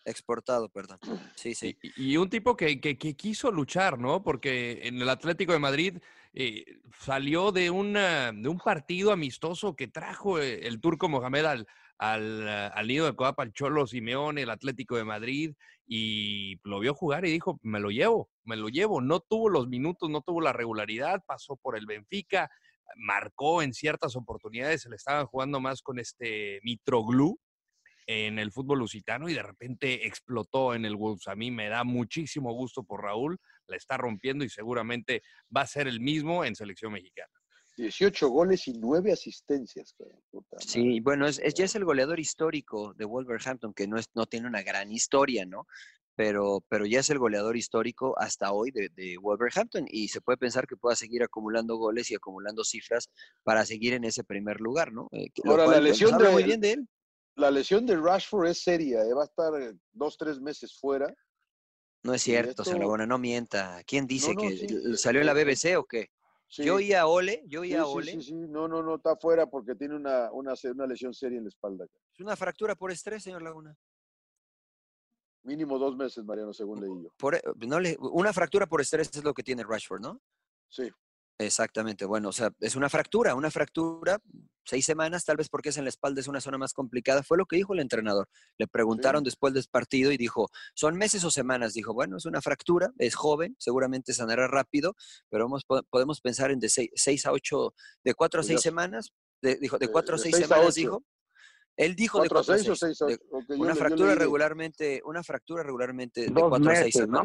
[0.04, 0.98] Exportado, perdón.
[1.36, 1.78] Sí, sí.
[1.96, 4.22] Y, un tipo que, que, que, quiso luchar, ¿no?
[4.22, 5.98] Porque en el Atlético de Madrid
[6.34, 6.64] eh,
[6.98, 11.66] salió de, una, de un partido amistoso que trajo eh, el turco Mohamed al,
[11.98, 15.54] al, al nido de Coapa, al Cholo Simeone, el Atlético de Madrid,
[15.86, 19.00] y lo vio jugar y dijo, me lo llevo, me lo llevo.
[19.00, 22.50] No tuvo los minutos, no tuvo la regularidad, pasó por el Benfica,
[22.96, 27.38] marcó en ciertas oportunidades, se le estaban jugando más con este Mitroglou,
[28.06, 31.28] en el fútbol lusitano y de repente explotó en el Wolves.
[31.28, 35.22] A mí me da muchísimo gusto por Raúl, la está rompiendo y seguramente
[35.54, 37.32] va a ser el mismo en selección mexicana.
[37.76, 39.94] 18 goles y 9 asistencias.
[40.58, 44.46] Sí, bueno, es, ya es el goleador histórico de Wolverhampton, que no, es, no tiene
[44.46, 45.66] una gran historia, ¿no?
[46.14, 50.66] Pero, pero ya es el goleador histórico hasta hoy de, Wolverhampton y se puede pensar
[50.66, 53.08] que pueda seguir acumulando goles y acumulando cifras
[53.42, 55.08] para seguir en ese primer lugar, ¿no?
[55.12, 56.88] Eh, Ahora, la lesión de, muy bien de él
[57.36, 61.12] la lesión de Rashford es seria, eh, va a estar eh, dos, tres meses fuera.
[62.02, 63.80] No es cierto, esto- señor Laguna, no mienta.
[63.86, 66.10] ¿Quién dice No, no, que sí, eh, salió en la BBC o qué?
[66.48, 66.64] Sí.
[66.64, 68.12] Yo oía a Ole, yo Sí, oía a sí, Ole.
[68.12, 70.52] sí, sí, no, no, no, está fuera porque tiene una, una,
[70.86, 71.86] lesión seria en la espalda.
[72.12, 73.74] Es una fractura por estrés, señor Laguna.
[75.44, 77.10] Mínimo dos meses, Mariano, según leí yo.
[77.16, 80.20] Por, no le, una fractura por estrés es lo que tiene Rashford, ¿no?
[80.68, 80.90] Sí.
[81.38, 84.18] Exactamente, bueno, o sea, es una fractura, una fractura,
[84.64, 87.36] seis semanas, tal vez porque es en la espalda, es una zona más complicada, fue
[87.36, 88.28] lo que dijo el entrenador.
[88.58, 91.72] Le preguntaron después del partido y dijo, ¿son meses o semanas?
[91.74, 94.94] Dijo, bueno, es una fractura, es joven, seguramente sanará rápido,
[95.30, 98.60] pero vamos, po- podemos pensar en de seis, seis a ocho, de cuatro a seis
[98.60, 101.04] semanas, de- dijo, de de- cuatro a seis semanas, dijo.
[101.76, 103.18] Él dijo de ¿Cuatro a cuatro a seis o a de-
[103.58, 107.22] una fractura regularmente, una fractura regularmente de cuatro a seis ¿no?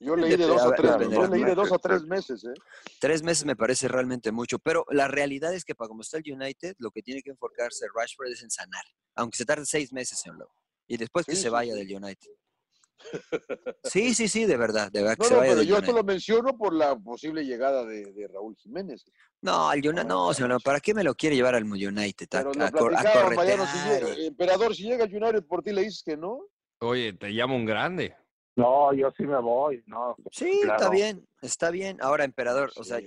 [0.00, 2.54] Yo leí de dos a tres, yo leí de dos a meses, tres meses, ¿eh?
[3.00, 6.24] Tres meses me parece realmente mucho, pero la realidad es que para como está el
[6.32, 8.84] United, lo que tiene que enfocarse Rashford es en sanar,
[9.14, 10.52] aunque se tarde seis meses, señor Lowe.
[10.86, 11.84] Y después que Sí, se sí, vaya sí.
[11.86, 12.30] del United.
[13.84, 15.74] Sí, sí, sí, de verdad, de verdad que No, se no, vaya pero del yo
[15.76, 16.00] esto United.
[16.00, 19.04] lo menciono por la posible llegada de, de Raúl Jiménez.
[19.42, 22.26] No, al United, no, señor Lowe, ¿para qué me lo quiere llevar al United?
[22.32, 25.82] A, Pero a a Mariano, si llega- emperador, si llega el United por ti le
[25.82, 26.46] dices que no.
[26.80, 28.16] Oye, te llamo un grande.
[28.56, 30.16] No, yo sí me voy, no.
[30.30, 31.98] Sí, está bien, está bien.
[32.00, 33.00] Ahora, emperador, o sea.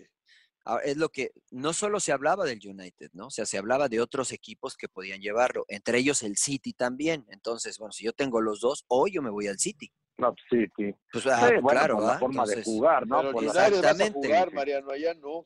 [0.69, 3.27] Ah, es lo que no solo se hablaba del United, ¿no?
[3.27, 7.25] O sea, se hablaba de otros equipos que podían llevarlo, entre ellos el City también.
[7.29, 9.89] Entonces, bueno, si yo tengo los dos, hoy yo me voy al City.
[10.17, 10.93] No, sí, sí.
[11.09, 12.19] Pues, Sí, ah, bueno, claro, por la ¿ah?
[12.19, 13.17] forma de jugar, ¿no?
[13.21, 14.27] Pero Por ni la- nadie vas a Exactamente.
[14.27, 15.45] jugar, Mariano, allá no.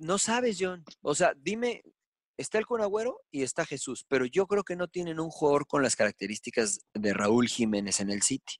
[0.00, 0.82] no sabes, John.
[1.02, 1.82] O sea, dime,
[2.36, 5.66] está el Kun Agüero y está Jesús, pero yo creo que no tienen un jugador
[5.66, 8.54] con las características de Raúl Jiménez en el City.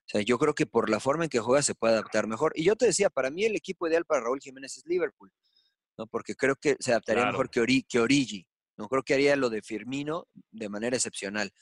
[0.00, 2.52] O sea, yo creo que por la forma en que juega se puede adaptar mejor.
[2.56, 5.32] Y yo te decía, para mí el equipo ideal para Raúl Jiménez es Liverpool,
[5.96, 6.06] ¿no?
[6.08, 7.32] Porque creo que se adaptaría Claro.
[7.32, 8.46] mejor que, Ori- que Origi.
[8.76, 11.52] No creo que haría lo de Firmino de manera excepcional.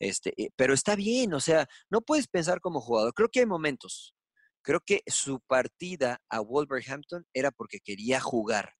[0.00, 3.12] Este, eh, pero está bien, o sea, no puedes pensar como jugador.
[3.14, 4.14] Creo que hay momentos.
[4.62, 8.74] Creo que su partida a Wolverhampton era porque quería jugar.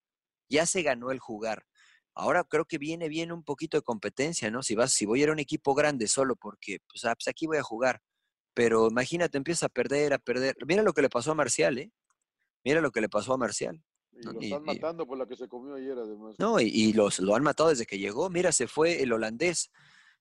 [0.48, 1.64] Ya se ganó el jugar.
[2.14, 4.62] Ahora creo que viene bien un poquito de competencia, ¿no?
[4.62, 7.28] Si vas, si voy a ir a un equipo grande solo porque, pues, ah, pues
[7.28, 8.02] aquí voy a jugar.
[8.54, 10.56] Pero imagínate, empieza a perder, a perder.
[10.66, 11.90] Mira lo que le pasó a Marcial, ¿eh?
[12.64, 13.82] Mira lo que le pasó a Marcial.
[14.12, 16.34] Y No, lo están y- matando por la que se comió ayer, además.
[16.38, 18.28] No, y, y los, lo han matado desde que llegó.
[18.28, 19.70] Mira, se fue el holandés,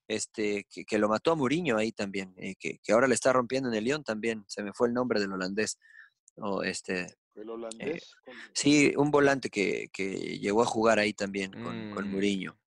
[0.08, 3.34] este, que, que lo mató a Mourinho ahí también, eh, que, que ahora le está
[3.34, 4.46] rompiendo en el Lyon también.
[4.48, 5.78] Se me fue el nombre del holandés.
[6.38, 8.14] O este, El holandés.
[8.53, 12.12] sí, un volante que, que llegó a jugar ahí también con, con Mm.
[12.12, 12.60] Mourinho.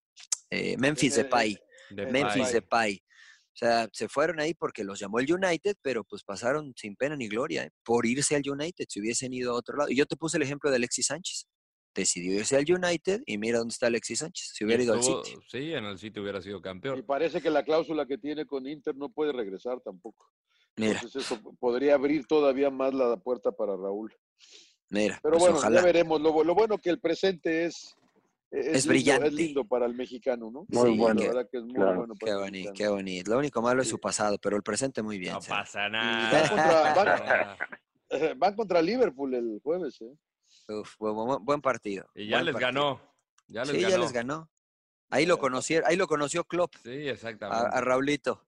[0.51, 1.59] Eh, Memphis Eh, eh, Depay.
[1.91, 2.95] De Memphis Depay.
[2.95, 3.05] Depay.
[3.53, 7.15] O sea, se fueron ahí porque los llamó el United, pero pues pasaron sin pena
[7.15, 7.70] ni gloria ¿eh?
[7.85, 9.91] por irse al United, si hubiesen ido a otro lado.
[9.91, 11.47] Y yo te puse el ejemplo de Alexis Sánchez.
[11.95, 14.51] Decidió irse al United y mira dónde está Alexis Sánchez.
[14.55, 15.36] Si Y hubiera ido al City.
[15.49, 17.05] Sí, en el City hubiera sido Y campeón.
[17.07, 20.27] parece que la cláusula que tiene con Inter no puede regresar tampoco.
[20.77, 24.12] Mira, Entonces eso podría abrir todavía más la puerta para Raúl.
[25.03, 25.21] Mira.
[25.23, 25.81] Pero pues bueno, ojalá.
[25.81, 26.21] ya veremos.
[26.21, 27.97] Lo, lo bueno que el presente es,
[28.51, 29.27] es, Es lindo, brillante.
[29.29, 30.65] es lindo para el mexicano, ¿no?
[30.69, 31.15] Muy Sí, bueno.
[31.15, 31.97] La qué- verdad que es muy claro.
[31.97, 33.31] bueno para Qué bonito, qué bonito.
[33.33, 35.33] Lo único malo es su pasado, pero el presente muy bien.
[35.35, 36.95] No pasa van nada.
[36.95, 37.57] contra-
[38.11, 40.15] van- Van contra Liverpool el jueves, ¿eh?
[40.73, 42.07] Uf, buen, buen- buen partido.
[42.15, 42.69] Y ya buen les partido.
[42.73, 43.01] ganó.
[43.49, 43.89] Ya les sí, ganó.
[43.91, 44.51] ya les ganó.
[45.11, 47.69] Ahí lo conocieron, ahí lo conoció Klopp, Sí, a, exactamente.
[47.77, 48.43] a Raulito.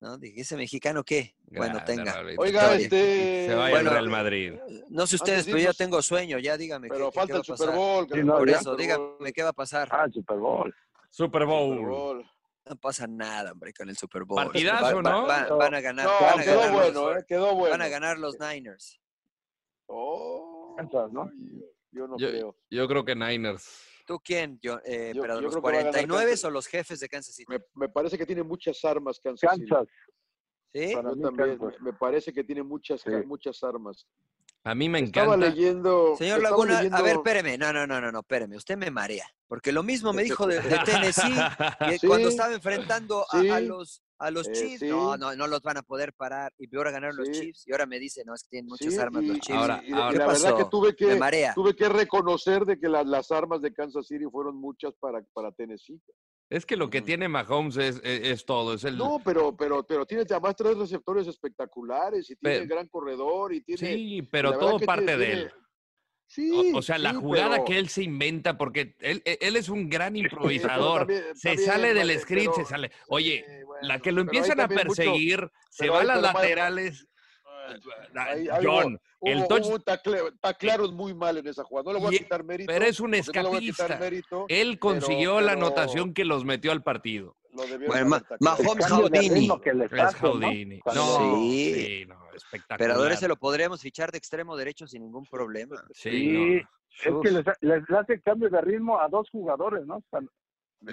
[0.00, 0.18] ¿No?
[0.18, 1.34] Dije, ¿ese mexicano qué?
[1.46, 2.12] bueno, Grande, tenga.
[2.14, 2.42] Raulito.
[2.42, 3.46] Oiga, este.
[3.48, 4.52] Se vaya Bueno, al Real Madrid.
[4.90, 6.88] No sé ustedes, pero yo tengo sueño, ya dígame.
[6.88, 7.44] Pero ¿qué, qué falta va el?
[7.44, 8.06] Super Bowl.
[8.12, 9.88] Sí, no, Por eso, Super dígame Bowl, qué va a pasar.
[9.90, 10.74] Ah, Super Bowl.
[11.10, 11.86] Super Super Bowl.
[11.86, 12.30] Bowl.
[12.68, 14.36] No pasa nada, hombre, con el Super Bowl.
[14.44, 15.26] Partidazo, Va- va- ¿no?
[15.26, 17.24] va- van a ganar, No, van a quedó ganar bueno, los, ¿eh?
[17.26, 17.70] Quedó bueno.
[17.70, 19.00] van a ganar los Niners.
[19.86, 21.30] Oh, yo,
[21.92, 22.56] yo no Yo, creo.
[22.70, 23.64] yo creo que Niners.
[24.06, 24.58] ¿Tú quién?
[24.62, 26.44] Yo, eh, Yo- pero yo los creo que va a ganar 49 Kansas.
[26.44, 27.52] o los jefes de Kansas City.
[27.52, 29.68] Me, me parece que tiene muchas armas Kansas City.
[29.68, 29.88] Kansas.
[30.72, 30.94] ¿Sí?
[30.94, 31.80] Para Yo mí, también, Kansas.
[31.80, 33.10] me, parece que tiene muchas, Sí.
[33.26, 34.06] muchas armas.
[34.62, 35.48] A mí me Estaba encanta.
[35.54, 36.16] leyendo.
[36.16, 37.56] Señor estaba Laguna, a ver, espéreme.
[37.58, 38.56] No, no, no, no, no, espéreme.
[38.56, 39.24] Usted me marea.
[39.46, 41.34] Porque lo mismo me dijo de, de Tennessee
[41.88, 42.06] que Sí.
[42.06, 44.80] cuando estaba enfrentando a, los, a los Eh, Chiefs.
[44.80, 44.88] sí.
[44.88, 46.52] No, no, no los van a poder parar.
[46.58, 47.40] Y ahora ganaron los Sí.
[47.40, 47.64] Chiefs.
[47.66, 49.58] Y ahora me dice, no, es que tienen muchas Sí, armas y, los Chiefs.
[49.60, 51.52] Ahora- y- la ¿Qué verdad que tuve que marea.
[51.54, 55.52] tuve que reconocer de que la- las armas de Kansas City fueron muchas para, para
[55.52, 56.00] Tennessee.
[56.48, 57.06] Es que lo que Ujú.
[57.06, 58.74] tiene Mahomes es, es, es todo.
[58.74, 62.86] Es el, No, pero, pero, pero tiene además tres receptores espectaculares y tiene Pe- gran
[62.88, 63.78] corredor y tiene.
[63.94, 65.52] sí, pero todo parte tiene- de tiene- él.
[66.28, 66.72] Sí.
[66.74, 69.68] O, o sea, la jugada pero- que él se inventa, porque él, él- él es
[69.68, 70.98] un gran Sí, improvisador.
[71.06, 72.90] también- se también, sale del script, pero- se sale.
[73.08, 77.06] Oye, Sí, bueno, la que lo empiezan a mucho- perseguir, se va a las laterales.
[78.14, 81.92] ahí- Ah, ahí hubo- John, el touch, hubo tacle- taclearos muy mal en esa jugada.
[81.92, 82.72] No le voy a quitar mérito.
[82.72, 83.96] pero es un no escapista.
[83.98, 87.36] mérito, él pero- consiguió la anotación que los metió al partido.
[87.86, 89.48] bueno, Mahomes Houdini.
[89.48, 90.80] Es Houdini.
[90.94, 91.74] No, sí.
[91.74, 92.78] sí, no, espectacular.
[92.78, 95.76] Pero ahora se lo podríamos fichar de extremo derecho sin ningún problema.
[95.92, 97.20] Sí, Sí, no.
[97.22, 99.98] es que les, les hace cambio de ritmo a dos jugadores, ¿no?
[99.98, 100.28] Están-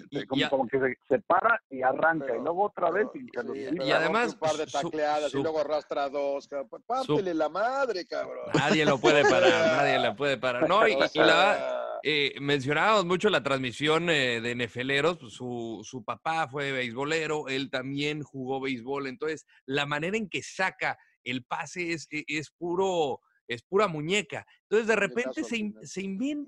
[0.09, 2.89] Y- como, y a- como que se, se para y arranca, Pero- y luego otra
[2.89, 6.49] vez y se Sí, además, un par de tacleadas su- y luego arrastra dos.
[6.87, 8.45] Pártele la madre, cabrón.
[8.53, 10.67] Nadie lo puede parar, nadie la puede parar.
[10.69, 16.47] No, y, la eh, mencionábamos mucho la transmisión eh, de Nefeleros, pues, su, su papá
[16.49, 22.07] fue beisbolero, él también jugó béisbol, entonces la manera en que saca el pase es,
[22.11, 24.45] e- es puro, es pura muñeca.
[24.63, 25.75] Entonces de repente se, in-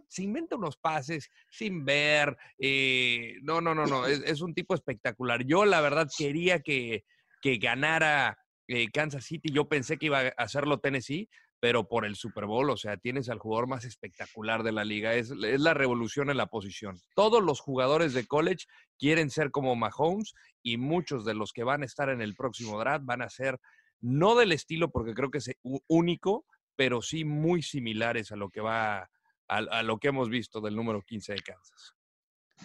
[0.07, 4.73] se, inventa unos pases sin ver, eh, no, no, no, no, es, es un tipo
[4.75, 5.45] espectacular.
[5.45, 7.03] Yo la verdad quería que,
[7.41, 8.37] que ganara
[8.67, 11.29] eh, Kansas City, yo pensé que iba a hacerlo Tennessee,
[11.59, 15.15] pero por el Super Bowl, o sea, tienes al jugador más espectacular de la liga.
[15.15, 16.99] Es, es la revolución en la posición.
[17.15, 18.65] Todos los jugadores de college
[18.99, 22.79] quieren ser como Mahomes y muchos de los que van a estar en el próximo
[22.79, 23.59] draft van a ser
[24.01, 26.45] no del estilo, porque creo que es u- único,
[26.75, 29.07] pero sí muy similares a lo que va a,
[29.47, 31.95] a lo que hemos visto del número 15 de Kansas.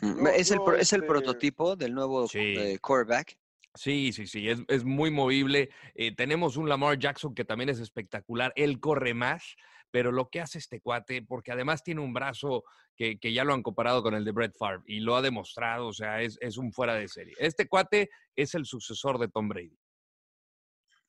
[0.02, 2.38] Mm, es, el, es el este- prototipo del nuevo Sí.
[2.38, 3.36] eh, quarterback.
[3.74, 5.70] Sí, sí, sí, es, es muy movible.
[5.94, 8.52] Eh, tenemos un Lamar Jackson que también es espectacular.
[8.56, 9.54] Él corre más,
[9.92, 12.64] pero lo que hace este cuate, porque además tiene un brazo
[12.96, 15.86] que, que ya lo han comparado con el de Brett Favre y lo ha demostrado,
[15.86, 17.34] o sea, es, es un fuera de serie.
[17.38, 19.78] Este cuate es el sucesor de Tom Brady.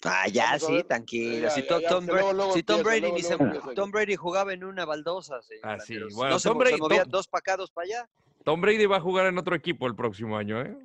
[0.03, 0.83] Ah, ya, sí, ver.
[0.87, 1.43] tranquilo.
[1.43, 3.15] Ya, si ya, To- ya, Tom, que Bra- luego, luego si Tom empieza, Brady luego,
[3.15, 3.21] ni
[3.69, 3.75] se-.
[3.75, 5.41] Tom Brady jugaba en una baldosa.
[5.41, 5.97] señor Ah, sí.
[6.13, 8.09] Bueno, no se, Tom mo- se Brady- movía Tom- dos para acá, dos para allá.
[8.43, 10.75] Tom Brady va a jugar en otro equipo el próximo año, ¿eh?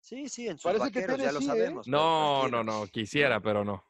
[0.00, 1.42] Sí, sí, en sus Parece que ya lo ¿eh?
[1.42, 1.86] sabemos.
[1.86, 3.84] No, no, no, quisiera, pero no.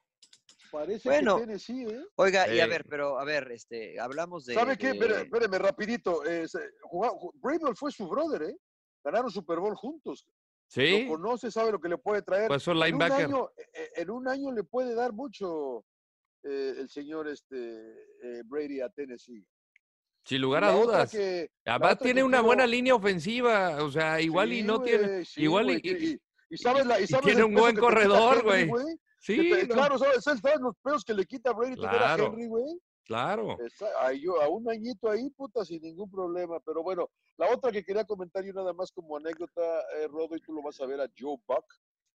[0.71, 1.37] Parece Bueno.
[1.37, 2.05] que Tennessee, ¿eh?
[2.17, 4.55] Oiga, y a ver, pero a ver, este, hablamos de.
[4.55, 4.89] ¿Sabe qué?
[4.89, 6.25] de- Espéreme, espéreme, rapidito.
[6.27, 6.47] Eh,
[6.83, 7.15] jugaba-
[7.75, 8.57] fue su brother, ¿eh?
[9.05, 10.27] Ganaron Super Bowl juntos.
[10.73, 11.05] ¿Sí?
[11.05, 12.49] Lo conoce, sabe lo que le puede traer.
[12.49, 13.27] Pues son en, un linebacker.
[13.27, 15.85] año, eh, en un año le puede dar mucho
[16.43, 17.57] eh, el señor este,
[18.23, 19.45] eh, Brady a Tennessee.
[20.25, 21.11] Sin lugar a dudas.
[21.11, 25.25] que- Además tiene una buena línea ofensiva, o sea, igual y Sí, no güey, tiene,
[25.27, 28.43] sí, igual güey, y, y, y sabes la, y y sabes tiene un buen corredor,
[28.43, 28.71] güey.
[29.19, 32.27] Sí, te- no, Claro, ¿sabes, sabes los pesos que le quita Brady tener a Claro.
[32.29, 32.65] Henry, güey?
[33.05, 33.57] Claro.
[33.65, 36.61] Está- a, yo- a un añito ahí, puta, sin ningún problema.
[36.61, 39.61] Pero bueno, la otra que quería comentar yo nada más como anécdota,
[39.99, 41.65] eh, Rodo, y tú lo vas a ver a Joe Buck,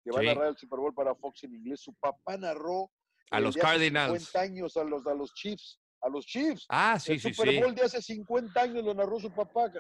[0.04, 0.28] que va Sí.
[0.28, 1.82] a narrar el Super Bowl para Fox en inglés.
[1.82, 2.90] Su papá narró
[3.32, 4.24] A los Cardinals.
[4.26, 5.80] 50 años a los, a los Chiefs.
[6.02, 6.66] A los Chiefs.
[6.70, 7.60] Ah, sí, el sí, Super sí.
[7.62, 9.72] Bowl de hace 50 años lo narró su papá.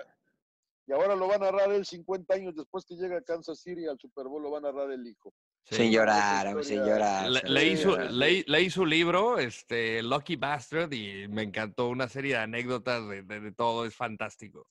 [0.85, 3.85] Y ahora lo va a narrar él 50 años después que llega a Kansas City
[3.87, 5.33] al Super Bowl, lo va a narrar el hijo.
[5.69, 7.29] Sin llorar, sin llorar.
[7.29, 8.11] Le, sin llorar.
[8.11, 13.21] le, leí su libro, este, Lucky Bastard, y me encantó una serie de anécdotas de,
[13.23, 14.67] de- de todo, es fantástico.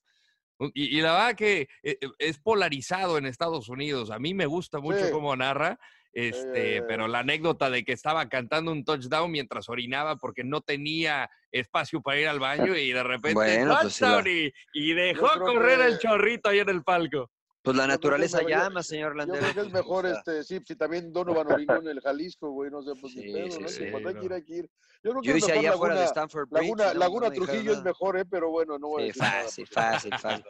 [0.72, 4.10] Y, y la verdad que eh, eh, es polarizado en Estados Unidos.
[4.10, 5.12] A mí me gusta mucho Sí.
[5.12, 5.78] cómo narra,
[6.14, 6.82] este, Eh.
[6.88, 12.00] pero la anécdota de que estaba cantando un touchdown mientras orinaba porque no tenía espacio
[12.00, 15.28] para ir al baño y de repente Bueno, pues sí la- touchdown y, y dejó
[15.40, 17.30] correr el que- chorrito ahí en el palco.
[17.66, 19.40] Pues la Yo naturaleza es llama, señor Yo Landero.
[19.40, 22.70] creo que es mejor, sea, este, sí, si también Donovan orinó en el Jalisco, güey,
[22.70, 23.68] no sé, pues Sí, ni pedo, sí, ¿no?
[23.68, 24.70] sí, cuando hay que ir, hay que ir.
[25.02, 26.62] Yo creo que Yo es hice allá afuera de Laguna, Stanford Bridge.
[26.62, 28.24] Laguna, no- Laguna no Trujillo es mejor, ¿eh?
[28.24, 30.44] Pero bueno, no voy a decir nada, fácil, porque- fácil, fácil.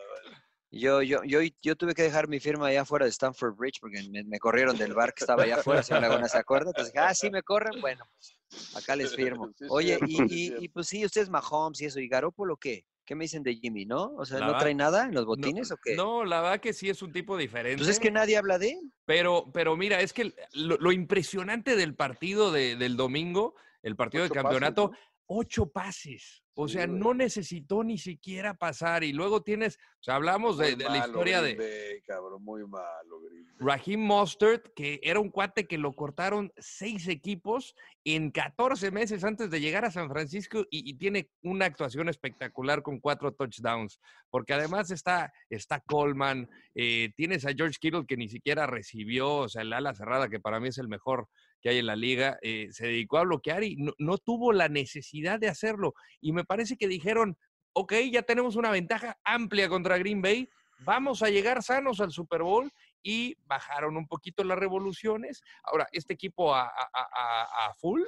[0.71, 4.03] Yo, yo, yo, yo tuve que dejar mi firma allá afuera de Stanford Bridge porque
[4.11, 6.69] me, me corrieron del bar que estaba allá afuera, señor Laguna, ¿se acuerda?
[6.71, 8.05] Entonces dije, ah, sí me corren, bueno,
[8.51, 9.51] pues acá les firmo.
[9.59, 12.85] Es Oye, y, es y, y pues sí, ustedes Mahomes y eso, ¿y Garoppolo qué?
[13.07, 14.13] ¿Qué me dicen de Jimmy, no?
[14.17, 15.95] O sea, La ¿no trae nada en los No, botines o qué?
[15.95, 17.79] No, la verdad que sí es un tipo diferente.
[17.79, 18.93] Pues es que nadie habla de él.
[19.05, 24.25] Pero, pero mira, es que lo, lo impresionante del partido de- del domingo, el partido
[24.25, 24.99] Ocho de campeonato, ¿no?
[25.27, 26.43] Ocho pases.
[26.59, 26.99] O Sí, sea, güey.
[26.99, 29.05] no necesitó ni siquiera pasar.
[29.05, 33.45] Y luego tienes, o sea, hablamos de, la historia Green de cabrón, muy malo, Green
[33.45, 33.55] Bay.
[33.59, 37.75] Raheem Mostert, que era un cuate que lo cortaron seis equipos
[38.05, 42.83] en 14 meses antes de llegar a San Francisco y, y tiene una actuación espectacular
[42.83, 44.01] con cuatro touchdowns.
[44.31, 49.49] Porque además está, está Coleman, eh, tienes a George Kittle que ni siquiera recibió, o
[49.51, 51.29] sea, el ala cerrada, que para mí es el mejor
[51.61, 54.69] que hay en la liga, eh, se dedicó a bloquear y no, no tuvo la
[54.69, 55.95] necesidad de hacerlo.
[56.21, 57.37] Y me parece que dijeron,
[57.73, 62.43] ok, ya tenemos una ventaja amplia contra Green Bay, vamos a llegar sanos al Super
[62.43, 62.71] Bowl
[63.03, 65.43] y bajaron un poquito las revoluciones.
[65.63, 68.03] Ahora, este equipo a, a- a- a- full,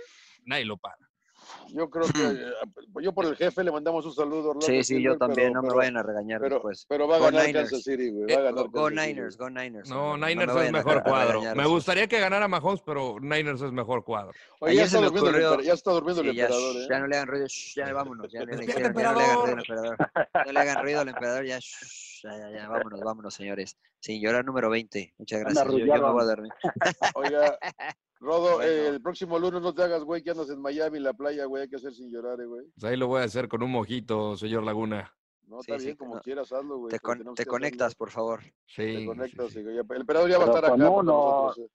[0.44, 1.07] nadie lo para.
[1.68, 4.50] Yo creo que eh, yo por el jefe le mandamos un saludo.
[4.50, 6.86] Orlando Sí, sí, yo Silver, también, pero- no me pero- vayan a regañar pero, después.
[6.88, 7.70] Pero va a Go ganar Niners.
[7.70, 8.26] Kansas City, güey.
[8.26, 9.88] Va a Eh, ganar go, Kansas Niners, go Niners.
[9.90, 11.42] No, Niners me es a- mejor a cuadro.
[11.54, 14.32] Me gustaría que ganara Mahomes, pero Niners es mejor cuadro.
[14.60, 16.86] Oye, ya está durmiendo el ya está durmiendo el Sí, ya, emperador, shh, ¿eh?
[16.90, 19.20] ya no le hagan ruido, shh, ya vámonos, ya, no le- ya no- ya no
[19.20, 19.96] hagan ruido al emperador.
[20.46, 23.76] No le hagan ruido al emperador, ya, shh, ya, ya, ya, vámonos, vámonos, señores.
[24.00, 25.14] Sin llorar número 20.
[25.18, 25.80] Muchas Anda gracias.
[25.80, 26.52] Yo, yo me voy a dormir.
[27.14, 27.58] Oiga,
[28.20, 28.62] Rodo, Bueno.
[28.62, 31.44] eh, el próximo lunes no te hagas, güey, que andas en Miami, en la playa,
[31.44, 32.66] güey, hay que hacer sin llorar, eh, güey.
[32.74, 35.14] Pues ahí lo voy a hacer con un mojito, señor Laguna.
[35.46, 36.20] No, Sí, está sí, bien, como no.
[36.20, 36.90] quieras, hazlo, güey.
[36.90, 37.98] Te, con- te conectas, hacerlo.
[37.98, 38.40] por favor.
[38.66, 38.82] Sí.
[38.96, 39.60] Te conectas, sí.
[39.60, 40.72] el emperador ya va a estar acá.
[40.74, 41.70] con uno- nosotros, eh.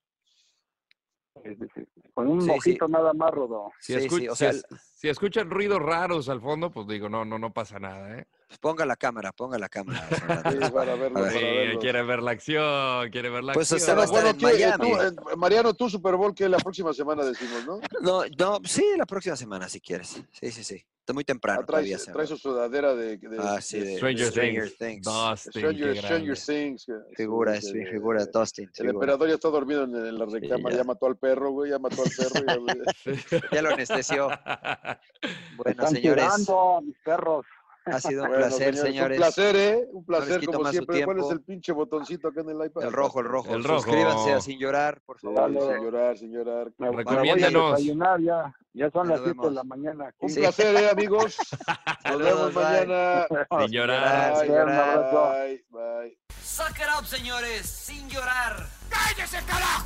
[2.14, 3.72] Con un Sí, mojito nada más, Rodo.
[3.80, 4.64] Si, Sí, o si sea, es-
[4.96, 8.28] si escuchan ruidos raros al fondo, pues digo, no, no, no pasa nada, ¿eh?
[8.54, 10.08] Pues ponga la cámara, ponga la cámara.
[10.52, 11.28] Sí, para verlo.
[11.30, 11.80] Sí, para verlo.
[11.80, 13.80] quiere ver la acción, quiere ver la Pues acción.
[13.80, 14.62] usted va a estar Bueno, en.
[14.62, 14.92] Eh, Miami.
[14.92, 15.02] tú,
[15.32, 17.80] eh, Mariano, tú Super Bowl que la próxima semana decimos, ¿no?
[18.02, 20.22] No, no, sí, la próxima semana, si quieres.
[20.32, 20.86] Sí, sí, sí.
[21.00, 21.98] Está muy temprano Ah, trae,
[22.28, 25.06] su sudadera de, de- Ah, sí, de- de Stranger, Stranger Things.
[25.42, 26.38] Stranger, Stranger.
[26.38, 26.86] Things.
[27.18, 28.30] Figura, sí, es mi sí, figura, sí.
[28.34, 28.66] Dustin.
[28.70, 28.92] El figura.
[28.94, 30.82] emperador ya está dormido en, en la recámara, ya.
[30.82, 30.84] ya.
[30.86, 32.66] mató al perro, güey, ya mató al perro.
[33.52, 34.30] Ya lo anestesió.
[35.58, 37.46] Bueno, Están señores, tirando, mis perros.
[37.86, 39.18] Ha sido un Bueno, placer, señores.
[39.18, 39.88] Un placer, ¿eh?
[39.92, 41.04] Un placer, quito como siempre.
[41.06, 42.84] ¿Cuál es el pinche botoncito acá en el iPad?
[42.84, 43.54] El rojo, el rojo.
[43.54, 43.82] El rojo.
[43.82, 45.54] Suscríbanse a Sin Llorar, por Sí, favor.
[45.54, 45.60] Dale.
[45.74, 46.72] sin llorar, sin llorar.
[46.78, 47.82] Recomiéndanos.
[48.22, 48.56] ya.
[48.76, 50.14] Ya son las 7 de la mañana.
[50.20, 50.40] Un Sí.
[50.40, 51.38] placer, ¿eh, amigos?
[52.06, 52.64] Nos vemos bye.
[52.64, 53.28] mañana.
[53.60, 54.34] Sin llorar.
[54.34, 55.12] Bye, Sin llorar.
[55.12, 56.18] bye, bye.
[56.42, 58.66] Suck it up, señores, sin llorar.
[58.90, 59.86] ¡Cállese, carajo!